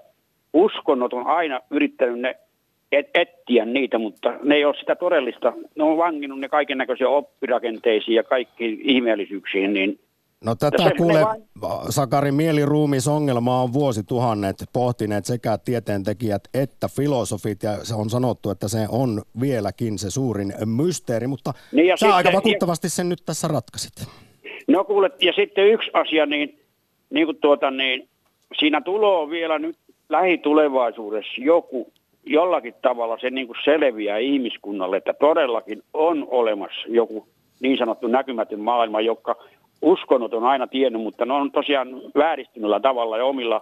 uskonnot 0.53 1.13
on 1.13 1.27
aina 1.27 1.59
yrittänyt 1.71 2.19
ne 2.19 2.35
et, 2.91 3.09
etsiä 3.13 3.65
niitä, 3.65 3.97
mutta 3.97 4.33
ne 4.43 4.55
ei 4.55 4.65
ole 4.65 4.75
sitä 4.79 4.95
todellista. 4.95 5.53
Ne 5.75 5.83
on 5.83 5.97
vanginnut 5.97 6.39
ne 6.39 6.49
kaiken 6.49 6.77
näköisiä 6.77 7.09
oppirakenteisiin 7.09 8.15
ja 8.15 8.23
kaikkiin 8.23 8.79
ihmeellisyyksiin, 8.83 9.73
niin 9.73 9.99
No 10.45 10.55
tätä 10.55 10.91
kuule, 10.97 11.21
vain- 11.21 11.41
Sakari, 11.89 12.31
mieliruumisongelmaa 12.31 13.63
on 13.63 13.73
vuosituhannet 13.73 14.55
pohtineet 14.73 15.25
sekä 15.25 15.57
tieteentekijät 15.65 16.43
että 16.53 16.87
filosofit, 16.95 17.63
ja 17.63 17.85
se 17.85 17.95
on 17.95 18.09
sanottu, 18.09 18.49
että 18.49 18.67
se 18.67 18.77
on 18.89 19.21
vieläkin 19.41 19.99
se 19.99 20.09
suurin 20.11 20.53
mysteeri, 20.65 21.27
mutta 21.27 21.53
Niin 21.71 21.87
sä 21.87 21.95
sitten- 21.97 22.15
aika 22.15 22.31
vakuuttavasti 22.33 22.89
sen 22.89 23.09
nyt 23.09 23.19
tässä 23.25 23.47
ratkasit. 23.47 23.93
No 24.67 24.83
kuule, 24.83 25.11
ja 25.21 25.33
sitten 25.33 25.67
yksi 25.67 25.89
asia, 25.93 26.25
niin, 26.25 26.59
niin 27.09 27.25
kuin 27.25 27.37
tuota, 27.41 27.71
niin 27.71 28.07
siinä 28.59 28.81
tulee 28.81 29.29
vielä 29.29 29.59
nyt 29.59 29.77
lähitulevaisuudessa 30.09 31.31
joku, 31.37 31.91
jollakin 32.25 32.73
tavalla 32.81 33.17
se 33.21 33.29
niin 33.29 33.47
kuin 33.47 33.57
selviää 33.65 34.17
ihmiskunnalle, 34.17 34.97
että 34.97 35.13
todellakin 35.13 35.83
on 35.93 36.27
olemassa 36.29 36.81
joku 36.87 37.27
niin 37.61 37.77
sanottu 37.77 38.07
näkymätön 38.07 38.59
maailma, 38.59 39.01
joka 39.01 39.35
uskonnot 39.81 40.33
on 40.33 40.43
aina 40.43 40.67
tiennyt, 40.67 41.01
mutta 41.01 41.25
ne 41.25 41.33
on 41.33 41.51
tosiaan 41.51 41.87
vääristyneellä 42.17 42.79
tavalla 42.79 43.17
ja 43.17 43.25
omilla 43.25 43.61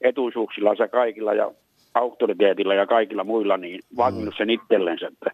etuisuuksilla 0.00 0.74
ja 0.78 0.88
kaikilla 0.88 1.34
ja 1.34 1.50
auktoriteetilla 1.94 2.74
ja 2.74 2.86
kaikilla 2.86 3.24
muilla 3.24 3.56
niin 3.56 3.80
vanginnut 3.96 4.34
sen 4.38 4.50
itsellensä. 4.50 5.06
Että, 5.06 5.30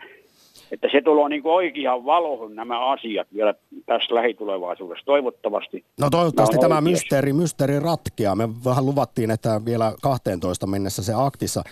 että 0.73 0.89
se 0.93 1.01
tulee 1.01 1.29
niin 1.29 1.43
oikeaan 1.45 2.05
valoon 2.05 2.55
nämä 2.55 2.91
asiat 2.91 3.29
vielä 3.35 3.55
tässä 3.87 4.15
lähitulevaisuudessa 4.15 5.07
toivottavasti. 5.07 5.85
No 6.01 6.11
toivottavasti 6.11 6.59
tämä 6.59 6.75
oikeassa. 6.75 6.91
mysteeri, 6.91 7.33
mysteeri 7.33 7.81
ratkeaa. 7.81 8.37
Me 8.37 8.49
vähän 8.65 8.87
luvattiin, 8.87 9.31
että 9.31 9.61
vielä 9.65 9.93
12 10.03 10.67
mennessä 10.67 11.03
se 11.03 11.13
aktissa, 11.17 11.63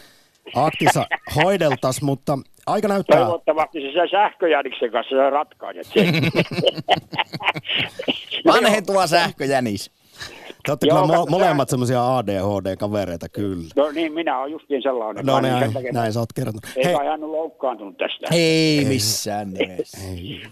aktissa 0.54 1.06
hoideltas, 1.44 2.02
mutta 2.02 2.38
aika 2.66 2.88
näyttää. 2.88 3.18
Toivottavasti 3.20 3.81
se, 3.81 3.87
se 3.92 4.09
sähköjäniksen 4.11 4.92
kanssa 4.92 5.16
se 5.16 5.31
ratkaisee. 5.31 5.83
sen. 5.85 6.14
Vanhentuva 8.46 9.07
sähköjänis. 9.07 9.90
Te 10.66 10.72
olette 10.72 10.87
Joo, 10.87 11.07
kyllä 11.07 11.18
mo- 11.18 11.31
molemmat 11.31 11.68
semmoisia 11.68 12.16
ADHD-kavereita, 12.16 13.29
kyllä. 13.29 13.64
No 13.77 13.90
niin, 13.90 14.12
minä 14.12 14.38
olen 14.38 14.53
justiin 14.53 14.83
sellainen. 14.83 15.27
No 15.27 15.35
sen 15.35 15.42
näin, 15.42 15.72
näin 15.92 16.12
sä 16.12 16.20
oot 16.20 16.33
kertonut. 16.33 16.62
Ei 16.77 16.85
Hei, 16.85 16.94
kai 16.94 17.07
hän 17.07 17.25
ole 17.25 17.37
loukkaantunut 17.37 17.96
tästä. 17.96 18.27
Ei 18.31 18.85
missään 18.85 19.51
nimessä. 19.51 19.98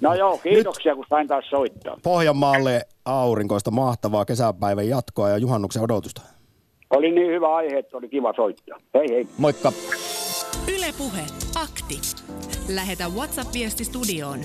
No 0.00 0.14
joo, 0.14 0.38
kiitoksia 0.38 0.94
kun 0.94 1.04
sain 1.08 1.28
taas 1.28 1.44
soittaa. 1.50 1.96
Pohjanmaalle 2.02 2.82
aurinkoista 3.04 3.70
mahtavaa 3.70 4.24
kesäpäivän 4.24 4.88
jatkoa 4.88 5.28
ja 5.28 5.36
juhannuksen 5.38 5.82
odotusta. 5.82 6.22
Oli 6.90 7.10
niin 7.10 7.32
hyvä 7.32 7.54
aihe, 7.54 7.78
että 7.78 7.96
oli 7.96 8.08
kiva 8.08 8.32
soittaa. 8.36 8.78
Hei 8.94 9.06
hei. 9.10 9.26
Moikka. 9.38 9.72
Ylepuhe 10.68 11.26
akti. 11.54 12.00
Lähetä 12.68 13.08
WhatsApp-viesti 13.08 13.84
studioon 13.84 14.40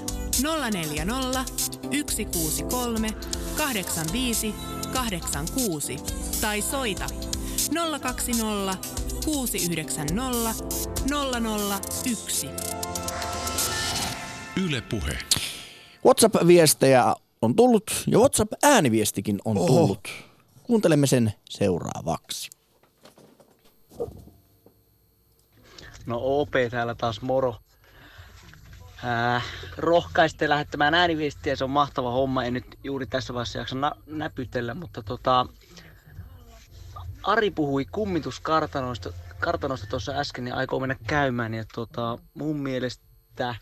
040 0.72 1.46
163 2.10 3.10
85 3.58 4.54
86 4.94 5.96
tai 6.42 6.62
soita 6.62 7.06
020 8.02 8.78
690 9.26 10.66
001. 12.06 12.50
Yle 14.66 14.82
Puhe. 14.82 15.18
WhatsApp-viestejä 16.06 17.16
on 17.42 17.56
tullut 17.56 17.84
ja 18.08 18.20
WhatsApp-ääniviestikin 18.20 19.40
on 19.46 19.58
Oho. 19.58 19.68
tullut. 19.68 20.08
Kuuntelemme 20.64 21.08
sen 21.08 21.34
seuraavaksi. 21.50 22.50
No 26.06 26.20
OP 26.24 26.52
täällä 26.72 26.96
taas 26.96 27.22
moro. 27.22 27.56
Ää, 29.04 29.42
rohkaiste 29.78 30.50
lähettämään 30.50 30.94
ääniviestiä, 30.94 31.56
se 31.56 31.64
on 31.64 31.70
mahtava 31.70 32.12
homma. 32.12 32.44
En 32.44 32.54
nyt 32.54 32.66
juuri 32.84 33.06
tässä 33.06 33.34
vaiheessa 33.34 33.60
jaksa 33.60 33.76
na- 33.76 33.96
näpytellä, 34.06 34.74
mutta 34.74 35.04
tota, 35.04 35.46
Ari 37.24 37.52
puhui 37.52 37.86
kummituskartanoista 37.86 39.14
kartanosta 39.40 39.88
tuossa 39.88 40.12
äsken, 40.12 40.44
niin 40.44 40.56
aikoo 40.56 40.80
mennä 40.80 40.96
käymään. 41.08 41.54
Ja 41.54 41.66
tota, 41.76 42.18
mun 42.34 42.58
mielestä, 42.58 43.56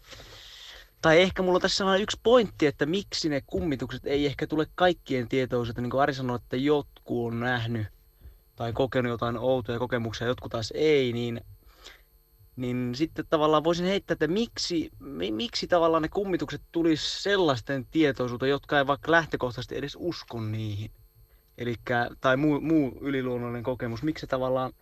tai 1.02 1.22
ehkä 1.22 1.42
mulla 1.42 1.58
on 1.58 1.62
tässä 1.62 1.86
vain 1.86 2.02
yksi 2.02 2.20
pointti, 2.24 2.66
että 2.66 2.86
miksi 2.86 3.30
ne 3.30 3.42
kummitukset 3.48 4.06
ei 4.06 4.26
ehkä 4.26 4.48
tule 4.48 4.68
kaikkien 4.76 5.30
tietoisuuteen. 5.30 5.84
Niin 5.84 5.92
kuin 5.92 6.02
Ari 6.02 6.14
sanoi, 6.14 6.36
että 6.36 6.58
jotkut 6.58 7.28
on 7.28 7.40
nähnyt 7.40 7.88
tai 8.56 8.74
kokenut 8.74 9.10
jotain 9.10 9.38
outoja 9.38 9.80
kokemuksia, 9.80 10.28
jotkut 10.28 10.52
taas 10.52 10.74
ei, 10.76 11.14
niin 11.14 11.42
niin 12.56 12.96
sitten 12.96 13.26
tavallaan 13.30 13.64
voisin 13.64 13.86
heittää, 13.86 14.14
että 14.14 14.28
miksi, 14.28 14.92
miksi 15.32 15.68
tavallaan 15.68 16.04
ne 16.04 16.10
kummitukset 16.10 16.62
tulisi 16.72 17.22
sellaisten 17.24 17.86
tietoisuuteen, 17.86 18.50
jotka 18.50 18.78
ei 18.78 18.88
vaikka 18.88 19.12
lähtökohtaisesti 19.12 19.78
edes 19.78 19.98
usko 20.00 20.42
niihin. 20.42 20.92
Elikkä, 21.58 22.10
tai 22.22 22.38
muu, 22.38 22.62
muu 22.62 22.98
yliluonnollinen 23.02 23.64
kokemus. 23.64 24.04
Miksi 24.04 24.28
tavallaan, 24.28 24.74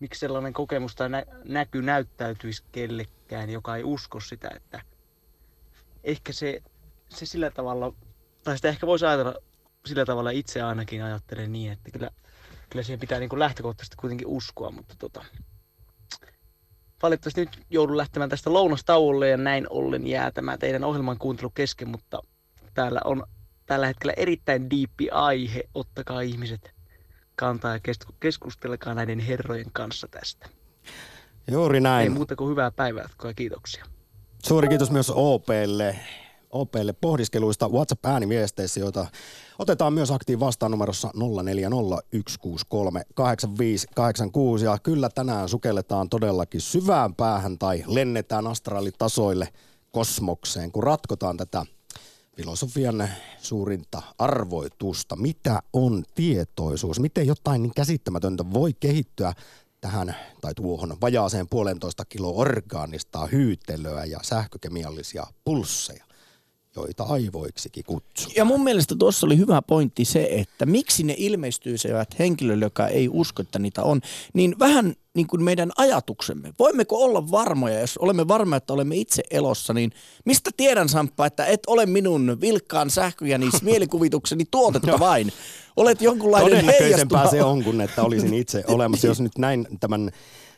miksi 0.00 0.20
sellainen 0.20 0.52
kokemus 0.52 0.94
tai 0.94 1.08
nä, 1.08 1.24
näky 1.44 1.82
näyttäytyisi 1.82 2.64
kellekään, 2.72 3.50
joka 3.50 3.76
ei 3.76 3.84
usko 3.84 4.20
sitä, 4.20 4.50
että 4.56 4.82
ehkä 6.04 6.32
se, 6.32 6.62
se 7.08 7.26
sillä 7.26 7.50
tavalla, 7.50 7.92
tai 8.44 8.56
sitä 8.56 8.68
ehkä 8.68 8.86
voisi 8.86 9.06
ajatella 9.06 9.34
sillä 9.86 10.04
tavalla 10.04 10.30
itse 10.30 10.62
ainakin 10.62 11.02
ajattelen 11.02 11.52
niin, 11.52 11.72
että 11.72 11.90
kyllä, 11.90 12.10
kyllä 12.70 12.82
siihen 12.82 13.00
pitää 13.00 13.18
niin 13.18 13.28
kuin 13.28 13.40
lähtökohtaisesti 13.40 13.96
kuitenkin 13.96 14.26
uskoa, 14.26 14.70
mutta 14.70 14.94
tota, 14.98 15.24
valitettavasti 17.04 17.40
nyt 17.40 17.58
joudun 17.70 17.96
lähtemään 17.96 18.30
tästä 18.30 18.52
lounastauolle 18.52 19.28
ja 19.28 19.36
näin 19.36 19.66
ollen 19.70 20.06
jää 20.06 20.30
tämä 20.30 20.58
teidän 20.58 20.84
ohjelman 20.84 21.18
kuuntelu 21.18 21.50
kesken, 21.50 21.88
mutta 21.88 22.22
täällä 22.74 23.00
on 23.04 23.22
tällä 23.66 23.86
hetkellä 23.86 24.12
erittäin 24.16 24.70
diippi 24.70 25.10
aihe. 25.10 25.62
Ottakaa 25.74 26.20
ihmiset 26.20 26.74
kantaa 27.36 27.72
ja 27.72 27.80
keskustelkaa 28.20 28.94
näiden 28.94 29.18
herrojen 29.18 29.70
kanssa 29.72 30.08
tästä. 30.08 30.48
Juuri 31.50 31.80
näin. 31.80 32.02
Ei 32.02 32.08
muuta 32.08 32.36
kuin 32.36 32.50
hyvää 32.50 32.70
päivää 32.70 33.08
ja 33.24 33.34
kiitoksia. 33.34 33.84
Suuri 34.46 34.68
kiitos 34.68 34.90
myös 34.90 35.10
OPlle 35.10 35.96
OPlle 36.54 36.92
pohdiskeluista 36.92 37.68
WhatsApp-ääniviesteissä, 37.68 38.80
joita 38.80 39.06
otetaan 39.58 39.92
myös 39.92 40.10
aktiin 40.10 40.40
vastaan 40.40 40.72
numerossa 40.72 41.10
0401638586. 41.14 41.20
Ja 44.64 44.78
kyllä 44.82 45.08
tänään 45.14 45.48
sukelletaan 45.48 46.08
todellakin 46.08 46.60
syvään 46.60 47.14
päähän 47.14 47.58
tai 47.58 47.84
lennetään 47.86 48.46
astraalitasoille 48.46 49.48
kosmokseen, 49.90 50.72
kun 50.72 50.82
ratkotaan 50.82 51.36
tätä 51.36 51.66
filosofian 52.36 53.08
suurinta 53.38 54.02
arvoitusta. 54.18 55.16
Mitä 55.16 55.62
on 55.72 56.04
tietoisuus? 56.14 57.00
Miten 57.00 57.26
jotain 57.26 57.62
niin 57.62 57.74
käsittämätöntä 57.74 58.44
voi 58.52 58.72
kehittyä 58.80 59.32
tähän 59.80 60.16
tai 60.40 60.54
tuohon 60.54 60.96
vajaaseen 61.00 61.48
puolentoista 61.48 62.04
kilo 62.04 62.36
orgaanista 62.36 63.26
hyytelöä 63.26 64.04
ja 64.04 64.18
sähkökemiallisia 64.22 65.26
pulsseja? 65.44 66.04
Joita 66.76 67.04
aivoiksikin 67.04 67.84
kutsuu. 67.84 68.32
Ja 68.36 68.44
mun 68.44 68.64
mielestä 68.64 68.94
tuossa 68.98 69.26
oli 69.26 69.38
hyvä 69.38 69.62
pointti 69.62 70.04
se, 70.04 70.28
että 70.30 70.66
miksi 70.66 71.02
ne 71.02 71.14
ilmestyisivät 71.18 72.18
henkilölle, 72.18 72.64
joka 72.64 72.88
ei 72.88 73.08
usko, 73.12 73.42
että 73.42 73.58
niitä 73.58 73.82
on, 73.82 74.00
niin 74.34 74.58
vähän 74.58 74.94
niin 75.14 75.26
kuin 75.26 75.42
meidän 75.42 75.70
ajatuksemme. 75.76 76.54
Voimmeko 76.58 77.04
olla 77.04 77.30
varmoja, 77.30 77.80
jos 77.80 77.98
olemme 77.98 78.28
varmoja, 78.28 78.56
että 78.56 78.72
olemme 78.72 78.96
itse 78.96 79.22
elossa, 79.30 79.74
niin 79.74 79.92
mistä 80.24 80.50
tiedän 80.56 80.88
Samppa, 80.88 81.26
että 81.26 81.46
et 81.46 81.60
ole 81.66 81.86
minun 81.86 82.36
vilkkaan 82.40 82.90
sähköjäni 82.90 83.50
mielikuvitukseni 83.62 84.44
tuotetta 84.50 84.98
vain. 84.98 85.32
Olet 85.76 86.02
jonkunlainen 86.02 86.50
Todennäköisempää 86.50 87.30
se 87.30 87.42
on 87.42 87.64
kuin, 87.64 87.80
että 87.80 88.02
olisin 88.02 88.34
itse 88.34 88.64
olemassa, 88.68 89.06
jos 89.06 89.20
nyt 89.20 89.38
näin 89.38 89.66
tämän 89.80 90.10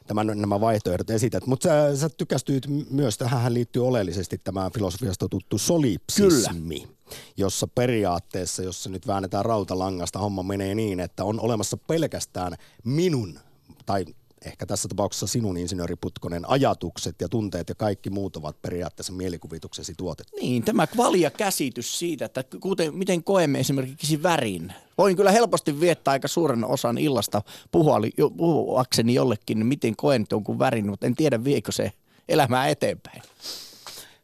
tämän, 0.07 0.27
nämä 0.35 0.61
vaihtoehdot 0.61 1.11
esität. 1.11 1.47
Mutta 1.47 1.69
sä, 1.69 1.97
sä 1.97 2.09
tykästyit 2.09 2.65
myös, 2.91 3.19
tähän 3.19 3.55
liittyy 3.55 3.87
oleellisesti 3.87 4.39
tämä 4.39 4.71
filosofiasta 4.75 5.29
tuttu 5.29 5.59
solipsismi. 5.59 6.81
Kyllä 6.81 6.97
jossa 7.37 7.67
periaatteessa, 7.67 8.63
jos 8.63 8.89
nyt 8.89 9.07
väännetään 9.07 9.45
rautalangasta, 9.45 10.19
homma 10.19 10.43
menee 10.43 10.75
niin, 10.75 11.01
että 11.01 11.25
on 11.25 11.41
olemassa 11.41 11.77
pelkästään 11.77 12.53
minun, 12.85 13.39
tai 13.87 14.05
ehkä 14.47 14.67
tässä 14.67 14.89
tapauksessa 14.89 15.27
sinun 15.27 15.57
insinööriputkonen 15.57 16.51
ajatukset 16.51 17.15
ja 17.21 17.29
tunteet 17.29 17.69
ja 17.69 17.75
kaikki 17.75 18.11
muut 18.11 18.37
ovat 18.37 18.63
periaatteessa 18.63 19.13
mielikuvituksesi 19.13 19.95
tuotettu. 19.97 20.37
Niin, 20.41 20.65
tämä 20.65 20.87
kvalia 20.87 21.31
käsitys 21.31 21.99
siitä, 21.99 22.25
että 22.25 22.45
kuten, 22.61 22.95
miten 22.95 23.25
koemme 23.25 23.61
esimerkiksi 23.61 24.23
värin. 24.23 24.73
Voin 24.99 25.17
kyllä 25.17 25.31
helposti 25.31 25.81
viettää 25.81 26.13
aika 26.13 26.29
suuren 26.29 26.65
osan 26.65 26.99
illasta 26.99 27.43
puhuakseni 27.71 29.15
jollekin, 29.15 29.67
miten 29.67 29.97
koen 29.97 30.27
jonkun 30.31 30.59
värin, 30.59 30.91
mutta 30.91 31.07
en 31.07 31.15
tiedä 31.15 31.45
viekö 31.45 31.73
se 31.73 31.93
elämää 32.29 32.69
eteenpäin. 32.69 33.23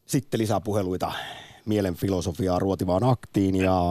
Sitten 0.06 0.40
lisää 0.40 0.60
puheluita 0.60 1.12
mielen 1.64 1.94
filosofiaa 1.94 2.58
ruotivaan 2.58 3.04
aktiin 3.04 3.54
ja 3.54 3.82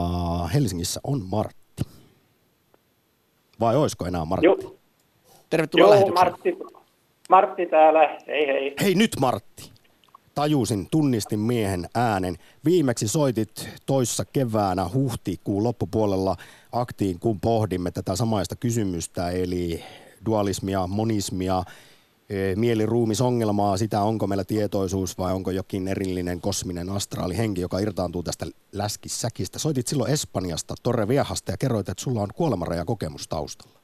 Helsingissä 0.54 1.00
on 1.04 1.22
Martti. 1.30 1.82
Vai 3.60 3.76
olisiko 3.76 4.06
enää 4.06 4.24
Martti? 4.24 4.46
Joo. 4.46 4.81
Tervetuloa 5.52 5.96
Joo, 5.96 6.08
Martti, 6.08 6.58
Martti 7.30 7.66
täällä. 7.66 8.18
Hei 8.26 8.46
hei. 8.46 8.74
Hei 8.82 8.94
nyt 8.94 9.10
Martti. 9.20 9.70
Tajusin, 10.34 10.88
tunnistin 10.90 11.38
miehen 11.38 11.88
äänen. 11.94 12.36
Viimeksi 12.64 13.08
soitit 13.08 13.68
toissa 13.86 14.24
keväänä 14.24 14.86
huhtikuun 14.94 15.64
loppupuolella 15.64 16.36
aktiin, 16.72 17.18
kun 17.20 17.40
pohdimme 17.40 17.90
tätä 17.90 18.16
samaista 18.16 18.56
kysymystä, 18.56 19.30
eli 19.30 19.82
dualismia, 20.26 20.86
monismia, 20.86 21.62
e, 22.30 22.56
mieliruumisongelmaa, 22.56 23.76
sitä 23.76 24.02
onko 24.02 24.26
meillä 24.26 24.44
tietoisuus 24.44 25.18
vai 25.18 25.32
onko 25.32 25.50
jokin 25.50 25.88
erillinen 25.88 26.40
kosminen 26.40 26.90
astraali 26.90 27.36
henki, 27.36 27.60
joka 27.60 27.78
irtaantuu 27.78 28.22
tästä 28.22 28.46
läskissäkistä. 28.72 29.58
Soitit 29.58 29.86
silloin 29.86 30.12
Espanjasta, 30.12 30.74
Torre 30.82 31.08
Viehasta 31.08 31.50
ja 31.50 31.56
kerroit, 31.56 31.88
että 31.88 32.04
sulla 32.04 32.20
on 32.20 32.28
kuolemanraja 32.34 32.84
kokemus 32.84 33.28
taustalla. 33.28 33.78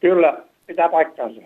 Kyllä, 0.00 0.44
pitää 0.66 0.88
paikkaansa. 0.88 1.40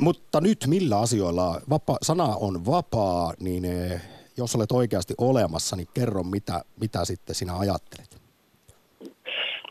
Mutta 0.00 0.40
nyt 0.40 0.58
millä 0.66 1.00
asioilla, 1.00 1.60
vapa, 1.70 1.96
sana 2.02 2.24
on 2.40 2.66
vapaa, 2.66 3.32
niin 3.40 3.64
eh, 3.64 4.00
jos 4.36 4.56
olet 4.56 4.72
oikeasti 4.72 5.14
olemassa, 5.18 5.76
niin 5.76 5.88
kerro 5.94 6.22
mitä, 6.22 6.62
mitä 6.80 7.04
sitten 7.04 7.34
sinä 7.34 7.58
ajattelet. 7.58 8.18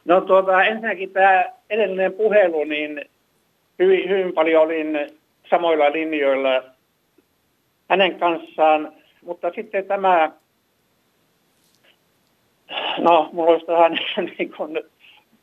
No 0.05 0.21
tuota, 0.21 0.63
ensinnäkin 0.63 1.09
tämä 1.09 1.45
edellinen 1.69 2.13
puhelu, 2.13 2.63
niin 2.63 3.05
hyvin, 3.79 4.09
hyvin 4.09 4.33
paljon 4.33 4.63
olin 4.63 4.87
samoilla 5.49 5.91
linjoilla 5.91 6.63
hänen 7.89 8.19
kanssaan, 8.19 8.93
mutta 9.25 9.51
sitten 9.55 9.85
tämä, 9.85 10.31
no 12.97 13.29
mulla 13.33 13.51
olisi 13.51 13.65
tähän 13.65 13.91
niin 14.37 14.53
kuin, 14.57 14.79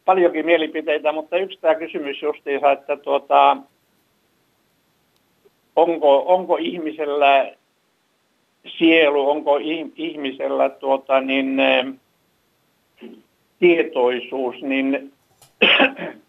paljonkin 0.05 0.47
mielipiteitä, 0.47 1.13
mutta 1.13 1.37
yksi 1.37 1.59
tämä 1.61 1.75
kysymys 1.75 2.23
justiinsa, 2.23 2.73
että 2.73 2.97
tuota, 2.97 3.57
onko, 5.77 6.25
onko 6.27 6.57
ihmisellä 6.57 7.53
sielu, 8.79 9.31
onko 9.31 9.59
ihmisellä 9.97 10.69
tuota, 10.69 11.21
niin, 11.21 11.61
tietoisuus, 13.59 14.63
niin, 14.63 15.13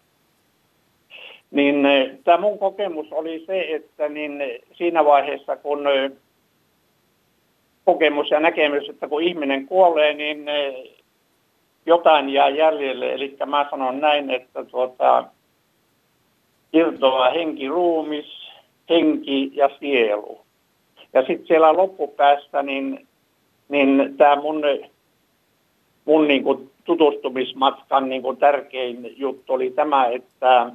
niin 1.50 1.86
tämä 2.24 2.38
mun 2.38 2.58
kokemus 2.58 3.06
oli 3.12 3.44
se, 3.46 3.60
että 3.60 4.08
niin 4.08 4.42
siinä 4.72 5.04
vaiheessa 5.04 5.56
kun 5.56 5.84
kokemus 7.84 8.30
ja 8.30 8.40
näkemys, 8.40 8.88
että 8.88 9.08
kun 9.08 9.22
ihminen 9.22 9.66
kuolee, 9.66 10.14
niin 10.14 10.46
jotain 11.86 12.28
jää 12.28 12.48
jäljelle. 12.48 13.12
Eli 13.12 13.36
mä 13.46 13.66
sanon 13.70 14.00
näin, 14.00 14.30
että 14.30 14.64
tuota, 14.64 15.24
irtoaa 16.72 17.30
henki 17.30 17.68
ruumis 17.68 18.46
henki 18.90 19.50
ja 19.54 19.70
sielu. 19.80 20.40
Ja 21.12 21.26
sitten 21.26 21.46
siellä 21.46 21.76
loppupäässä, 21.76 22.62
niin, 22.62 23.06
niin 23.68 24.14
tämä 24.16 24.36
mun, 24.36 24.62
mun 26.04 26.28
niin 26.28 26.42
kuin 26.42 26.70
tutustumismatkan 26.84 28.08
niin 28.08 28.22
kuin 28.22 28.36
tärkein 28.36 29.14
juttu 29.16 29.52
oli 29.52 29.70
tämä, 29.70 30.06
että 30.06 30.70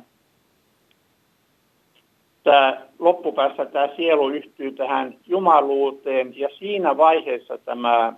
tämä 2.43 2.81
loppupäässä 2.99 3.65
tämä 3.65 3.89
sielu 3.95 4.29
yhtyy 4.29 4.71
tähän 4.71 5.15
jumaluuteen 5.27 6.39
ja 6.39 6.49
siinä 6.59 6.97
vaiheessa 6.97 7.57
tämä 7.57 8.13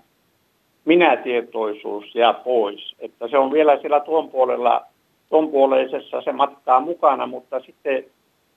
minätietoisuus 0.85 2.15
jää 2.15 2.33
pois. 2.33 2.95
Että 2.99 3.27
se 3.27 3.37
on 3.37 3.51
vielä 3.51 3.77
siellä 3.81 3.99
tuon 3.99 4.29
puolella, 4.29 4.85
tuon 5.29 5.49
puoleisessa 5.49 6.21
se 6.21 6.31
matkaa 6.31 6.79
mukana, 6.79 7.27
mutta 7.27 7.59
sitten 7.59 8.05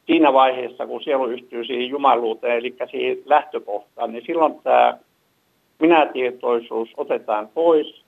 siinä 0.07 0.33
vaiheessa, 0.33 0.87
kun 0.87 1.03
sielu 1.03 1.27
yhtyy 1.27 1.65
siihen 1.65 1.89
jumaluuteen, 1.89 2.59
eli 2.59 2.77
siihen 2.91 3.19
lähtökohtaan, 3.25 4.13
niin 4.13 4.25
silloin 4.27 4.55
tämä 4.63 4.99
minätietoisuus 5.79 6.89
otetaan 6.97 7.49
pois. 7.55 8.03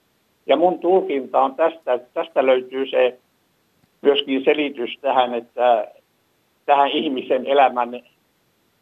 Ja 0.47 0.57
mun 0.57 0.79
tulkinta 0.79 1.41
on 1.41 1.55
tästä, 1.55 1.93
että 1.93 2.09
tästä 2.15 2.47
löytyy 2.47 2.87
se 2.87 3.19
myöskin 4.03 4.45
selitys 4.45 4.99
tähän, 5.01 5.35
että 5.35 5.89
tähän 6.67 6.91
ihmisen 6.91 7.47
elämän 7.47 8.01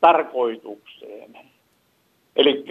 tarkoitukseen. 0.01 1.39
Eli 2.37 2.65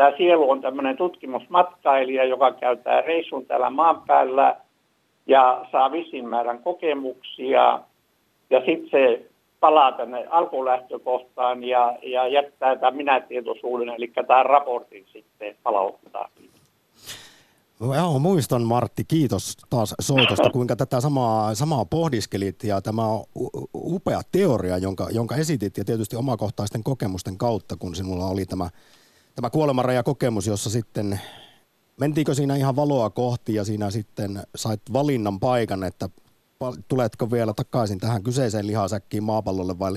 tämä 0.00 0.16
sielu 0.16 0.50
on 0.50 0.60
tämmöinen 0.60 0.96
tutkimusmatkailija, 0.96 2.24
joka 2.24 2.52
käyttää 2.52 3.00
reissun 3.00 3.46
täällä 3.46 3.70
maan 3.70 4.02
päällä 4.06 4.56
ja 5.26 5.66
saa 5.72 5.92
visin 5.92 6.28
määrän 6.28 6.58
kokemuksia. 6.58 7.80
Ja 8.50 8.60
sitten 8.66 8.90
se 8.90 9.30
palaa 9.60 9.92
tänne 9.92 10.26
alkulähtökohtaan 10.30 11.64
ja, 11.64 11.98
ja 12.02 12.28
jättää 12.28 12.76
tämän 12.76 12.96
minätietoisuuden, 12.96 13.88
eli 13.88 14.12
tämän 14.26 14.46
raportin 14.46 15.06
sitten 15.12 15.56
palauttaa. 15.62 16.28
Joo, 17.80 18.18
muistan 18.18 18.62
Martti, 18.62 19.04
kiitos 19.04 19.56
taas 19.70 19.94
soitosta, 20.00 20.50
kuinka 20.56 20.76
tätä 20.76 21.00
samaa, 21.00 21.54
samaa 21.54 21.84
pohdiskelit 21.84 22.64
ja 22.64 22.80
tämä 22.80 23.06
on 23.06 23.24
upea 23.74 24.20
teoria, 24.32 24.78
jonka, 24.78 25.08
jonka 25.10 25.36
esitit 25.36 25.78
ja 25.78 25.84
tietysti 25.84 26.16
omakohtaisten 26.16 26.82
kokemusten 26.82 27.38
kautta, 27.38 27.76
kun 27.76 27.94
sinulla 27.94 28.26
oli 28.26 28.46
tämä, 28.46 28.68
tämä 29.34 29.50
kuolemanraja 29.50 30.02
kokemus, 30.02 30.46
jossa 30.46 30.70
sitten 30.70 31.20
mentiinkö 32.00 32.34
siinä 32.34 32.56
ihan 32.56 32.76
valoa 32.76 33.10
kohti 33.10 33.54
ja 33.54 33.64
siinä 33.64 33.90
sitten 33.90 34.42
sait 34.56 34.80
valinnan 34.92 35.40
paikan, 35.40 35.84
että 35.84 36.08
tuletko 36.88 37.30
vielä 37.30 37.52
takaisin 37.54 37.98
tähän 37.98 38.22
kyseiseen 38.22 38.66
lihasäkkiin 38.66 39.22
maapallolle 39.22 39.78
vai 39.78 39.92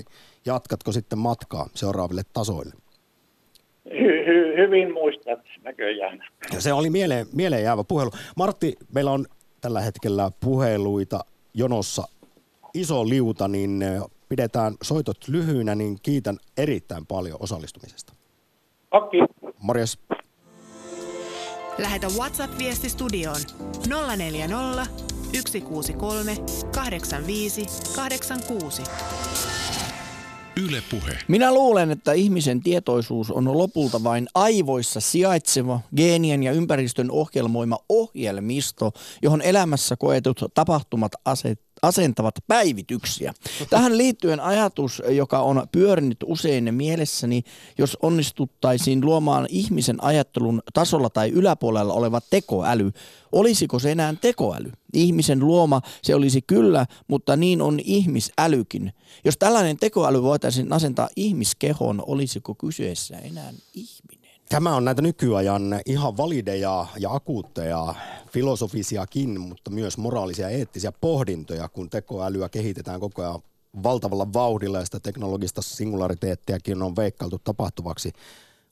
jatkatko 0.45 0.91
sitten 0.91 1.19
matkaa 1.19 1.69
seuraaville 1.73 2.21
tasoille? 2.34 2.73
Hy- 3.89 4.25
hy- 4.27 4.57
hyvin 4.57 4.93
muistat 4.93 5.39
näköjään. 5.63 6.23
Ja 6.53 6.61
se 6.61 6.73
oli 6.73 6.89
mieleen, 6.89 7.27
mieleen 7.34 7.63
jäävä 7.63 7.84
puhelu. 7.84 8.11
Martti, 8.38 8.75
meillä 8.95 9.11
on 9.11 9.25
tällä 9.61 9.81
hetkellä 9.81 10.31
puheluita 10.39 11.19
jonossa 11.53 12.03
iso 12.73 13.09
liuta, 13.09 13.47
niin 13.47 13.86
pidetään 14.29 14.73
soitot 14.81 15.27
lyhyinä, 15.27 15.75
niin 15.75 15.97
kiitän 16.03 16.38
erittäin 16.57 17.05
paljon 17.05 17.38
osallistumisesta. 17.39 18.13
Okei. 18.93 19.21
Morjes. 19.59 19.99
Lähetä 21.77 22.07
WhatsApp-viesti 22.07 22.89
studioon 22.89 23.41
040 24.17 24.85
163 25.33 26.37
85 26.75 27.65
86. 27.95 28.83
Yle 30.67 30.83
Puhe. 30.91 31.17
Minä 31.27 31.53
luulen, 31.53 31.91
että 31.91 32.13
ihmisen 32.13 32.61
tietoisuus 32.61 33.31
on 33.31 33.57
lopulta 33.57 34.03
vain 34.03 34.27
aivoissa 34.35 34.99
sijaitseva 34.99 35.79
geenien 35.95 36.43
ja 36.43 36.51
ympäristön 36.51 37.11
ohjelmoima 37.11 37.77
ohjelmisto, 37.89 38.91
johon 39.21 39.41
elämässä 39.41 39.95
koetut 39.95 40.37
tapahtumat 40.53 41.11
aset, 41.25 41.61
asentavat 41.84 42.36
päivityksiä. 42.47 43.34
Tähän 43.69 43.97
liittyen 43.97 44.39
ajatus, 44.39 45.01
joka 45.09 45.39
on 45.39 45.67
pyörinyt 45.71 46.17
usein 46.25 46.73
mielessäni, 46.73 47.43
jos 47.77 47.97
onnistuttaisiin 48.01 49.05
luomaan 49.05 49.47
ihmisen 49.49 50.03
ajattelun 50.03 50.61
tasolla 50.73 51.09
tai 51.09 51.29
yläpuolella 51.29 51.93
oleva 51.93 52.21
tekoäly, 52.21 52.91
olisiko 53.31 53.79
se 53.79 53.91
enää 53.91 54.13
tekoäly? 54.21 54.71
Ihmisen 54.93 55.39
luoma 55.39 55.81
se 56.01 56.15
olisi 56.15 56.41
kyllä, 56.41 56.86
mutta 57.07 57.36
niin 57.36 57.61
on 57.61 57.79
ihmisälykin. 57.84 58.93
Jos 59.25 59.38
tällainen 59.38 59.77
tekoäly 59.77 60.23
voitaisiin 60.23 60.73
asentaa 60.73 61.09
ihmiskehoon, 61.15 62.03
olisiko 62.07 62.55
kyseessä 62.55 63.17
enää 63.17 63.53
ihminen? 63.73 64.22
Tämä 64.49 64.75
on 64.75 64.85
näitä 64.85 65.01
nykyajan 65.01 65.81
ihan 65.85 66.17
valideja 66.17 66.85
ja 66.99 67.13
akuutteja 67.13 67.95
filosofisiakin, 68.31 69.41
mutta 69.41 69.71
myös 69.71 69.97
moraalisia 69.97 70.49
ja 70.49 70.57
eettisiä 70.57 70.91
pohdintoja, 70.91 71.69
kun 71.69 71.89
tekoälyä 71.89 72.49
kehitetään 72.49 72.99
koko 72.99 73.21
ajan 73.21 73.41
valtavalla 73.83 74.33
vauhdilla 74.33 74.79
ja 74.79 74.85
sitä 74.85 74.99
teknologista 74.99 75.61
singulariteettiakin 75.61 76.81
on 76.81 76.95
veikkailtu 76.95 77.39
tapahtuvaksi 77.39 78.11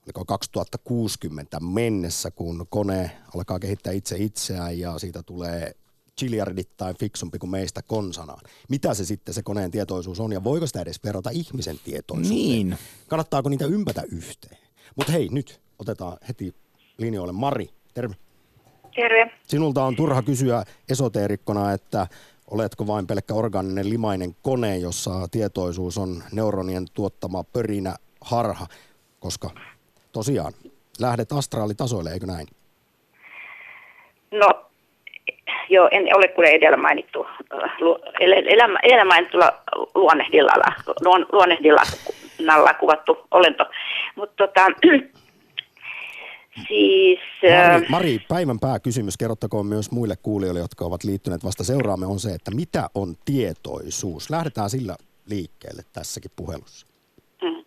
oliko 0.06 0.26
2060 0.26 1.60
mennessä, 1.60 2.32
kun 2.32 2.66
kone 2.70 3.12
alkaa 3.36 3.60
kehittää 3.60 3.94
itse 3.94 4.16
itseään 4.18 4.80
ja 4.80 5.00
siitä 5.00 5.24
tulee 5.24 5.76
chiliardittain 6.20 6.98
fiksumpi 6.98 7.40
kuin 7.40 7.50
meistä 7.50 7.82
konsanaan. 7.82 8.42
Mitä 8.70 8.94
se 8.94 9.06
sitten 9.06 9.34
se 9.34 9.44
koneen 9.44 9.72
tietoisuus 9.72 10.20
on 10.20 10.32
ja 10.32 10.44
voiko 10.44 10.68
sitä 10.68 10.82
edes 10.82 11.04
verrata 11.04 11.30
ihmisen 11.30 11.80
tietoisuuteen? 11.84 12.46
Niin. 12.46 12.78
Kannattaako 13.08 13.50
niitä 13.50 13.66
ympätä 13.66 14.04
yhteen? 14.12 14.61
Mutta 14.96 15.12
hei, 15.12 15.28
nyt 15.32 15.62
otetaan 15.80 16.18
heti 16.28 16.56
linjoille. 16.98 17.34
Mari, 17.34 17.70
terve. 17.94 18.16
Terve. 18.96 19.32
Sinulta 19.44 19.84
on 19.84 19.96
turha 19.96 20.22
kysyä 20.22 20.64
esoteerikkona, 20.92 21.74
että 21.74 22.08
oletko 22.52 22.88
vain 22.88 23.08
pelkkä 23.08 23.34
orgaaninen 23.34 23.90
limainen 23.90 24.36
kone, 24.42 24.78
jossa 24.78 25.12
tietoisuus 25.32 25.98
on 25.98 26.24
neuronien 26.32 26.86
tuottama 26.94 27.44
pörinä 27.44 27.96
harha, 28.22 28.68
koska 29.20 29.50
tosiaan 30.12 30.54
lähdet 31.00 31.32
astraalitasoille, 31.32 32.10
eikö 32.10 32.26
näin? 32.26 32.48
No, 34.32 34.50
joo, 35.70 35.90
en 35.92 36.18
ole 36.18 36.28
kuin 36.28 36.48
edellä 36.48 36.78
mainittu, 36.78 37.26
edellä, 38.20 38.80
edellä 38.84 39.06
mainittulla 39.06 39.52
luonnehdillalla, 39.96 40.76
luonnehdillalla 42.40 42.74
kuvattu 42.74 43.28
olento. 43.32 43.66
Mutta 44.16 44.48
tota, 44.48 44.66
Siis, 46.68 47.20
Mari, 47.44 47.86
Mari, 47.90 48.20
päivän 48.30 48.60
pääkysymys, 48.60 49.18
kerrottakoon 49.18 49.66
myös 49.66 49.92
muille 49.92 50.16
kuulijoille, 50.24 50.60
jotka 50.60 50.86
ovat 50.86 51.04
liittyneet 51.04 51.44
vasta 51.44 51.64
seuraamme, 51.64 52.06
on 52.06 52.20
se, 52.20 52.30
että 52.30 52.52
mitä 52.56 52.88
on 52.96 53.16
tietoisuus? 53.26 54.30
Lähdetään 54.30 54.70
sillä 54.70 54.96
liikkeelle 55.30 55.82
tässäkin 55.94 56.32
puhelussa. 56.36 56.88
Mm. 57.42 57.66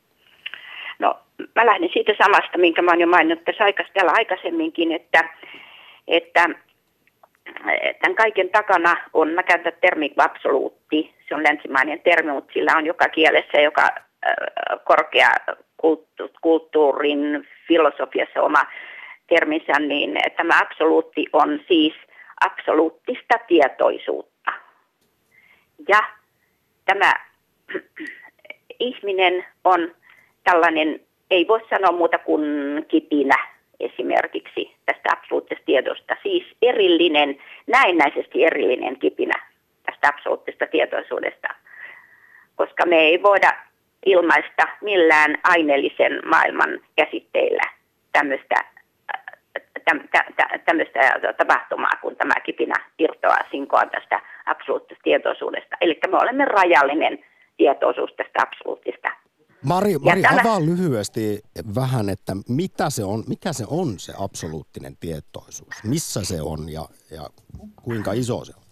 No, 0.98 1.18
mä 1.54 1.66
lähden 1.66 1.90
siitä 1.92 2.12
samasta, 2.24 2.58
minkä 2.58 2.82
mä 2.82 2.90
oon 2.90 3.00
jo 3.00 3.06
maininnut 3.06 3.44
tässä 3.44 3.64
aikas, 3.64 3.86
täällä 3.94 4.12
aikaisemminkin, 4.14 4.92
että, 4.92 5.28
että 6.08 6.48
tämän 8.02 8.16
kaiken 8.16 8.50
takana 8.50 8.96
on, 9.12 9.28
mä 9.28 9.42
käytän 9.42 9.72
termi 9.80 10.14
absoluutti, 10.18 11.14
se 11.28 11.34
on 11.34 11.44
länsimainen 11.44 12.00
termi, 12.00 12.32
mutta 12.32 12.52
sillä 12.52 12.76
on 12.76 12.86
joka 12.86 13.08
kielessä, 13.08 13.60
joka 13.60 13.88
korkea 14.84 15.30
kulttuurin 16.40 17.48
filosofiassa 17.68 18.42
oma 18.42 18.64
terminsä, 19.26 19.72
niin 19.78 20.16
tämä 20.36 20.58
absoluutti 20.60 21.26
on 21.32 21.60
siis 21.68 21.94
absoluuttista 22.40 23.38
tietoisuutta. 23.48 24.52
Ja 25.88 26.00
tämä 26.84 27.12
ihminen 28.78 29.44
on 29.64 29.94
tällainen, 30.44 31.00
ei 31.30 31.48
voi 31.48 31.60
sanoa 31.70 31.92
muuta 31.92 32.18
kuin 32.18 32.42
kipinä 32.88 33.54
esimerkiksi 33.80 34.76
tästä 34.86 35.08
absoluuttisesta 35.12 35.66
tiedosta, 35.66 36.16
siis 36.22 36.44
erillinen, 36.62 37.38
näennäisesti 37.66 38.44
erillinen 38.44 38.98
kipinä 38.98 39.34
tästä 39.86 40.08
absoluuttisesta 40.08 40.66
tietoisuudesta, 40.66 41.48
koska 42.56 42.86
me 42.86 42.96
ei 42.96 43.22
voida 43.22 43.52
ilmaista 44.06 44.62
millään 44.80 45.38
aineellisen 45.44 46.20
maailman 46.24 46.80
käsitteillä 46.96 47.62
tämmöistä 48.12 48.54
tämmöistä 50.64 51.00
tapahtumaa, 51.38 51.90
kun 52.02 52.16
tämä 52.16 52.34
kipinä 52.44 52.74
irtoaa 52.98 53.38
sinkoa 53.50 53.82
tästä 53.86 54.20
absoluuttisesta 54.46 55.04
tietoisuudesta. 55.04 55.76
Eli 55.80 56.00
me 56.10 56.16
olemme 56.16 56.44
rajallinen 56.44 57.18
tietoisuus 57.56 58.10
tästä 58.16 58.38
absoluuttista. 58.42 59.08
Mari, 59.64 59.98
Mari 59.98 60.22
tällä... 60.22 60.40
avaa 60.40 60.60
lyhyesti 60.60 61.40
vähän, 61.74 62.08
että 62.08 62.32
mitä 62.48 62.90
se 62.90 63.04
on, 63.04 63.24
mikä 63.28 63.52
se 63.52 63.64
on 63.70 63.98
se 63.98 64.12
absoluuttinen 64.20 64.96
tietoisuus? 65.00 65.84
Missä 65.84 66.24
se 66.24 66.42
on 66.42 66.68
ja, 66.68 66.84
ja 67.10 67.22
kuinka 67.82 68.12
iso 68.12 68.44
se 68.44 68.52
on? 68.56 68.62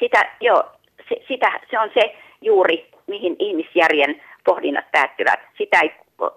Sitä, 0.00 0.36
joo, 0.40 0.62
se, 1.08 1.16
sitä, 1.28 1.60
se 1.70 1.78
on 1.78 1.90
se 1.94 2.14
juuri, 2.40 2.90
mihin 3.06 3.36
ihmisjärjen 3.38 4.22
pohdinnat 4.46 4.90
päättyvät. 4.92 5.40
Sitä 5.58 5.80
ei 5.80 5.92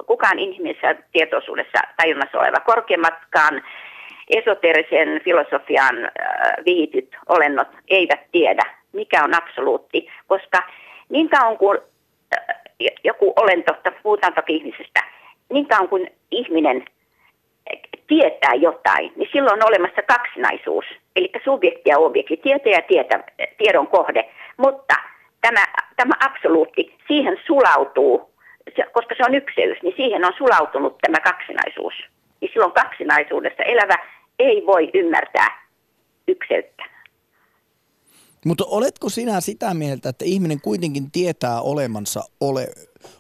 kukaan 0.08 0.40
ihmisessä 0.40 0.96
tietoisuudessa 1.12 1.80
tajunnassa 1.98 2.40
oleva 2.40 2.60
korkeimmatkaan 2.60 3.62
esoterisen 4.30 5.22
filosofian 5.24 6.06
äh, 6.06 6.12
viityt 6.66 7.18
olennot 7.30 7.68
eivät 7.88 8.20
tiedä, 8.32 8.64
mikä 8.94 9.24
on 9.24 9.36
absoluutti, 9.36 10.08
koska 10.28 10.64
niin 11.10 11.30
kauan 11.30 11.58
kuin 11.58 11.80
äh, 12.38 12.56
joku 13.04 13.34
olento, 13.36 13.74
puhutaan 14.04 14.34
toki 14.34 14.56
ihmisestä, 14.56 15.04
niin 15.50 15.68
kauan 15.68 15.90
kuin 15.90 16.12
ihminen 16.32 16.86
tietää 18.08 18.54
jotain, 18.54 19.14
niin 19.16 19.30
silloin 19.32 19.64
on 19.64 19.70
olemassa 19.70 20.02
kaksinaisuus, 20.02 20.86
eli 21.16 21.32
subjekti 21.44 21.90
ja 21.90 21.98
objekti, 21.98 22.38
tieto 22.38 22.70
ja 22.70 22.82
tiedon 23.58 23.88
kohde, 23.88 24.30
mutta 24.58 24.96
tämä, 25.42 25.66
tämä 26.02 26.16
absoluutti, 26.30 26.82
siihen 27.08 27.38
sulautuu, 27.48 28.14
koska 28.92 29.16
se 29.18 29.24
on 29.28 29.36
ykseys, 29.36 29.78
niin 29.84 29.96
siihen 29.98 30.26
on 30.26 30.34
sulautunut 30.38 30.98
tämä 31.02 31.20
kaksinaisuus. 31.32 31.94
Niin 32.42 32.52
silloin 32.54 32.72
kaksinaisuudessa 32.72 33.64
elävä 33.64 33.98
ei 34.40 34.66
voi 34.66 34.90
ymmärtää 34.94 35.50
ykseyttä. 36.28 36.84
Mutta 38.46 38.64
oletko 38.68 39.10
sinä 39.10 39.42
sitä 39.42 39.74
mieltä, 39.74 40.10
että 40.10 40.26
ihminen 40.26 40.62
kuitenkin 40.62 41.12
tietää 41.12 41.62
olemansa 41.62 42.22
ole, 42.42 42.68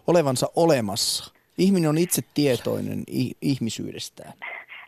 olevansa 0.07 0.47
olemassa? 0.55 1.33
Ihminen 1.57 1.89
on 1.89 1.97
itse 1.97 2.21
tietoinen 2.33 3.03
ihmisyydestään. 3.41 4.33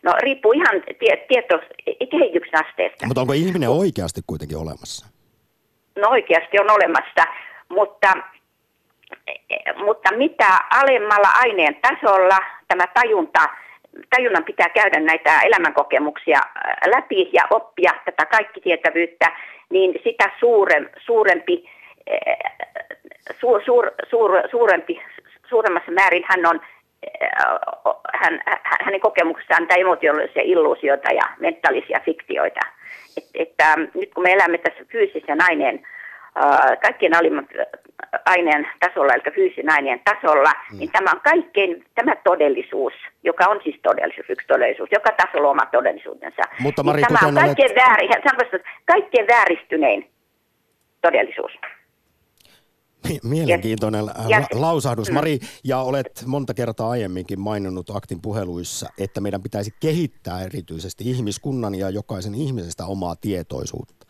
No 0.02 0.14
riippuu 0.22 0.52
ihan 0.52 0.82
tie, 0.98 1.26
tieto, 1.28 1.58
kehityksen 2.10 2.66
asteesta. 2.66 3.06
Mutta 3.06 3.20
onko 3.20 3.32
ihminen 3.32 3.68
oikeasti 3.68 4.20
kuitenkin 4.26 4.58
olemassa? 4.58 5.06
No 5.96 6.08
oikeasti 6.08 6.60
on 6.60 6.70
olemassa, 6.70 7.24
mutta, 7.72 8.12
mutta 9.76 10.16
mitä 10.16 10.58
alemmalla 10.70 11.28
aineen 11.34 11.76
tasolla 11.82 12.38
tämä 12.68 12.86
tajunta, 12.86 13.48
tajunnan 14.16 14.44
pitää 14.44 14.68
käydä 14.68 15.00
näitä 15.00 15.40
elämänkokemuksia 15.40 16.40
läpi 16.86 17.30
ja 17.32 17.42
oppia 17.50 17.92
tätä 18.04 18.26
kaikkitietävyyttä, 18.26 19.32
niin 19.70 20.00
sitä 20.04 20.30
suurem, 20.40 20.88
suurempi, 20.98 21.70
suur, 23.40 23.62
suur, 23.64 23.90
suur, 24.10 24.32
suurempi, 24.50 25.02
suuremmassa 25.48 25.92
määrin 25.92 26.24
hän 26.28 26.46
on 26.46 26.60
hän, 28.14 28.40
hänen 28.62 29.00
kokemuksessaan 29.00 29.68
tai 29.68 29.80
emotionaalisia 29.80 30.42
illuusioita 30.42 31.12
ja 31.12 31.24
mentaalisia 31.38 32.00
fiktioita. 32.04 32.60
Et, 33.16 33.24
että 33.34 33.76
nyt 33.94 34.14
kun 34.14 34.22
me 34.22 34.32
elämme 34.32 34.58
tässä 34.58 34.84
fyysisen 34.92 35.42
aineen, 35.42 35.86
kaikkien 36.82 37.16
alimman 37.16 37.48
aineen 38.24 38.68
tasolla, 38.80 39.14
eli 39.14 39.34
fyysisen 39.34 39.70
aineen 39.70 40.00
tasolla, 40.04 40.52
mm. 40.72 40.78
niin 40.78 40.90
tämä 40.92 41.10
on 41.10 41.20
kaikkein, 41.20 41.84
tämä 41.94 42.16
todellisuus, 42.24 42.92
joka 43.22 43.44
on 43.44 43.60
siis 43.64 43.76
todellisuus, 43.82 44.30
yksi 44.30 44.46
todellisuus, 44.46 44.88
joka 44.92 45.10
tasolla 45.12 45.50
oma 45.50 45.66
todellisuutensa. 45.66 46.42
Mutta 46.58 46.82
Mari, 46.82 47.02
niin 47.02 47.18
tämä 47.18 47.28
on 47.28 47.34
kaikkein, 47.34 47.70
olet... 47.70 47.84
väärin, 47.86 48.10
kaikkein 48.86 49.26
vääristynein 49.26 50.10
todellisuus. 51.00 51.52
Mielenkiintoinen 53.22 54.04
ja, 54.28 54.40
la- 54.40 54.60
lausahdus. 54.60 55.08
Mm. 55.08 55.14
Mari, 55.14 55.38
ja 55.64 55.78
olet 55.78 56.22
monta 56.26 56.54
kertaa 56.54 56.90
aiemminkin 56.90 57.40
maininnut 57.40 57.90
aktin 57.90 58.22
puheluissa, 58.22 58.88
että 58.98 59.20
meidän 59.20 59.42
pitäisi 59.42 59.70
kehittää 59.80 60.42
erityisesti 60.42 61.10
ihmiskunnan 61.10 61.74
ja 61.74 61.90
jokaisen 61.90 62.34
ihmisestä 62.34 62.86
omaa 62.86 63.16
tietoisuutta. 63.16 64.01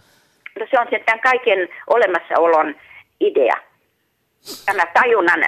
Se 0.73 0.81
on 0.81 0.87
se 0.91 0.99
tämän 1.07 1.21
kaiken 1.21 1.69
olemassaolon 1.87 2.75
idea. 3.21 3.57
Tämä 4.67 4.87
tajunnan, 4.95 5.41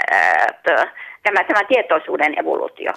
tämä, 1.22 1.44
tämä 1.44 1.64
tietoisuuden 1.68 2.38
evoluutio. 2.38 2.92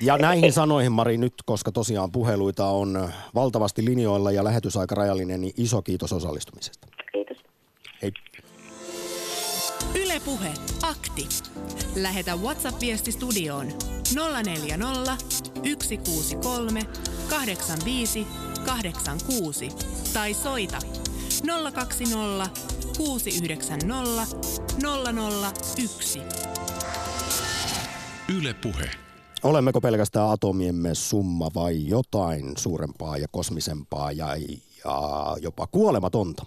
Ja 0.00 0.18
näihin 0.18 0.52
sanoihin, 0.52 0.92
Mari, 0.92 1.18
nyt, 1.18 1.34
koska 1.44 1.72
tosiaan 1.72 2.12
puheluita 2.12 2.66
on 2.66 3.08
valtavasti 3.34 3.84
linjoilla 3.84 4.30
ja 4.30 4.44
lähetysaika 4.44 4.94
rajallinen, 4.94 5.40
niin 5.40 5.52
iso 5.56 5.82
kiitos 5.82 6.12
osallistumisesta. 6.12 6.86
Kiitos. 7.12 7.36
Hei. 8.02 8.12
Ylepuhe 10.04 10.48
akti. 10.82 11.28
Lähetä 11.96 12.32
WhatsApp-viesti 12.36 13.12
studioon 13.12 13.66
040 14.44 15.16
163 15.78 16.80
85 17.30 18.26
86 18.66 19.68
tai 20.14 20.34
soita 20.34 20.78
020 21.72 22.50
690 22.96 24.26
001. 25.82 26.18
Yle 28.38 28.54
Puhe. 28.54 28.90
Olemmeko 29.42 29.80
pelkästään 29.80 30.30
atomiemme 30.30 30.94
summa 30.94 31.50
vai 31.54 31.86
jotain 31.86 32.56
suurempaa 32.56 33.16
ja 33.16 33.26
kosmisempaa 33.30 34.12
ja, 34.12 34.36
ja 34.84 35.36
jopa 35.42 35.66
kuolematonta? 35.66 36.46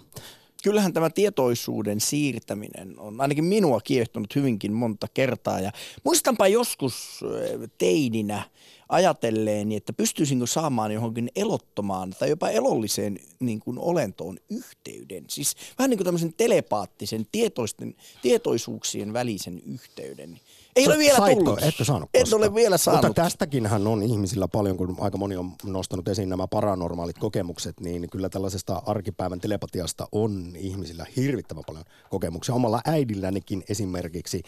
kyllähän 0.64 0.94
tämä 0.94 1.10
tietoisuuden 1.10 2.00
siirtäminen 2.00 3.00
on 3.00 3.22
ainakin 3.22 3.44
minua 3.44 3.82
kiehtonut 3.82 4.36
hyvinkin 4.36 4.74
monta 4.74 5.08
kertaa. 5.14 5.60
Ja 5.60 5.72
muistanpa 6.04 6.48
joskus 6.48 7.20
teininä 7.78 8.44
ajatelleeni, 8.90 9.76
että 9.76 9.94
pystyisinkö 9.94 10.48
saamaan 10.48 10.92
johonkin 10.92 11.30
elottomaan 11.36 12.14
tai 12.20 12.30
jopa 12.30 12.50
elolliseen 12.50 13.20
niin 13.40 13.60
kuin 13.60 13.80
olentoon 13.80 14.38
yhteyden. 14.50 15.26
Siis 15.28 15.56
vähän 15.80 15.90
niin 15.90 15.98
kuin 15.98 16.06
tämmöisen 16.06 16.34
telepaattisen 16.34 17.26
tietoisten, 17.32 17.96
tietoisuuksien 18.22 19.14
välisen 19.14 19.62
yhteyden. 19.66 20.40
Ei 20.76 20.88
ole 20.88 20.98
vielä 20.98 21.18
Saitko? 21.18 21.44
tullut. 21.44 21.64
Ette 21.64 21.84
saanut 21.84 22.10
En 22.14 22.34
ole 22.34 22.56
vielä 22.56 22.78
saanut. 22.78 23.06
Mutta 23.06 23.22
tästäkinhän 23.22 23.88
on 23.88 24.04
ihmisillä 24.04 24.48
paljon, 24.48 24.78
kun 24.78 24.98
aika 25.00 25.18
moni 25.18 25.36
on 25.36 25.52
nostanut 25.64 26.08
esiin 26.08 26.30
nämä 26.30 26.48
paranormaalit 26.48 27.18
kokemukset, 27.18 27.80
niin 27.80 28.10
kyllä 28.10 28.30
tällaisesta 28.30 28.82
arkipäivän 28.86 29.40
telepatiasta 29.40 30.08
on 30.12 30.54
ihmisillä 30.58 31.06
hirvittävän 31.16 31.64
paljon 31.68 31.86
kokemuksia. 32.10 32.56
Omalla 32.56 32.82
äidillänikin 32.86 33.64
esimerkiksi 33.70 34.44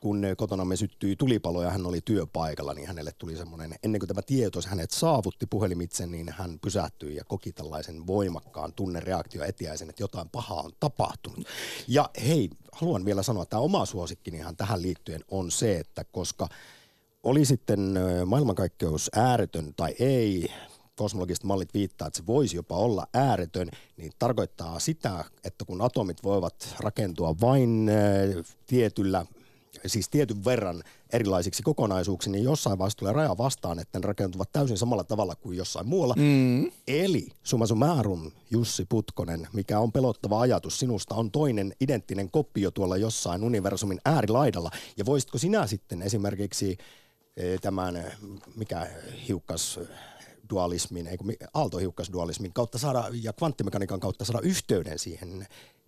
kun 0.00 0.22
kotona 0.36 0.64
me 0.64 0.76
syttyi 0.76 1.16
tulipalo 1.16 1.62
ja 1.62 1.70
hän 1.70 1.86
oli 1.86 2.00
työpaikalla, 2.04 2.74
niin 2.74 2.88
hänelle 2.88 3.12
tuli 3.18 3.36
semmoinen, 3.36 3.74
ennen 3.82 3.98
kuin 3.98 4.08
tämä 4.08 4.22
tieto 4.22 4.60
hänet 4.66 4.90
saavutti 4.90 5.46
puhelimitse, 5.46 6.06
niin 6.06 6.34
hän 6.38 6.58
pysähtyi 6.58 7.16
ja 7.16 7.24
koki 7.24 7.52
tällaisen 7.52 8.06
voimakkaan 8.06 8.72
tunnereaktio 8.72 9.44
etiäisen, 9.44 9.88
että 9.88 10.02
jotain 10.02 10.28
pahaa 10.28 10.62
on 10.62 10.70
tapahtunut. 10.80 11.46
Ja 11.88 12.10
hei, 12.26 12.50
haluan 12.72 13.04
vielä 13.04 13.22
sanoa, 13.22 13.42
että 13.42 13.50
tämä 13.50 13.60
oma 13.60 13.86
suosikkini 13.86 14.36
ihan 14.36 14.56
tähän 14.56 14.82
liittyen 14.82 15.24
on 15.30 15.50
se, 15.50 15.78
että 15.78 16.04
koska 16.04 16.48
oli 17.22 17.44
sitten 17.44 17.94
maailmankaikkeus 18.26 19.10
ääretön 19.14 19.74
tai 19.76 19.94
ei, 19.98 20.48
kosmologiset 20.96 21.44
mallit 21.44 21.74
viittaa, 21.74 22.08
että 22.08 22.16
se 22.16 22.26
voisi 22.26 22.56
jopa 22.56 22.76
olla 22.76 23.06
ääretön, 23.14 23.68
niin 23.96 24.12
tarkoittaa 24.18 24.78
sitä, 24.78 25.24
että 25.44 25.64
kun 25.64 25.80
atomit 25.80 26.22
voivat 26.22 26.74
rakentua 26.80 27.34
vain 27.40 27.90
tietyllä 28.66 29.26
siis 29.86 30.08
tietyn 30.08 30.44
verran 30.44 30.82
erilaisiksi 31.12 31.62
kokonaisuuksiksi, 31.62 32.30
niin 32.30 32.44
jossain 32.44 32.78
vaiheessa 32.78 32.98
tulee 32.98 33.12
raja 33.12 33.38
vastaan, 33.38 33.78
että 33.78 33.98
ne 33.98 34.06
rakentuvat 34.06 34.52
täysin 34.52 34.78
samalla 34.78 35.04
tavalla 35.04 35.34
kuin 35.34 35.56
jossain 35.56 35.88
muualla. 35.88 36.14
Mm. 36.18 36.70
Eli 36.88 37.28
summa 37.42 37.66
summarum, 37.66 38.30
Jussi 38.50 38.86
Putkonen, 38.88 39.48
mikä 39.52 39.78
on 39.78 39.92
pelottava 39.92 40.40
ajatus, 40.40 40.78
sinusta 40.78 41.14
on 41.14 41.30
toinen 41.30 41.72
identtinen 41.80 42.30
kopio 42.30 42.70
tuolla 42.70 42.96
jossain 42.96 43.44
universumin 43.44 44.00
äärilaidalla. 44.04 44.70
Ja 44.96 45.06
voisitko 45.06 45.38
sinä 45.38 45.66
sitten 45.66 46.02
esimerkiksi 46.02 46.78
eh, 47.36 47.60
tämän, 47.60 48.12
mikä 48.56 48.86
hiukkas 49.28 49.80
dualismin, 50.50 51.06
ei 51.06 51.16
aaltohiukkasdualismin 51.54 52.52
kautta 52.52 52.78
saada 52.78 53.04
ja 53.12 53.32
kvanttimekaniikan 53.32 54.00
kautta 54.00 54.24
saada 54.24 54.40
yhteyden 54.40 54.98
siihen 54.98 55.46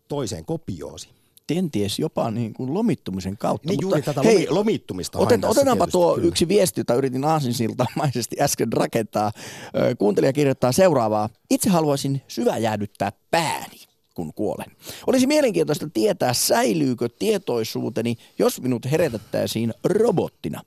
toiseen 0.09 0.45
kopioosi? 0.45 1.21
Kenties 1.47 1.99
jopa 1.99 2.30
niin 2.30 2.55
kuin 2.55 2.74
lomittumisen 2.74 3.36
kautta. 3.38 3.68
Niin 3.68 3.74
Mutta 3.74 3.84
juuri 3.84 4.03
tätä 4.03 4.22
hei, 4.22 4.47
lomittumista 4.51 5.18
otet, 5.18 5.45
Otetaanpa 5.45 5.86
tuo 5.86 6.14
kyllä. 6.14 6.28
yksi 6.28 6.49
viesti, 6.49 6.80
jota 6.80 6.95
yritin 6.95 7.24
aasinsiltamaisesti 7.24 8.36
äsken 8.40 8.72
rakentaa. 8.72 9.32
Kuuntelija 9.99 10.32
kirjoittaa 10.32 10.72
seuraavaa. 10.72 11.28
Itse 11.51 11.70
haluaisin 11.70 12.22
syväjäädyttää 12.28 13.12
pääni 13.30 13.76
kun 14.14 14.34
kuolen. 14.34 14.70
Olisi 15.07 15.26
mielenkiintoista 15.26 15.88
tietää, 15.95 16.32
säilyykö 16.32 17.09
tietoisuuteni, 17.18 18.16
jos 18.38 18.61
minut 18.61 18.90
herätettäisiin 18.90 19.74
robottina. 19.84 20.61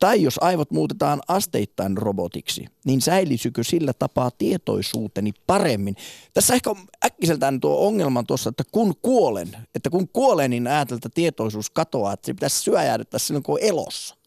Tai 0.00 0.22
jos 0.22 0.38
aivot 0.40 0.70
muutetaan 0.70 1.20
asteittain 1.28 1.98
robotiksi, 1.98 2.66
niin 2.84 3.00
säilysykö 3.00 3.64
sillä 3.64 3.92
tapaa 3.92 4.30
tietoisuuteni 4.30 5.32
paremmin? 5.46 5.96
Tässä 6.34 6.54
ehkä 6.54 6.70
äkkiseltään 7.04 7.60
tuo 7.60 7.86
ongelma 7.86 8.22
tuossa, 8.22 8.50
että 8.50 8.64
kun 8.72 8.94
kuolen, 9.02 9.56
että 9.74 9.90
kun 9.90 10.08
kuolen, 10.08 10.50
niin 10.50 10.66
ajatelta 10.66 11.10
tietoisuus 11.10 11.70
katoaa, 11.70 12.12
että 12.12 12.26
se 12.26 12.34
pitäisi 12.34 12.60
syöjäädyttää 12.60 13.18
silloin, 13.18 13.42
kun 13.42 13.54
on 13.54 13.60
elossa. 13.62 14.19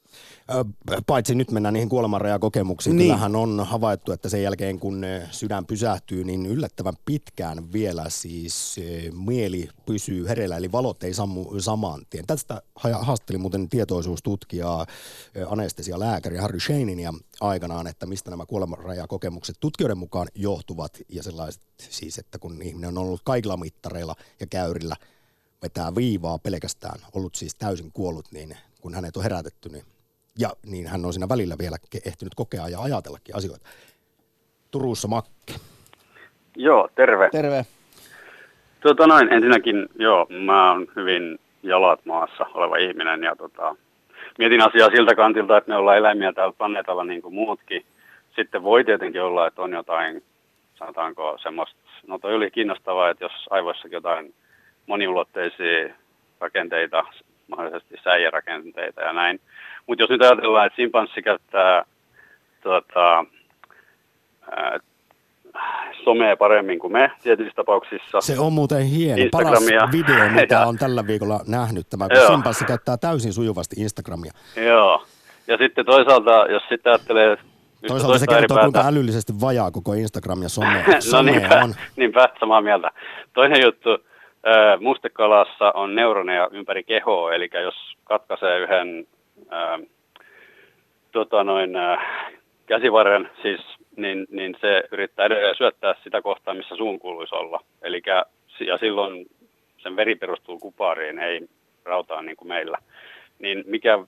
Paitsi 1.08 1.36
nyt 1.36 1.52
mennään 1.52 1.74
niihin 1.74 1.90
kuolemanrajakokemuksiin. 1.90 2.96
Niin. 2.96 3.08
Kyllähän 3.08 3.36
on 3.36 3.66
havaittu, 3.66 4.12
että 4.12 4.30
sen 4.30 4.44
jälkeen 4.44 4.80
kun 4.80 5.06
sydän 5.32 5.66
pysähtyy, 5.66 6.24
niin 6.24 6.46
yllättävän 6.46 6.94
pitkään 7.06 7.74
vielä 7.74 8.10
siis 8.10 8.76
mieli 9.26 9.70
pysyy 9.86 10.28
hereillä, 10.28 10.58
eli 10.58 10.72
valot 10.72 11.04
ei 11.04 11.14
sammu 11.14 11.60
saman 11.60 12.02
tien. 12.10 12.26
Tästä 12.28 12.62
ha- 12.76 13.04
haastattelin 13.04 13.42
muuten 13.42 13.70
tietoisuustutkijaa, 13.70 14.86
anestesialääkäri 15.50 16.38
Harry 16.38 16.60
Shainia 16.60 17.14
aikanaan, 17.42 17.88
että 17.88 18.06
mistä 18.06 18.30
nämä 18.30 18.46
kuolemanrajakokemukset 18.46 19.56
tutkijoiden 19.60 19.98
mukaan 19.98 20.28
johtuvat. 20.36 20.98
Ja 21.10 21.24
sellaiset 21.24 21.64
siis, 21.90 22.18
että 22.18 22.40
kun 22.40 22.62
ihminen 22.62 22.90
on 22.90 22.98
ollut 22.98 23.22
kaikilla 23.24 23.58
mittareilla 23.58 24.16
ja 24.40 24.48
käyrillä, 24.48 24.96
vetää 25.62 25.96
viivaa 25.96 26.40
pelkästään, 26.40 27.00
ollut 27.14 27.36
siis 27.36 27.56
täysin 27.56 27.92
kuollut, 27.92 28.32
niin 28.32 28.58
kun 28.82 28.94
hänet 28.94 29.18
on 29.18 29.24
herätetty, 29.24 29.70
niin 29.70 29.84
ja 30.40 30.50
niin 30.66 30.88
hän 30.88 31.06
on 31.06 31.14
siinä 31.14 31.30
välillä 31.30 31.56
vielä 31.60 31.78
ehtinyt 32.06 32.36
kokea 32.36 32.70
ja 32.70 32.82
ajatellakin 32.82 33.36
asioita. 33.36 33.70
Turussa 34.72 35.08
Makke. 35.08 35.54
Joo, 36.56 36.90
terve. 36.96 37.30
Terve. 37.32 37.66
Tuota 38.82 39.08
noin, 39.08 39.34
ensinnäkin, 39.34 39.90
joo, 40.00 40.28
mä 40.30 40.72
oon 40.72 40.88
hyvin 40.96 41.40
jalat 41.64 42.06
maassa 42.06 42.46
oleva 42.54 42.78
ihminen 42.78 43.24
ja 43.24 43.36
tota, 43.36 43.76
mietin 44.38 44.62
asiaa 44.62 44.90
siltä 44.90 45.16
kantilta, 45.16 45.58
että 45.58 45.70
me 45.72 45.78
ollaan 45.78 45.98
eläimiä 45.98 46.34
täällä 46.34 46.54
planeetalla 46.58 47.04
niin 47.04 47.22
kuin 47.22 47.34
muutkin. 47.34 47.86
Sitten 48.36 48.64
voi 48.64 48.84
tietenkin 48.84 49.22
olla, 49.22 49.48
että 49.48 49.62
on 49.62 49.72
jotain, 49.72 50.24
sanotaanko 50.76 51.38
semmoista, 51.44 51.80
no 52.08 52.20
toi 52.20 52.36
oli 52.36 52.52
kiinnostavaa, 52.52 53.10
että 53.10 53.26
jos 53.26 53.48
aivoissakin 53.50 53.92
jotain 53.92 54.34
moniulotteisia 54.88 55.94
rakenteita, 56.40 57.04
mahdollisesti 57.48 57.96
säijärakenteita 58.04 59.02
ja 59.02 59.14
näin. 59.14 59.40
Mutta 59.88 60.04
jos 60.04 60.10
nyt 60.10 60.22
ajatellaan, 60.22 60.68
että 60.68 60.76
simpanssi 60.76 61.22
käyttää 61.22 61.86
tota, 62.64 63.26
ää, 64.52 64.80
somea 66.04 66.38
paremmin 66.38 66.80
kuin 66.80 66.94
me 66.94 67.12
tietyissä 67.24 67.54
tapauksissa. 67.56 68.22
Se 68.22 68.40
on 68.40 68.54
muuten 68.54 68.84
hieno. 68.84 69.30
Paras 69.32 69.66
video, 69.92 70.30
mitä 70.42 70.68
on 70.68 70.78
tällä 70.78 71.08
viikolla 71.08 71.40
nähnyt. 71.48 71.90
Tämä, 71.90 72.08
kun. 72.08 72.28
Simpanssi 72.28 72.66
käyttää 72.66 72.98
täysin 72.98 73.34
sujuvasti 73.34 73.76
Instagramia. 73.82 74.32
Joo. 74.56 75.06
Ja 75.48 75.58
sitten 75.58 75.86
toisaalta, 75.86 76.46
jos 76.50 76.64
sitten 76.70 76.92
ajattelee 76.92 77.38
Toisaalta 77.88 78.20
se 78.20 78.28
kertoo, 78.28 78.58
kuinka 78.58 78.88
älyllisesti 78.88 79.34
vajaa 79.42 79.72
koko 79.72 79.94
Instagram 79.94 80.42
ja 80.42 80.50
some, 80.50 80.86
no 81.14 81.22
niinpä, 81.22 81.64
on. 81.64 81.74
niinpä, 81.96 82.30
samaa 82.40 82.62
mieltä. 82.62 82.92
Toinen 83.34 83.62
juttu, 83.62 83.90
mustekalassa 84.80 85.72
on 85.72 85.96
neuroneja 85.96 86.50
ympäri 86.52 86.84
kehoa, 86.84 87.34
eli 87.34 87.50
jos 87.64 87.76
katkaisee 88.04 88.60
yhden 88.60 89.08
äh, 89.54 89.80
tota 91.12 91.44
noin, 91.44 91.76
äh, 91.76 92.00
käsivarren, 92.66 93.30
siis, 93.42 93.62
niin, 93.96 94.28
niin 94.32 94.56
se 94.62 94.84
yrittää 94.92 95.26
edelleen 95.26 95.56
syöttää 95.56 95.96
sitä 96.04 96.22
kohtaa, 96.22 96.54
missä 96.54 96.76
suun 96.76 97.00
kuuluisi 97.00 97.36
olla. 97.36 97.60
Elikkä, 97.82 98.26
ja 98.60 98.78
silloin 98.78 99.26
sen 99.78 99.96
veri 99.96 100.16
perustuu 100.16 100.60
kupariin, 100.60 101.20
ei 101.20 101.42
rautaan 101.86 102.26
niin 102.26 102.36
kuin 102.36 102.48
meillä. 102.48 102.78
Niin 103.40 103.64
mikä 103.68 104.00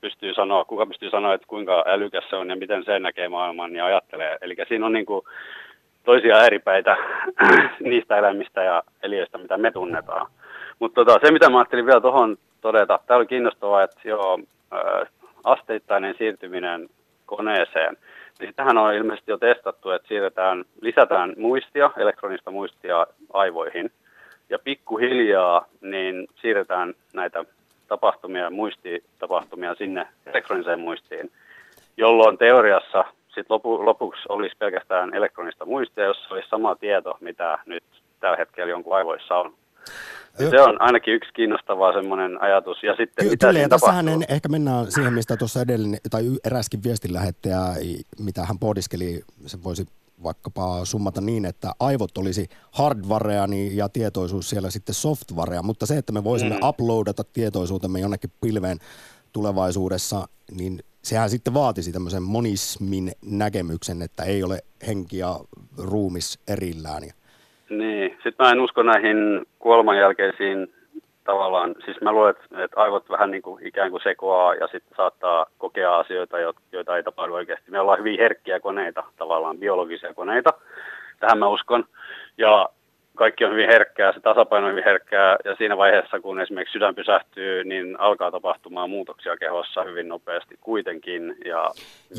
pystyy 0.00 0.34
sanoa, 0.34 0.64
kuka 0.64 0.86
pystyy 0.86 1.10
sanoa, 1.10 1.34
että 1.34 1.46
kuinka 1.46 1.84
älykäs 1.86 2.24
se 2.30 2.36
on 2.36 2.50
ja 2.50 2.56
miten 2.56 2.84
se 2.84 2.98
näkee 2.98 3.28
maailman 3.28 3.76
ja 3.76 3.86
ajattelee. 3.86 4.38
Eli 4.40 4.56
siinä 4.68 4.86
on 4.86 4.92
niin 4.92 5.06
kuin 5.06 5.22
toisia 6.04 6.36
ääripäitä 6.36 6.96
niistä 7.80 8.16
eläimistä 8.16 8.62
ja 8.62 8.82
eliöistä, 9.02 9.38
mitä 9.38 9.58
me 9.58 9.70
tunnetaan. 9.70 10.26
Mutta 10.78 11.04
tota, 11.04 11.26
se, 11.26 11.32
mitä 11.32 11.50
mä 11.50 11.58
ajattelin 11.58 11.86
vielä 11.86 12.00
tuohon 12.00 12.36
todeta, 12.60 12.98
tämä 13.06 13.18
oli 13.18 13.26
kiinnostavaa, 13.26 13.82
että 13.82 14.00
joo, 14.04 14.38
ää, 14.38 14.44
asteittainen 15.44 16.14
siirtyminen 16.18 16.88
koneeseen, 17.26 17.96
niin 18.40 18.54
tähän 18.54 18.78
on 18.78 18.94
ilmeisesti 18.94 19.30
jo 19.30 19.38
testattu, 19.38 19.90
että 19.90 20.08
siirretään, 20.08 20.64
lisätään 20.80 21.34
muistia, 21.36 21.90
elektronista 21.96 22.50
muistia 22.50 23.06
aivoihin, 23.32 23.90
ja 24.50 24.58
pikkuhiljaa 24.58 25.66
niin 25.80 26.28
siirretään 26.40 26.94
näitä 27.14 27.44
tapahtumia, 27.88 28.50
muistitapahtumia 28.50 29.74
sinne 29.74 30.06
elektroniseen 30.26 30.80
muistiin, 30.80 31.30
jolloin 31.96 32.38
teoriassa 32.38 33.04
sit 33.34 33.50
lopu, 33.50 33.86
lopuksi 33.86 34.22
olisi 34.28 34.56
pelkästään 34.58 35.14
elektronista 35.14 35.64
muistia, 35.64 36.04
jossa 36.04 36.34
olisi 36.34 36.48
sama 36.48 36.74
tieto, 36.74 37.16
mitä 37.20 37.58
nyt 37.66 37.84
tällä 38.20 38.36
hetkellä 38.36 38.70
jonkun 38.70 38.96
aivoissa 38.96 39.36
on. 39.36 39.54
Se 40.50 40.60
on 40.62 40.82
ainakin 40.82 41.14
yksi 41.14 41.32
kiinnostava 41.32 41.92
semmoinen 41.92 42.42
ajatus. 42.42 42.82
Ja 42.82 42.92
sitten 42.96 43.24
Ky- 43.24 43.30
mitä 43.30 43.46
Kyllä, 43.46 43.60
ja 43.60 43.68
tässähän 43.68 44.08
en, 44.08 44.24
ehkä 44.28 44.48
mennään 44.48 44.92
siihen, 44.92 45.12
mistä 45.12 45.36
tuossa 45.36 45.60
edellinen, 45.60 46.00
tai 46.10 46.24
eräskin 46.44 46.82
viestinlähettäjä, 46.82 47.60
i- 47.82 48.02
mitä 48.18 48.44
hän 48.44 48.58
pohdiskeli, 48.58 49.22
se 49.46 49.62
voisi 49.64 49.86
vaikkapa 50.22 50.84
summata 50.84 51.20
niin, 51.20 51.44
että 51.44 51.72
aivot 51.80 52.18
olisi 52.18 52.48
hardwarea 52.72 53.46
niin, 53.46 53.76
ja 53.76 53.88
tietoisuus 53.88 54.50
siellä 54.50 54.70
sitten 54.70 54.94
softwarea, 54.94 55.62
mutta 55.62 55.86
se, 55.86 55.96
että 55.96 56.12
me 56.12 56.24
voisimme 56.24 56.54
Mm. 56.54 56.68
uploadata 56.68 57.24
tietoisuutemme 57.24 58.00
jonnekin 58.00 58.30
pilveen 58.40 58.78
tulevaisuudessa, 59.32 60.28
niin 60.50 60.80
sehän 61.02 61.30
sitten 61.30 61.54
vaatisi 61.54 61.92
tämmöisen 61.92 62.22
monismin 62.22 63.12
näkemyksen, 63.24 64.02
että 64.02 64.24
ei 64.24 64.42
ole 64.42 64.60
henki 64.86 65.18
ja 65.18 65.40
ruumis 65.78 66.38
erillään. 66.48 67.04
Ja 67.04 67.12
Niin, 67.68 68.10
sitten 68.10 68.46
mä 68.46 68.50
en 68.52 68.60
usko 68.60 68.82
näihin 68.82 69.46
kuoleman 69.58 69.98
jälkeisiin 69.98 70.74
tavallaan, 71.24 71.74
siis 71.84 72.00
mä 72.00 72.12
luulen, 72.12 72.30
että, 72.30 72.64
että 72.64 72.80
aivot 72.80 73.10
vähän 73.10 73.30
niin 73.30 73.42
kuin 73.42 73.66
ikään 73.66 73.90
kuin 73.90 74.02
sekoaa 74.02 74.54
ja 74.54 74.66
sitten 74.66 74.96
saattaa 74.96 75.46
kokea 75.58 75.98
asioita, 75.98 76.38
jo- 76.38 76.54
joita 76.72 76.96
ei 76.96 77.02
tapahdu 77.02 77.34
oikeasti. 77.34 77.70
Me 77.70 77.80
ollaan 77.80 77.98
hyvin 77.98 78.18
herkkiä 78.18 78.60
koneita, 78.60 79.04
tavallaan 79.16 79.58
biologisia 79.58 80.14
koneita, 80.14 80.50
tähän 81.20 81.38
mä 81.38 81.48
uskon. 81.48 81.84
Ja 82.38 82.68
kaikki 83.16 83.44
on 83.44 83.50
hyvin 83.52 83.68
herkkää, 83.68 84.12
se 84.12 84.20
tasapaino 84.20 84.66
on 84.66 84.70
hyvin 84.72 84.84
herkkää 84.84 85.36
ja 85.44 85.56
siinä 85.58 85.76
vaiheessa, 85.76 86.20
kun 86.20 86.40
esimerkiksi 86.40 86.72
sydän 86.72 86.94
pysähtyy, 86.94 87.64
niin 87.64 88.00
alkaa 88.00 88.30
tapahtumaan 88.30 88.90
muutoksia 88.90 89.36
kehossa 89.36 89.82
hyvin 89.84 90.08
nopeasti 90.08 90.58
kuitenkin. 90.60 91.36
Ja, 91.44 91.70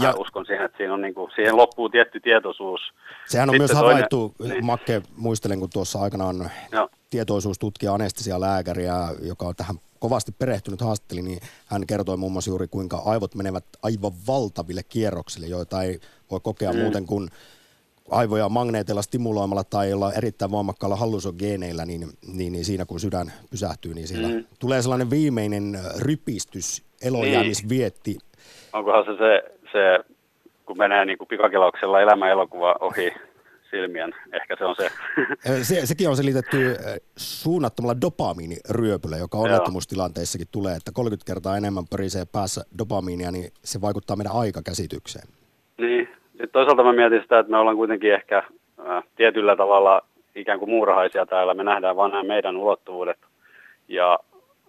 ja 0.02 0.14
uskon 0.18 0.46
siihen, 0.46 0.66
että 0.66 0.78
siinä 0.78 0.94
on 0.94 1.02
niin 1.02 1.14
kuin, 1.14 1.32
siihen 1.36 1.58
loppuu 1.58 1.90
tietty 1.90 2.20
tietoisuus. 2.20 2.82
Sehän 3.26 3.50
on 3.50 3.54
Sitten 3.54 3.62
myös 3.62 3.72
toinen- 3.72 3.88
havaittu, 3.94 4.34
niin. 4.40 4.66
Makke, 4.66 5.02
muistelen 5.18 5.60
kun 5.60 5.70
tuossa 5.74 6.00
aikanaan 6.02 6.50
Joo. 6.72 6.90
tietoisuustutkija, 7.10 7.94
anestesialääkäriä, 7.94 8.94
joka 9.22 9.46
on 9.46 9.56
tähän 9.56 9.76
kovasti 10.00 10.32
perehtynyt 10.40 10.82
haastatteli, 10.82 11.22
niin 11.22 11.40
hän 11.68 11.88
kertoi 11.88 12.18
muun 12.18 12.32
muassa 12.32 12.52
juuri 12.52 12.68
kuinka 12.68 13.02
aivot 13.06 13.36
menevät 13.36 13.64
aivan 13.84 14.12
valtaville 14.28 14.82
kierroksille, 14.90 15.48
joita 15.48 15.84
ei 15.84 16.00
voi 16.32 16.40
kokea 16.44 16.72
Mm. 16.74 16.80
muuten 16.80 17.06
kuin 17.06 17.30
aivoja 18.12 18.50
magneeteilla 18.50 19.02
stimuloimalla 19.02 19.64
tai 19.64 19.94
olla 19.94 20.14
erittäin 20.14 20.52
voimakkaalla 20.52 20.96
hallusogeeneillä, 20.96 21.86
niin, 21.86 22.08
niin, 22.34 22.54
niin 22.54 22.66
siinä 22.66 22.86
kun 22.86 23.00
sydän 23.00 23.34
pysähtyy, 23.52 23.94
niin 23.94 24.08
siellä 24.08 24.28
Mm. 24.28 24.46
tulee 24.60 24.82
sellainen 24.82 25.10
viimeinen 25.10 25.76
äh, 25.76 25.82
rypistys, 26.00 26.84
elojäämisvietti. 27.02 28.18
onkohan 28.74 29.06
se, 29.06 29.12
se, 29.18 29.44
se 29.72 30.12
kun 30.66 30.78
menee 30.78 31.06
niin 31.06 31.18
kuin 31.18 31.28
pikakelauksella 31.28 32.02
elämä 32.02 32.30
elokuva 32.32 32.76
ohi 32.80 33.14
silmien, 33.72 34.16
ehkä 34.34 34.56
se 34.58 34.66
on 34.66 34.76
se. 34.76 34.90
Se, 35.64 35.86
sekin 35.86 36.10
on 36.10 36.18
selitetty 36.18 36.76
suunnattomalla 37.18 38.02
dopamiiniryöpyllä, 38.02 39.18
joka 39.18 39.38
onnettomuustilanteissakin 39.38 40.48
tulee, 40.52 40.76
että 40.76 40.92
30 40.92 41.26
kertaa 41.26 41.58
enemmän 41.58 41.88
pörisee 41.88 42.26
päässä 42.26 42.66
dopamiinia, 42.78 43.32
niin 43.32 43.52
se 43.64 43.82
vaikuttaa 43.82 44.16
meidän 44.16 44.34
aikakäsitykseen. 44.34 45.28
niin, 45.78 46.08
sitten 46.38 46.50
toisaalta 46.52 46.84
mä 46.84 46.94
mietin 46.94 47.22
sitä, 47.22 47.40
että 47.40 47.52
me 47.52 47.58
ollaan 47.58 47.76
kuitenkin 47.76 48.14
ehkä 48.14 48.38
äh, 48.90 49.04
tietyllä 49.16 49.56
tavalla 49.56 50.02
ikään 50.36 50.60
kuin 50.60 50.70
muurahaisia 50.70 51.26
täällä. 51.26 51.54
Me 51.54 51.64
nähdään 51.64 51.96
vain 51.96 52.12
nämä 52.12 52.24
meidän 52.24 52.58
ulottuvuudet 52.58 53.18
ja 53.88 54.20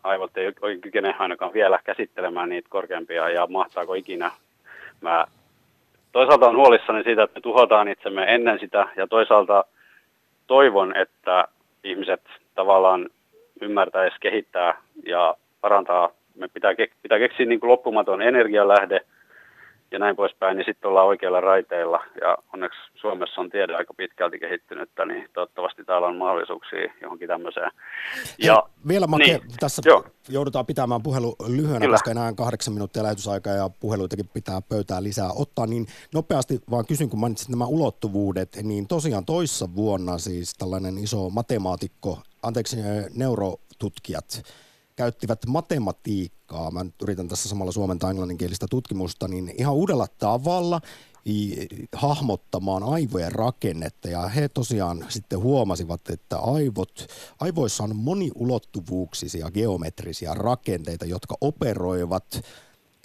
aivot 0.02 0.36
ei 0.36 0.46
oikein 0.46 0.80
kykene 0.80 1.14
ainakaan 1.18 1.52
vielä 1.52 1.78
käsittelemään 1.84 2.48
niitä 2.48 2.68
korkeampia 2.68 3.28
ja 3.28 3.46
mahtaako 3.46 3.94
ikinä. 3.94 4.30
Mä 5.00 5.26
toisaalta 6.12 6.48
on 6.48 6.56
huolissani 6.56 7.02
siitä, 7.02 7.22
että 7.22 7.38
me 7.38 7.42
tuhotaan 7.42 7.88
itsemme 7.88 8.34
ennen 8.34 8.58
sitä 8.58 8.88
ja 8.96 9.06
toisaalta 9.06 9.64
toivon, 10.46 10.96
että 10.96 11.48
ihmiset 11.84 12.20
tavallaan 12.54 13.08
ymmärtäisi 13.60 14.16
kehittää 14.20 14.82
ja 15.06 15.34
parantaa. 15.60 16.10
Me 16.34 16.48
pitää, 16.48 16.74
pitää 17.02 17.18
keksiä 17.18 17.46
niin 17.46 17.60
kuin 17.60 17.70
loppumaton 17.70 18.22
energialähde 18.22 19.00
ja 19.90 19.98
näin 19.98 20.16
poispäin, 20.16 20.56
niin 20.56 20.64
sitten 20.66 20.88
ollaan 20.88 21.06
oikeilla 21.06 21.40
raiteilla. 21.40 22.04
Ja 22.20 22.38
onneksi 22.52 22.78
Suomessa 22.94 23.40
on 23.40 23.50
tiede 23.50 23.74
aika 23.74 23.94
pitkälti 23.94 24.38
kehittynyttä, 24.38 25.04
niin 25.04 25.28
toivottavasti 25.32 25.84
täällä 25.84 26.06
on 26.06 26.16
mahdollisuuksia 26.16 26.92
johonkin 27.02 27.28
tämmöiseen. 27.28 27.70
Ja, 28.38 28.54
Hei, 28.54 28.88
vielä 28.88 29.06
Make, 29.06 29.24
niin, 29.24 29.40
tässä 29.60 29.82
joo. 29.84 30.04
joudutaan 30.28 30.66
pitämään 30.66 31.02
puhelu 31.02 31.36
lyhyenä, 31.48 31.80
Kyllä. 31.80 31.94
koska 31.94 32.10
enää 32.10 32.32
kahdeksan 32.32 32.74
minuuttia 32.74 33.02
lähetysaikaa 33.02 33.52
ja 33.52 33.70
puheluitakin 33.80 34.28
pitää 34.34 34.60
pöytään 34.68 35.04
lisää 35.04 35.30
ottaa. 35.36 35.66
Niin 35.66 35.86
nopeasti 36.14 36.60
vaan 36.70 36.86
kysyn, 36.86 37.10
kun 37.10 37.20
mainitsit 37.20 37.48
nämä 37.48 37.66
ulottuvuudet, 37.66 38.56
niin 38.62 38.88
tosiaan 38.88 39.24
toissa 39.24 39.74
vuonna 39.74 40.18
siis 40.18 40.54
tällainen 40.54 40.98
iso 40.98 41.30
matemaatikko, 41.30 42.18
anteeksi, 42.42 42.76
neurotutkijat 43.14 44.42
käyttivät 44.98 45.46
matematiikkaa, 45.46 46.70
mä 46.70 46.84
nyt 46.84 46.94
yritän 47.02 47.28
tässä 47.28 47.48
samalla 47.48 47.72
suomen 47.72 47.98
tai 47.98 48.10
englanninkielistä 48.10 48.66
tutkimusta, 48.70 49.28
niin 49.28 49.54
ihan 49.58 49.74
uudella 49.74 50.06
tavalla 50.18 50.80
hahmottamaan 51.92 52.82
aivojen 52.82 53.32
rakennetta 53.32 54.08
ja 54.08 54.28
he 54.28 54.48
tosiaan 54.48 55.06
sitten 55.08 55.38
huomasivat, 55.38 56.10
että 56.10 56.38
aivot, 56.38 57.06
aivoissa 57.40 57.84
on 57.84 57.96
moniulottuvuuksisia 57.96 59.50
geometrisia 59.50 60.34
rakenteita, 60.34 61.04
jotka 61.04 61.34
operoivat 61.40 62.40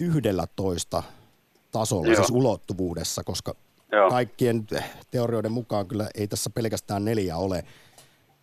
yhdellä 0.00 0.46
toista 0.56 1.02
tasolla, 1.70 2.06
Joo. 2.06 2.16
siis 2.16 2.30
ulottuvuudessa, 2.30 3.24
koska 3.24 3.54
Joo. 3.92 4.10
kaikkien 4.10 4.66
teorioiden 5.10 5.52
mukaan 5.52 5.86
kyllä 5.86 6.08
ei 6.14 6.28
tässä 6.28 6.50
pelkästään 6.50 7.04
neljä 7.04 7.36
ole, 7.36 7.64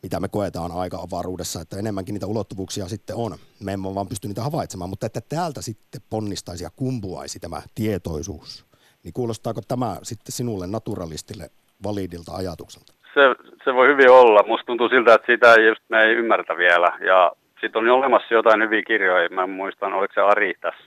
mitä 0.04 0.20
me 0.20 0.28
koetaan 0.28 0.72
aika-avaruudessa, 0.72 1.62
että 1.62 1.78
enemmänkin 1.80 2.14
niitä 2.14 2.28
ulottuvuuksia 2.28 2.86
sitten 2.86 3.16
on. 3.16 3.32
Me 3.64 3.74
emme 3.74 3.95
vaan 3.95 4.08
pysty 4.08 4.28
niitä 4.28 4.41
havaitsemaan, 4.41 4.89
mutta 4.89 5.06
että 5.06 5.22
täältä 5.30 5.62
sitten 5.62 6.02
ponnistaisi 6.10 6.64
ja 6.64 6.70
kumpuaisi 6.76 7.39
tämä 7.39 7.62
tietoisuus. 7.76 8.66
Niin 9.04 9.14
kuulostaako 9.14 9.62
tämä 9.68 9.97
sitten 10.04 10.32
sinulle 10.32 10.68
naturalistille 10.68 11.49
validilta 11.84 12.36
ajatukselta? 12.36 12.93
Se, 13.14 13.22
se 13.64 13.74
voi 13.74 13.88
hyvin 13.88 14.12
olla. 14.12 14.43
Musta 14.47 14.66
tuntuu 14.66 14.89
siltä, 14.89 15.14
että 15.14 15.34
sitä 15.34 15.54
ei, 15.54 15.68
just, 15.68 15.82
me 15.89 16.02
ei 16.04 16.16
ymmärtä 16.16 16.58
vielä. 16.58 16.97
Ja 17.08 17.32
sitten 17.62 17.80
on 17.80 17.89
olemassa 17.89 18.34
jotain 18.34 18.62
hyviä 18.62 18.82
kirjoja. 18.88 19.30
Mä 19.30 19.47
muistan, 19.47 19.93
oliko 19.93 20.14
se 20.14 20.22
Ari 20.22 20.54
tässä 20.62 20.84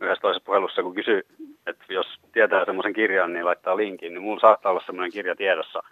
yhdessä 0.00 0.22
toisessa 0.22 0.46
puhelussa, 0.46 0.82
kun 0.82 0.94
kysyi, 0.94 1.22
että 1.66 1.84
jos 1.88 2.06
tietää 2.32 2.64
semmoisen 2.64 2.92
kirjan, 2.92 3.32
niin 3.32 3.44
laittaa 3.44 3.76
linkin. 3.76 4.14
Niin 4.14 4.22
mulla 4.22 4.40
saattaa 4.40 4.72
olla 4.72 4.82
semmoinen 4.86 5.12
kirja 5.12 5.36
tiedossa. 5.36 5.82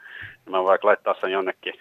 Mä 0.50 0.64
vaikka 0.64 0.88
laittaa 0.88 1.14
sen 1.20 1.32
jonnekin 1.32 1.74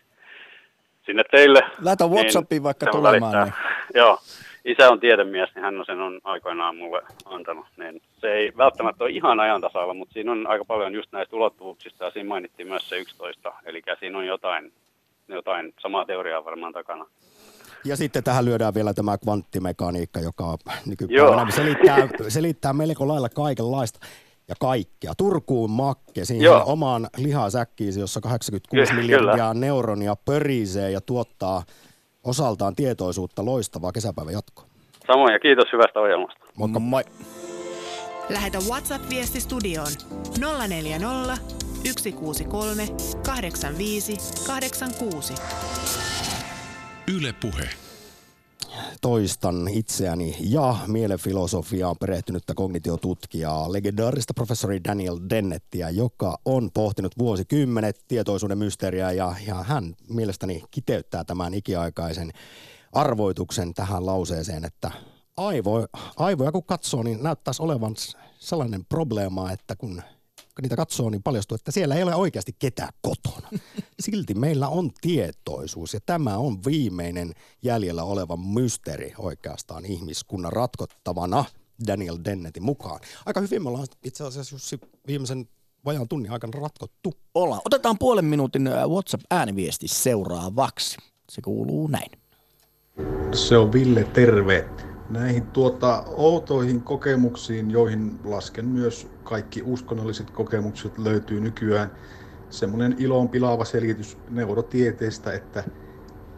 sinne 1.06 1.24
teille. 1.32 1.62
Laita 1.82 2.06
niin 2.06 2.14
Whatsappiin 2.14 2.58
niin 2.58 2.64
vaikka 2.64 2.86
tulemaan. 2.86 3.44
Niin. 3.44 3.54
Joo, 3.96 4.20
isä 4.66 4.90
on 4.90 5.00
tiedemies, 5.00 5.50
niin 5.56 5.64
hän 5.64 5.80
on 5.80 5.86
sen 5.86 6.02
on 6.02 6.22
aikoinaan 6.24 6.78
mulle 6.78 7.02
antanut. 7.26 7.66
Niin 7.78 8.02
se 8.22 8.34
ei 8.34 8.52
välttämättä 8.58 9.04
ole 9.04 9.12
ihan 9.12 9.40
ajan 9.40 9.62
tasalla, 9.62 9.94
mutta 9.94 10.14
siinä 10.14 10.32
on 10.32 10.48
aika 10.48 10.66
paljon 10.66 10.94
just 10.94 11.12
näistä 11.12 11.36
ulottuvuuksista 11.36 12.06
ja 12.06 12.12
siinä 12.12 12.28
mainittiin 12.30 12.68
myös 12.68 12.90
se 12.90 12.98
11. 12.98 13.54
Eli 13.66 13.82
siinä 14.00 14.18
on 14.18 14.26
jotain, 14.26 14.74
jotain 15.28 15.74
samaa 15.80 16.06
teoriaa 16.06 16.46
varmaan 16.46 16.74
takana. 16.74 17.06
Ja 17.86 17.96
sitten 17.96 18.24
tähän 18.24 18.46
lyödään 18.46 18.74
vielä 18.74 18.94
tämä 18.94 19.18
kvanttimekaniikka, 19.18 20.20
joka 20.20 20.58
nykypäivänä 20.86 21.52
selittää, 21.52 22.08
selittää 22.28 22.74
melko 22.74 23.08
lailla 23.08 23.30
kaikenlaista 23.30 24.00
ja 24.48 24.56
kaikkea. 24.60 25.16
Turkuun 25.18 25.72
makke, 25.72 26.26
siihen 26.26 26.46
Joo. 26.46 26.64
omaan 26.66 27.08
lihasäkkiisi, 27.18 28.00
jossa 28.00 28.22
86 28.22 28.92
Ky- 28.94 29.02
miljardia 29.02 29.54
neuronia 29.54 30.16
pörisee 30.16 30.92
ja 30.92 31.02
tuottaa 31.02 31.64
osaltaan 32.24 32.76
tietoisuutta. 32.76 33.46
Loistavaa 33.46 33.92
kesäpäivän 33.92 34.34
jatkoa. 34.34 34.66
Samoin 35.08 35.34
ja 35.34 35.40
kiitos 35.40 35.68
hyvästä 35.74 36.00
ohjelmasta. 36.00 36.46
Moikka. 36.58 36.80
Moi. 36.80 37.04
Lähetä 38.30 38.58
WhatsApp-viesti 38.58 39.40
studioon 39.42 39.92
040 40.68 41.38
163 41.84 42.88
85 43.26 44.18
86. 44.48 45.34
Yle 47.08 47.34
Puhe 47.42 47.70
toistan 49.02 49.68
itseäni 49.68 50.36
ja 50.40 50.76
mielenfilosofiaan 50.88 51.96
perehtynyttä 52.00 52.54
kognitiotutkijaa, 52.54 53.72
legendaarista 53.72 54.34
professori 54.34 54.84
Daniel 54.84 55.20
Dennettiä, 55.30 55.90
joka 55.90 56.38
on 56.46 56.72
pohtinut 56.74 57.18
vuosikymmenet 57.18 58.04
tietoisuuden 58.08 58.58
mysteeriä 58.58 59.12
ja, 59.12 59.36
ja 59.48 59.56
hän 59.56 59.96
mielestäni 60.10 60.64
kiteyttää 60.72 61.24
tämän 61.24 61.54
ikiaikaisen 61.54 62.32
arvoituksen 62.92 63.74
tähän 63.74 64.06
lauseeseen, 64.06 64.66
että 64.66 64.92
aivo, 65.38 65.88
aivoja 66.18 66.52
kun 66.52 66.66
katsoo, 66.66 67.04
niin 67.04 67.24
näyttäisi 67.24 67.64
olevan 67.64 67.96
sellainen 68.40 68.86
probleema, 68.86 69.52
että 69.52 69.76
kun 69.76 70.02
niitä 70.62 70.76
katsoo, 70.76 71.10
niin 71.10 71.24
paljastuu, 71.24 71.56
että 71.56 71.72
siellä 71.72 71.96
ei 71.96 72.04
ole 72.04 72.16
oikeasti 72.16 72.56
ketään 72.60 72.94
kotona. 73.02 73.50
Silti 74.00 74.34
meillä 74.34 74.68
on 74.68 74.92
tietoisuus 75.02 75.94
ja 75.94 76.00
tämä 76.06 76.38
on 76.38 76.64
viimeinen 76.66 77.34
jäljellä 77.64 78.04
oleva 78.04 78.38
mysteeri 78.38 79.14
oikeastaan 79.18 79.86
ihmiskunnan 79.86 80.54
ratkottavana 80.54 81.46
Daniel 81.88 82.18
Dennetin 82.26 82.64
mukaan. 82.64 83.00
Aika 83.26 83.42
hyvin 83.42 83.64
me 83.64 83.70
ollaan 83.70 83.88
itse 84.04 84.24
asiassa 84.24 84.56
Jussi 84.56 84.80
viimeisen 85.08 85.48
vajaan 85.86 86.08
tunnin 86.08 86.32
aikana 86.32 86.60
ratkottu. 86.60 87.14
Ollaan. 87.36 87.62
Otetaan 87.66 88.00
puolen 88.00 88.26
minuutin 88.26 88.68
äh, 88.68 88.90
WhatsApp-ääniviesti 88.90 89.88
seuraavaksi. 89.88 90.98
Se 91.32 91.42
kuuluu 91.42 91.88
näin. 91.88 92.12
Se 93.34 93.58
on 93.58 93.74
Ville, 93.74 94.04
terve 94.04 94.70
näihin 95.10 95.52
tuota, 95.52 96.04
outoihin 96.08 96.84
kokemuksiin, 96.84 97.72
joihin 97.72 98.20
lasken 98.24 98.66
myös 98.66 99.08
kaikki 99.24 99.62
uskonnolliset 99.66 100.32
kokemukset, 100.32 100.98
löytyy 100.98 101.42
nykyään 101.42 101.92
semmoinen 102.50 102.96
ilon 102.98 103.30
pilaava 103.30 103.66
selitys 103.66 104.18
neurotieteestä, 104.30 105.34
että 105.34 105.64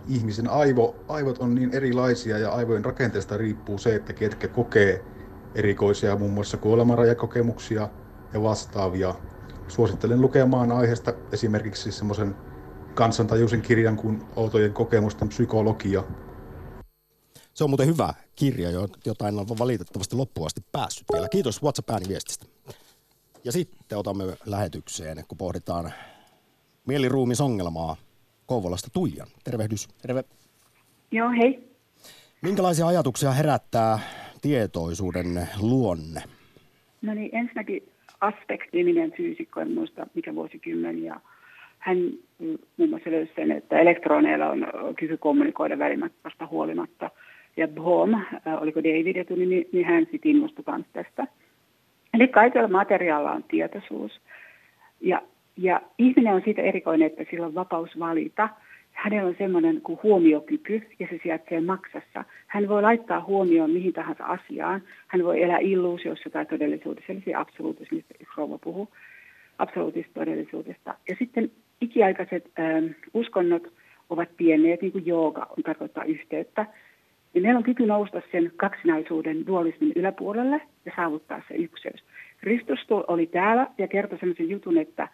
ihmisen 0.06 0.50
aivo, 0.50 1.04
aivot 1.08 1.38
on 1.38 1.56
niin 1.56 1.74
erilaisia 1.74 2.38
ja 2.38 2.52
aivojen 2.52 2.86
rakenteesta 2.86 3.38
riippuu 3.38 3.78
se, 3.78 3.96
että 3.96 4.14
ketkä 4.14 4.48
kokee 4.48 5.08
erikoisia 5.56 6.16
muun 6.16 6.34
muassa 6.34 6.58
kuolemanrajakokemuksia 6.58 7.90
ja 8.34 8.42
vastaavia. 8.44 9.16
Suosittelen 9.68 10.22
lukemaan 10.22 10.72
aiheesta 10.72 11.14
esimerkiksi 11.32 11.92
semmoisen 11.92 12.36
kansantajuisen 12.94 13.62
kirjan 13.62 13.98
kuin 13.98 14.22
Outojen 14.36 14.74
kokemusten 14.74 15.30
psykologia, 15.30 16.04
se 17.56 17.64
on 17.64 17.70
muuten 17.70 17.88
hyvä 17.88 18.14
kirja, 18.36 18.70
jota 19.06 19.28
en 19.28 19.36
ole 19.36 19.60
valitettavasti 19.60 20.16
loppuun 20.16 20.46
asti 20.46 20.62
päässyt 20.72 21.08
vielä. 21.14 21.30
Kiitos 21.30 21.64
WhatsApp-ääniviestistä. 21.64 22.46
Ja 23.44 23.52
sitten 23.52 23.98
otamme 23.98 24.24
lähetykseen, 24.46 25.18
kun 25.28 25.38
pohditaan 25.38 25.92
mieliruumisongelmaa 26.88 27.96
Kouvolasta 28.46 28.90
Tuijan. 28.94 29.28
Tervehdys. 29.44 29.88
Terve. 30.02 30.24
Joo, 31.12 31.30
hei. 31.30 31.70
Minkälaisia 32.42 32.88
ajatuksia 32.88 33.32
herättää 33.32 34.00
tietoisuuden 34.42 35.48
luonne? 35.62 36.22
No 37.02 37.14
niin, 37.14 37.36
ensinnäkin 37.36 37.90
Aspect-niminen 38.22 39.12
fyysikko, 39.18 39.62
en 39.62 39.72
muista 39.72 40.08
mikä 40.14 40.36
vuosikymmen, 40.36 41.04
ja 41.04 41.20
hän 41.80 41.98
muun 42.78 42.90
muassa 42.90 43.12
löysi 43.12 43.32
sen, 43.36 43.52
että 43.52 43.80
elektroneilla 43.80 44.50
on 44.50 44.68
kyky 44.96 45.18
kommunikoida 45.18 45.80
välimatkasta 45.80 46.48
huolimatta– 46.48 47.10
ja 47.58 47.68
Bohm, 47.68 48.14
äh, 48.14 48.62
oliko 48.62 48.84
David 48.84 49.16
etuni, 49.16 49.46
niin, 49.46 49.70
niin 49.72 49.86
hän 49.86 50.08
sitten 50.12 50.32
innostui 50.32 50.64
myös 50.68 50.86
tästä. 50.94 51.28
Eli 52.14 52.28
kaikilla 52.28 52.68
materiaalilla 52.68 53.32
on 53.32 53.44
tietoisuus. 53.44 54.22
Ja, 55.02 55.22
ja 55.58 55.82
ihminen 55.98 56.34
on 56.34 56.42
siitä 56.46 56.62
erikoinen, 56.62 57.08
että 57.08 57.26
sillä 57.32 57.46
on 57.46 57.56
vapaus 57.56 58.00
valita. 58.00 58.50
Hänellä 58.92 59.30
on 59.30 59.36
semmoinen 59.38 59.82
kuin 59.82 60.00
huomiokyky, 60.04 60.82
ja 61.00 61.08
se 61.10 61.20
sijaitsee 61.24 61.62
maksassa. 61.62 62.24
Hän 62.48 62.68
voi 62.68 62.82
laittaa 62.82 63.24
huomioon 63.24 63.72
mihin 63.72 63.94
tahansa 63.94 64.26
asiaan. 64.26 64.84
Hän 65.08 65.24
voi 65.24 65.44
elää 65.44 65.58
illuusiossa 65.58 66.30
tai 66.30 66.46
todellisuudessa, 66.46 67.14
eli 67.14 67.34
absoluutismista 67.36 68.14
Rouva 68.38 68.58
puhuu, 68.58 68.90
absoluutista 69.60 70.14
todellisuudesta. 70.14 70.96
Ja 71.10 71.16
sitten 71.20 71.52
ikiaikaiset 71.82 72.52
ähm, 72.60 72.86
uskonnot 73.14 73.74
ovat 74.10 74.30
pienneet, 74.38 74.82
niin 74.82 74.92
kuin 74.92 75.06
jooga 75.06 75.48
on 75.58 75.64
tarkoittaa 75.64 76.04
yhteyttä 76.04 76.66
niin 77.36 77.44
meillä 77.44 77.58
on 77.58 77.64
kyky 77.64 77.86
nousta 77.86 78.22
sen 78.32 78.52
kaksinaisuuden 78.56 79.48
dualismin 79.48 79.92
yläpuolelle 79.96 80.62
ja 80.86 80.92
saavuttaa 80.96 81.42
se 81.48 81.54
ykseys. 81.54 82.04
Kristus 82.38 82.80
oli 83.08 83.26
täällä 83.26 83.68
ja 83.78 83.88
kertoi 83.88 84.20
sellaisen 84.20 84.50
jutun, 84.50 84.78
että 84.78 85.08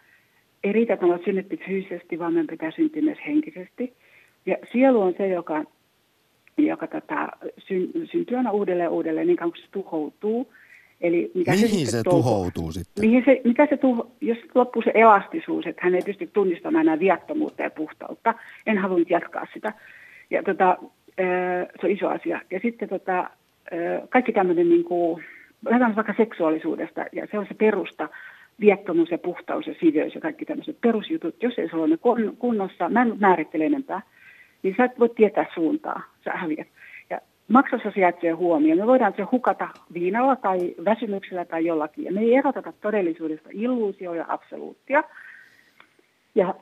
ei 0.64 0.72
riitä, 0.72 0.94
että 0.94 1.06
ollaan 1.06 1.24
synnytty 1.24 1.56
fyysisesti, 1.66 2.18
vaan 2.18 2.32
meidän 2.32 2.46
pitää 2.46 2.70
syntyä 2.70 3.02
myös 3.02 3.18
henkisesti. 3.26 3.92
Ja 4.46 4.56
sielu 4.72 5.00
on 5.00 5.14
se, 5.18 5.28
joka, 5.28 5.64
joka 6.56 6.86
tota, 6.86 7.28
syn, 7.58 7.90
syntyy 8.12 8.36
aina 8.36 8.50
uudelleen 8.50 8.90
uudelleen, 8.90 9.26
niin 9.26 9.36
kauan 9.36 9.52
kuin 9.52 9.62
se 9.62 9.68
tuhoutuu. 9.70 10.52
Eli 11.00 11.30
mikä 11.34 11.50
mihin 11.50 11.86
se, 11.86 11.90
se 11.90 12.02
tuhoutuu 12.02 12.72
sitten? 12.72 13.04
Mihin 13.04 13.22
se, 13.24 13.40
mitä 13.44 13.66
se 13.70 13.76
tuho, 13.76 14.10
jos 14.20 14.38
loppuu 14.54 14.82
se 14.82 14.90
elastisuus, 14.94 15.66
että 15.66 15.82
hän 15.84 15.94
ei 15.94 16.02
pysty 16.02 16.26
tunnistamaan 16.26 16.86
enää 16.86 16.98
viattomuutta 16.98 17.62
ja 17.62 17.70
puhtautta. 17.70 18.34
En 18.66 18.78
halunnut 18.78 19.10
jatkaa 19.10 19.46
sitä. 19.54 19.72
Ja 20.30 20.42
tota, 20.42 20.78
se 21.80 21.86
on 21.86 21.90
iso 21.90 22.08
asia. 22.08 22.40
Ja 22.50 22.60
sitten 22.62 22.88
tota, 22.88 23.30
kaikki 24.08 24.32
tämmöinen, 24.32 24.68
niin 24.68 24.84
kuin, 24.84 25.24
vaikka 25.64 26.14
seksuaalisuudesta, 26.16 27.04
ja 27.12 27.26
se 27.30 27.38
on 27.38 27.46
se 27.46 27.54
perusta, 27.54 28.08
viettomuus 28.60 29.10
ja 29.10 29.18
puhtaus 29.18 29.66
ja 29.66 29.74
siveys 29.80 30.14
ja 30.14 30.20
kaikki 30.20 30.44
tämmöiset 30.44 30.76
perusjutut. 30.80 31.42
Jos 31.42 31.58
ei 31.58 31.68
se 31.68 31.76
ole 31.76 31.88
ne 31.88 31.98
kunnossa, 32.38 32.88
mä 32.88 33.02
en 33.02 33.16
määrittele 33.20 33.66
enempää, 33.66 34.02
niin 34.62 34.74
sä 34.76 34.84
et 34.84 34.98
voi 34.98 35.08
tietää 35.08 35.46
suuntaa, 35.54 36.02
sä 36.24 36.30
häviät. 36.30 36.66
Ja 37.10 37.20
maksassa 37.48 37.90
sijaitsee 37.90 38.30
huomioon. 38.30 38.78
Me 38.78 38.86
voidaan 38.86 39.14
se 39.16 39.22
hukata 39.22 39.68
viinalla 39.94 40.36
tai 40.36 40.74
väsymyksellä 40.84 41.44
tai 41.44 41.66
jollakin. 41.66 42.04
Ja 42.04 42.12
me 42.12 42.20
ei 42.20 42.34
eroteta 42.34 42.72
todellisuudesta 42.80 43.48
illuusio 43.52 44.14
ja 44.14 44.24
absoluuttia. 44.28 45.04
Ja 46.34 46.54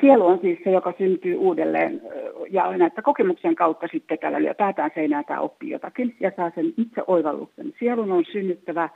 sielu 0.00 0.26
on 0.26 0.38
siis 0.40 0.58
se, 0.64 0.70
joka 0.70 0.94
syntyy 0.98 1.36
uudelleen 1.36 2.02
ja 2.50 2.76
näitä 2.76 3.02
kokemuksen 3.02 3.54
kautta 3.54 3.86
sitten 3.92 4.18
tällä 4.18 4.42
lyö 4.42 4.54
päätään 4.54 4.90
seinään 4.94 5.24
tai 5.24 5.38
oppii 5.38 5.70
jotakin 5.70 6.16
ja 6.20 6.32
saa 6.36 6.52
sen 6.54 6.72
itse 6.76 7.02
oivalluksen. 7.06 7.72
Sielun 7.78 8.12
on 8.12 8.24
synnyttävä 8.32 8.88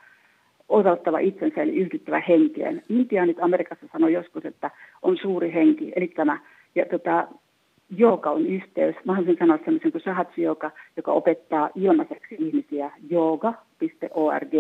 oivaltava 0.69 1.19
itsensä 1.19 1.63
eli 1.63 1.77
yhdyttävä 1.77 2.23
henkeen. 2.29 2.83
Intiaanit 2.89 3.37
Amerikassa 3.41 3.87
sanoi 3.93 4.13
joskus, 4.13 4.45
että 4.45 4.71
on 5.03 5.17
suuri 5.17 5.55
henki, 5.55 5.93
eli 5.97 6.09
tämä 6.09 6.39
ja 6.75 6.87
tota, 6.87 7.29
Jooga 7.97 8.31
on 8.31 8.47
yhteys. 8.47 8.97
Mä 9.05 9.13
haluaisin 9.13 9.37
sanoa 9.39 9.59
sellaisen 9.65 9.93
kuin 9.93 10.03
Sahatsi 10.05 10.43
joka, 10.43 10.71
joka 10.97 11.13
opettaa 11.13 11.71
ilmaiseksi 11.75 12.35
ihmisiä. 12.39 12.91
Jooga.org 13.11 14.53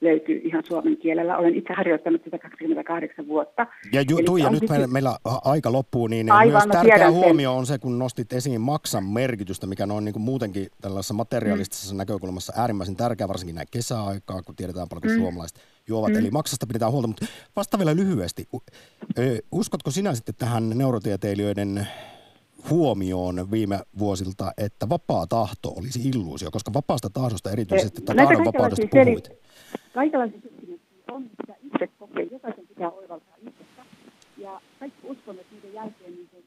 löytyy 0.00 0.40
ihan 0.44 0.64
suomen 0.64 0.96
kielellä. 0.96 1.36
Olen 1.36 1.54
itse 1.54 1.74
harjoittanut 1.74 2.24
sitä 2.24 2.38
28 2.38 3.28
vuotta. 3.28 3.66
Ja 3.92 4.02
ju, 4.10 4.16
Tuija, 4.26 4.50
nyt 4.50 4.70
meillä, 4.70 4.86
meillä 4.86 5.16
aika 5.24 5.72
loppuu, 5.72 6.06
niin 6.06 6.32
Aivan, 6.32 6.52
myös 6.52 6.66
tärkeä 6.72 7.10
huomio 7.10 7.56
on 7.56 7.66
se, 7.66 7.78
kun 7.78 7.98
nostit 7.98 8.32
esiin 8.32 8.60
maksan 8.60 9.04
merkitystä, 9.04 9.66
mikä 9.66 9.86
on 9.90 10.04
niin 10.04 10.12
kuin 10.12 10.22
muutenkin 10.22 10.66
tällaisessa 10.80 11.14
materialistisessa 11.14 11.94
mm. 11.94 11.98
näkökulmassa 11.98 12.52
äärimmäisen 12.56 12.96
tärkeä, 12.96 13.28
varsinkin 13.28 13.54
näin 13.54 13.68
kesäaikaa, 13.70 14.42
kun 14.42 14.56
tiedetään 14.56 14.88
paljon, 14.88 15.16
mm. 15.16 15.22
suomalaiset 15.22 15.58
juovat. 15.88 16.12
Mm. 16.12 16.18
Eli 16.18 16.30
maksasta 16.30 16.66
pidetään 16.66 16.92
huolta, 16.92 17.08
mutta 17.08 17.26
vasta 17.56 17.78
vielä 17.78 17.96
lyhyesti. 17.96 18.48
Uskotko 19.52 19.90
sinä 19.90 20.14
sitten 20.14 20.34
tähän 20.38 20.68
neurotieteilijöiden 20.74 21.88
huomioon 22.70 23.50
viime 23.50 23.80
vuosilta, 23.98 24.52
että 24.58 24.88
vapaa 24.88 25.26
tahto 25.26 25.68
olisi 25.68 26.08
illuusio, 26.08 26.50
koska 26.50 26.72
vapaasta 26.72 27.10
tahdosta 27.10 27.50
erityisesti 27.50 28.02
tai 28.02 28.16
tahdon 28.16 28.44
vapaudesta 28.44 28.86
puhuit. 28.90 29.30
Kaikenlaisia 29.94 30.40
on, 31.10 31.22
mitä 31.22 31.54
itse 31.62 31.86
kokee. 31.98 32.28
Jokaisen 32.32 32.66
pitää 32.66 32.90
oivaltaa 32.90 33.34
itsestä. 33.46 33.82
Ja 34.36 34.60
kaikki 34.78 35.06
uskonnot 35.06 35.46
niiden 35.52 35.72
jälkeen... 35.72 36.12
Niin 36.12 36.28
se... 36.32 36.38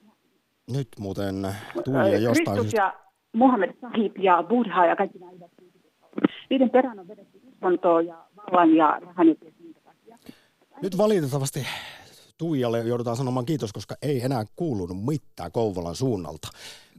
Nyt 0.77 0.87
muuten 0.99 1.47
Tuija 1.83 2.17
jostain 2.17 2.57
Kristus 2.57 2.73
ja 2.73 2.93
Mohammed 3.33 3.73
Sahib 3.81 4.17
ja 4.17 4.43
Buddha 4.43 4.85
ja 4.85 4.95
kaikki 4.95 5.19
nämä 5.19 5.31
niiden 6.49 6.69
perään 6.69 6.99
on 6.99 7.07
vedetty 7.07 7.41
uskontoa 7.47 8.01
ja 8.01 8.25
vallan 8.37 8.75
ja 8.75 9.01
rahan 9.05 9.27
ja 9.27 10.17
Nyt 10.81 10.97
valitettavasti 10.97 11.67
Tuijalle 12.41 12.79
joudutaan 12.79 13.17
sanomaan 13.17 13.45
kiitos, 13.45 13.73
koska 13.73 13.95
ei 14.01 14.21
enää 14.21 14.45
kuulunut 14.55 15.05
mitään 15.05 15.51
Kouvolan 15.51 15.95
suunnalta. 15.95 16.47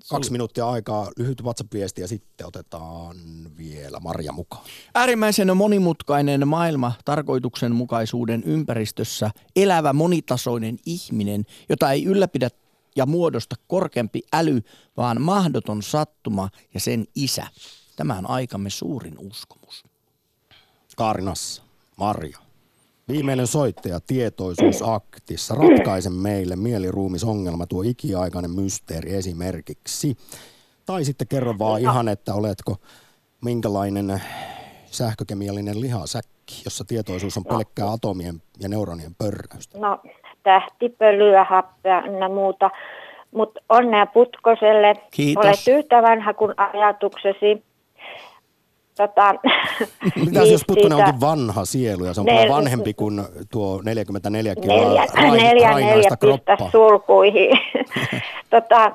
Kaksi 0.09 0.33
minuuttia 0.33 0.69
aikaa, 0.69 1.11
lyhyt 1.17 1.43
WhatsApp-viesti 1.43 2.01
ja 2.01 2.09
sitten 2.09 2.47
otetaan 2.47 3.17
vielä 3.59 4.01
Marja 4.01 4.33
mukaan. 4.33 4.65
Äärimmäisen 4.95 5.57
monimutkainen 5.57 6.49
maailma 6.49 6.93
tarkoituksenmukaisuuden 7.05 8.43
ympäristössä 8.43 9.31
elävä 9.57 9.93
monitasoinen 9.93 10.79
ihminen, 10.87 11.45
jota 11.69 11.93
ei 11.93 12.05
ylläpidä 12.05 12.49
ja 12.97 13.07
muodosta 13.07 13.57
korkeampi 13.67 14.23
äly, 14.33 14.61
vaan 14.97 15.21
mahdoton 15.21 15.83
sattuma 15.83 16.49
ja 16.75 16.81
sen 16.81 17.05
isä. 17.15 17.47
Tämä 17.97 18.19
on 18.19 18.31
aikamme 18.31 18.71
suurin 18.71 19.19
uskomus. 19.19 19.85
Kaarinassa, 20.97 21.63
Marja. 21.97 22.52
Viimeinen 23.09 23.47
soittaja 23.47 24.01
tietoisuusaktissa. 24.07 25.55
Ratkaise 25.55 26.11
meille 26.11 26.57
mieliruumisongelma, 26.57 27.67
tuo 27.67 27.83
ikiaikainen 27.83 28.51
mysteeri 28.51 29.15
esimerkiksi. 29.15 30.17
Tai 30.87 31.05
sitten 31.05 31.29
kerro 31.29 31.55
vaan 31.59 31.81
ihan, 31.81 32.09
että 32.09 32.35
oletko 32.35 32.77
minkälainen 33.45 34.23
sähkökemiallinen 34.87 35.81
lihasäkki, 35.81 36.63
jossa 36.65 36.85
tietoisuus 36.85 37.37
on 37.37 37.45
pelkkää 37.45 37.93
atomien 37.93 38.43
ja 38.61 38.69
neuronien 38.69 39.15
pörräystä. 39.15 39.79
No, 39.79 39.99
tähtipölyä, 40.43 41.45
happea 41.45 42.03
ja 42.21 42.29
muuta. 42.29 42.71
Mutta 43.31 43.61
onnea 43.69 44.07
Putkoselle. 44.07 44.95
Kiitos. 45.11 45.45
Olet 45.45 45.79
yhtä 45.79 46.03
vanha 46.03 46.35
kuin 46.35 46.55
ajatuksesi. 46.57 47.65
Tota, 49.07 49.35
Mitä 50.27 50.39
jos 50.39 50.49
siis 50.49 50.65
Putkonen 50.67 50.99
onkin 50.99 51.21
vanha 51.21 51.65
sielu 51.65 52.05
ja 52.05 52.15
se 52.15 52.21
on 52.21 52.27
nel- 52.27 52.49
vanhempi 52.49 52.95
kuin 52.95 53.23
tuo 53.53 53.81
44 53.85 54.55
kiloa 54.55 54.77
neljä, 54.77 55.07
neljä, 55.43 55.75
neljä 55.75 56.17
kroppaa? 56.21 56.71
sulkuihin. 56.71 57.51
tota, 58.51 58.93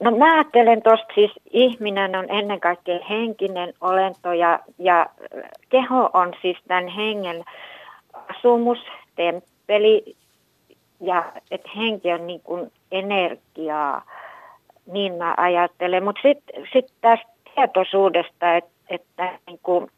no 0.00 0.10
mä 0.10 0.34
ajattelen 0.34 0.82
tuosta 0.82 1.06
siis 1.14 1.30
ihminen 1.50 2.16
on 2.16 2.30
ennen 2.30 2.60
kaikkea 2.60 2.98
henkinen 3.10 3.72
olento 3.80 4.32
ja, 4.32 4.60
ja 4.78 5.06
keho 5.68 6.10
on 6.12 6.34
siis 6.42 6.56
tämän 6.68 6.88
hengen 6.88 7.44
asumus, 8.30 8.78
temppeli 9.16 10.16
ja 11.00 11.32
että 11.50 11.68
henki 11.76 12.12
on 12.12 12.26
niin 12.26 12.40
kuin 12.40 12.72
energiaa, 12.92 14.02
niin 14.92 15.14
mä 15.14 15.34
ajattelen. 15.36 16.04
Mutta 16.04 16.20
sitten 16.22 16.68
sit 16.72 16.86
tästä 17.00 17.38
tietoisuudesta, 17.54 18.56
että 18.56 18.77
että 18.88 19.38
niin 19.46 19.60
kuin, 19.62 19.90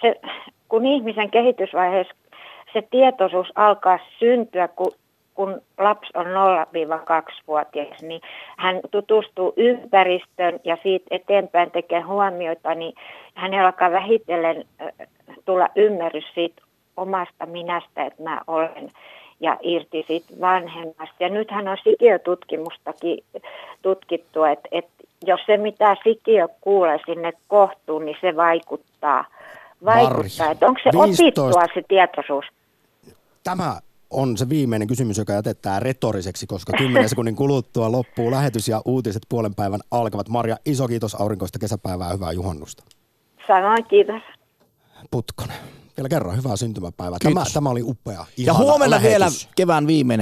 se, 0.00 0.20
kun 0.68 0.86
ihmisen 0.86 1.30
kehitysvaiheessa 1.30 2.14
se 2.72 2.82
tietoisuus 2.90 3.52
alkaa 3.54 3.98
syntyä, 4.18 4.68
kun, 4.68 4.92
kun 5.34 5.62
lapsi 5.78 6.10
on 6.14 6.26
0-2-vuotias, 6.26 8.02
niin 8.02 8.20
hän 8.56 8.80
tutustuu 8.90 9.52
ympäristöön 9.56 10.60
ja 10.64 10.78
siitä 10.82 11.06
eteenpäin 11.10 11.70
tekee 11.70 12.00
huomioita, 12.00 12.74
niin 12.74 12.92
hän 13.34 13.54
alkaa 13.54 13.90
vähitellen 13.90 14.64
tulla 15.44 15.68
ymmärrys 15.76 16.34
siitä 16.34 16.62
omasta 16.96 17.46
minästä, 17.46 18.04
että 18.04 18.22
mä 18.22 18.40
olen 18.46 18.90
ja 19.40 19.58
irti 19.62 20.04
siitä 20.06 20.32
vanhemmasta. 20.40 21.16
Ja 21.20 21.28
nythän 21.28 21.68
on 21.68 21.76
sikiötutkimustakin 21.84 23.24
tutkittu, 23.82 24.44
että, 24.44 24.68
että 24.72 25.04
jos 25.26 25.40
se 25.46 25.56
mitä 25.56 25.96
sikiö 26.04 26.48
kuulee 26.60 26.98
sinne 27.06 27.32
kohtuun, 27.48 28.04
niin 28.04 28.16
se 28.20 28.36
vaikuttaa. 28.36 29.24
vaikuttaa. 29.84 30.50
Että 30.50 30.66
onko 30.66 30.80
se 30.84 30.90
15... 30.92 31.42
opittua 31.42 31.64
se 31.74 31.82
tietoisuus? 31.88 32.44
Tämä 33.44 33.80
on 34.10 34.36
se 34.36 34.48
viimeinen 34.48 34.88
kysymys, 34.88 35.18
joka 35.18 35.32
jätetään 35.32 35.82
retoriseksi, 35.82 36.46
koska 36.46 36.72
10 36.78 37.08
sekunnin 37.08 37.36
kuluttua 37.36 37.92
loppuu 37.92 38.30
lähetys 38.30 38.68
ja 38.68 38.82
uutiset 38.84 39.22
puolen 39.28 39.54
päivän 39.54 39.80
alkavat. 39.90 40.28
Marja, 40.28 40.56
iso 40.66 40.88
kiitos 40.88 41.14
aurinkoista 41.14 41.58
kesäpäivää, 41.58 42.12
hyvää 42.12 42.32
juhannusta. 42.32 42.84
Samoin, 43.46 43.84
kiitos. 43.84 44.22
Putkonen. 45.10 45.79
Vielä 46.00 46.08
kerran, 46.08 46.36
hyvää 46.36 46.56
syntymäpäivää. 46.56 47.18
Tämä, 47.22 47.44
tämä 47.52 47.70
oli 47.70 47.82
upea. 47.82 48.26
Ja 48.36 48.54
huomenna 48.54 48.90
lähetys. 48.90 49.10
vielä 49.10 49.30
kevään 49.56 49.86
viimeinen 49.86 50.18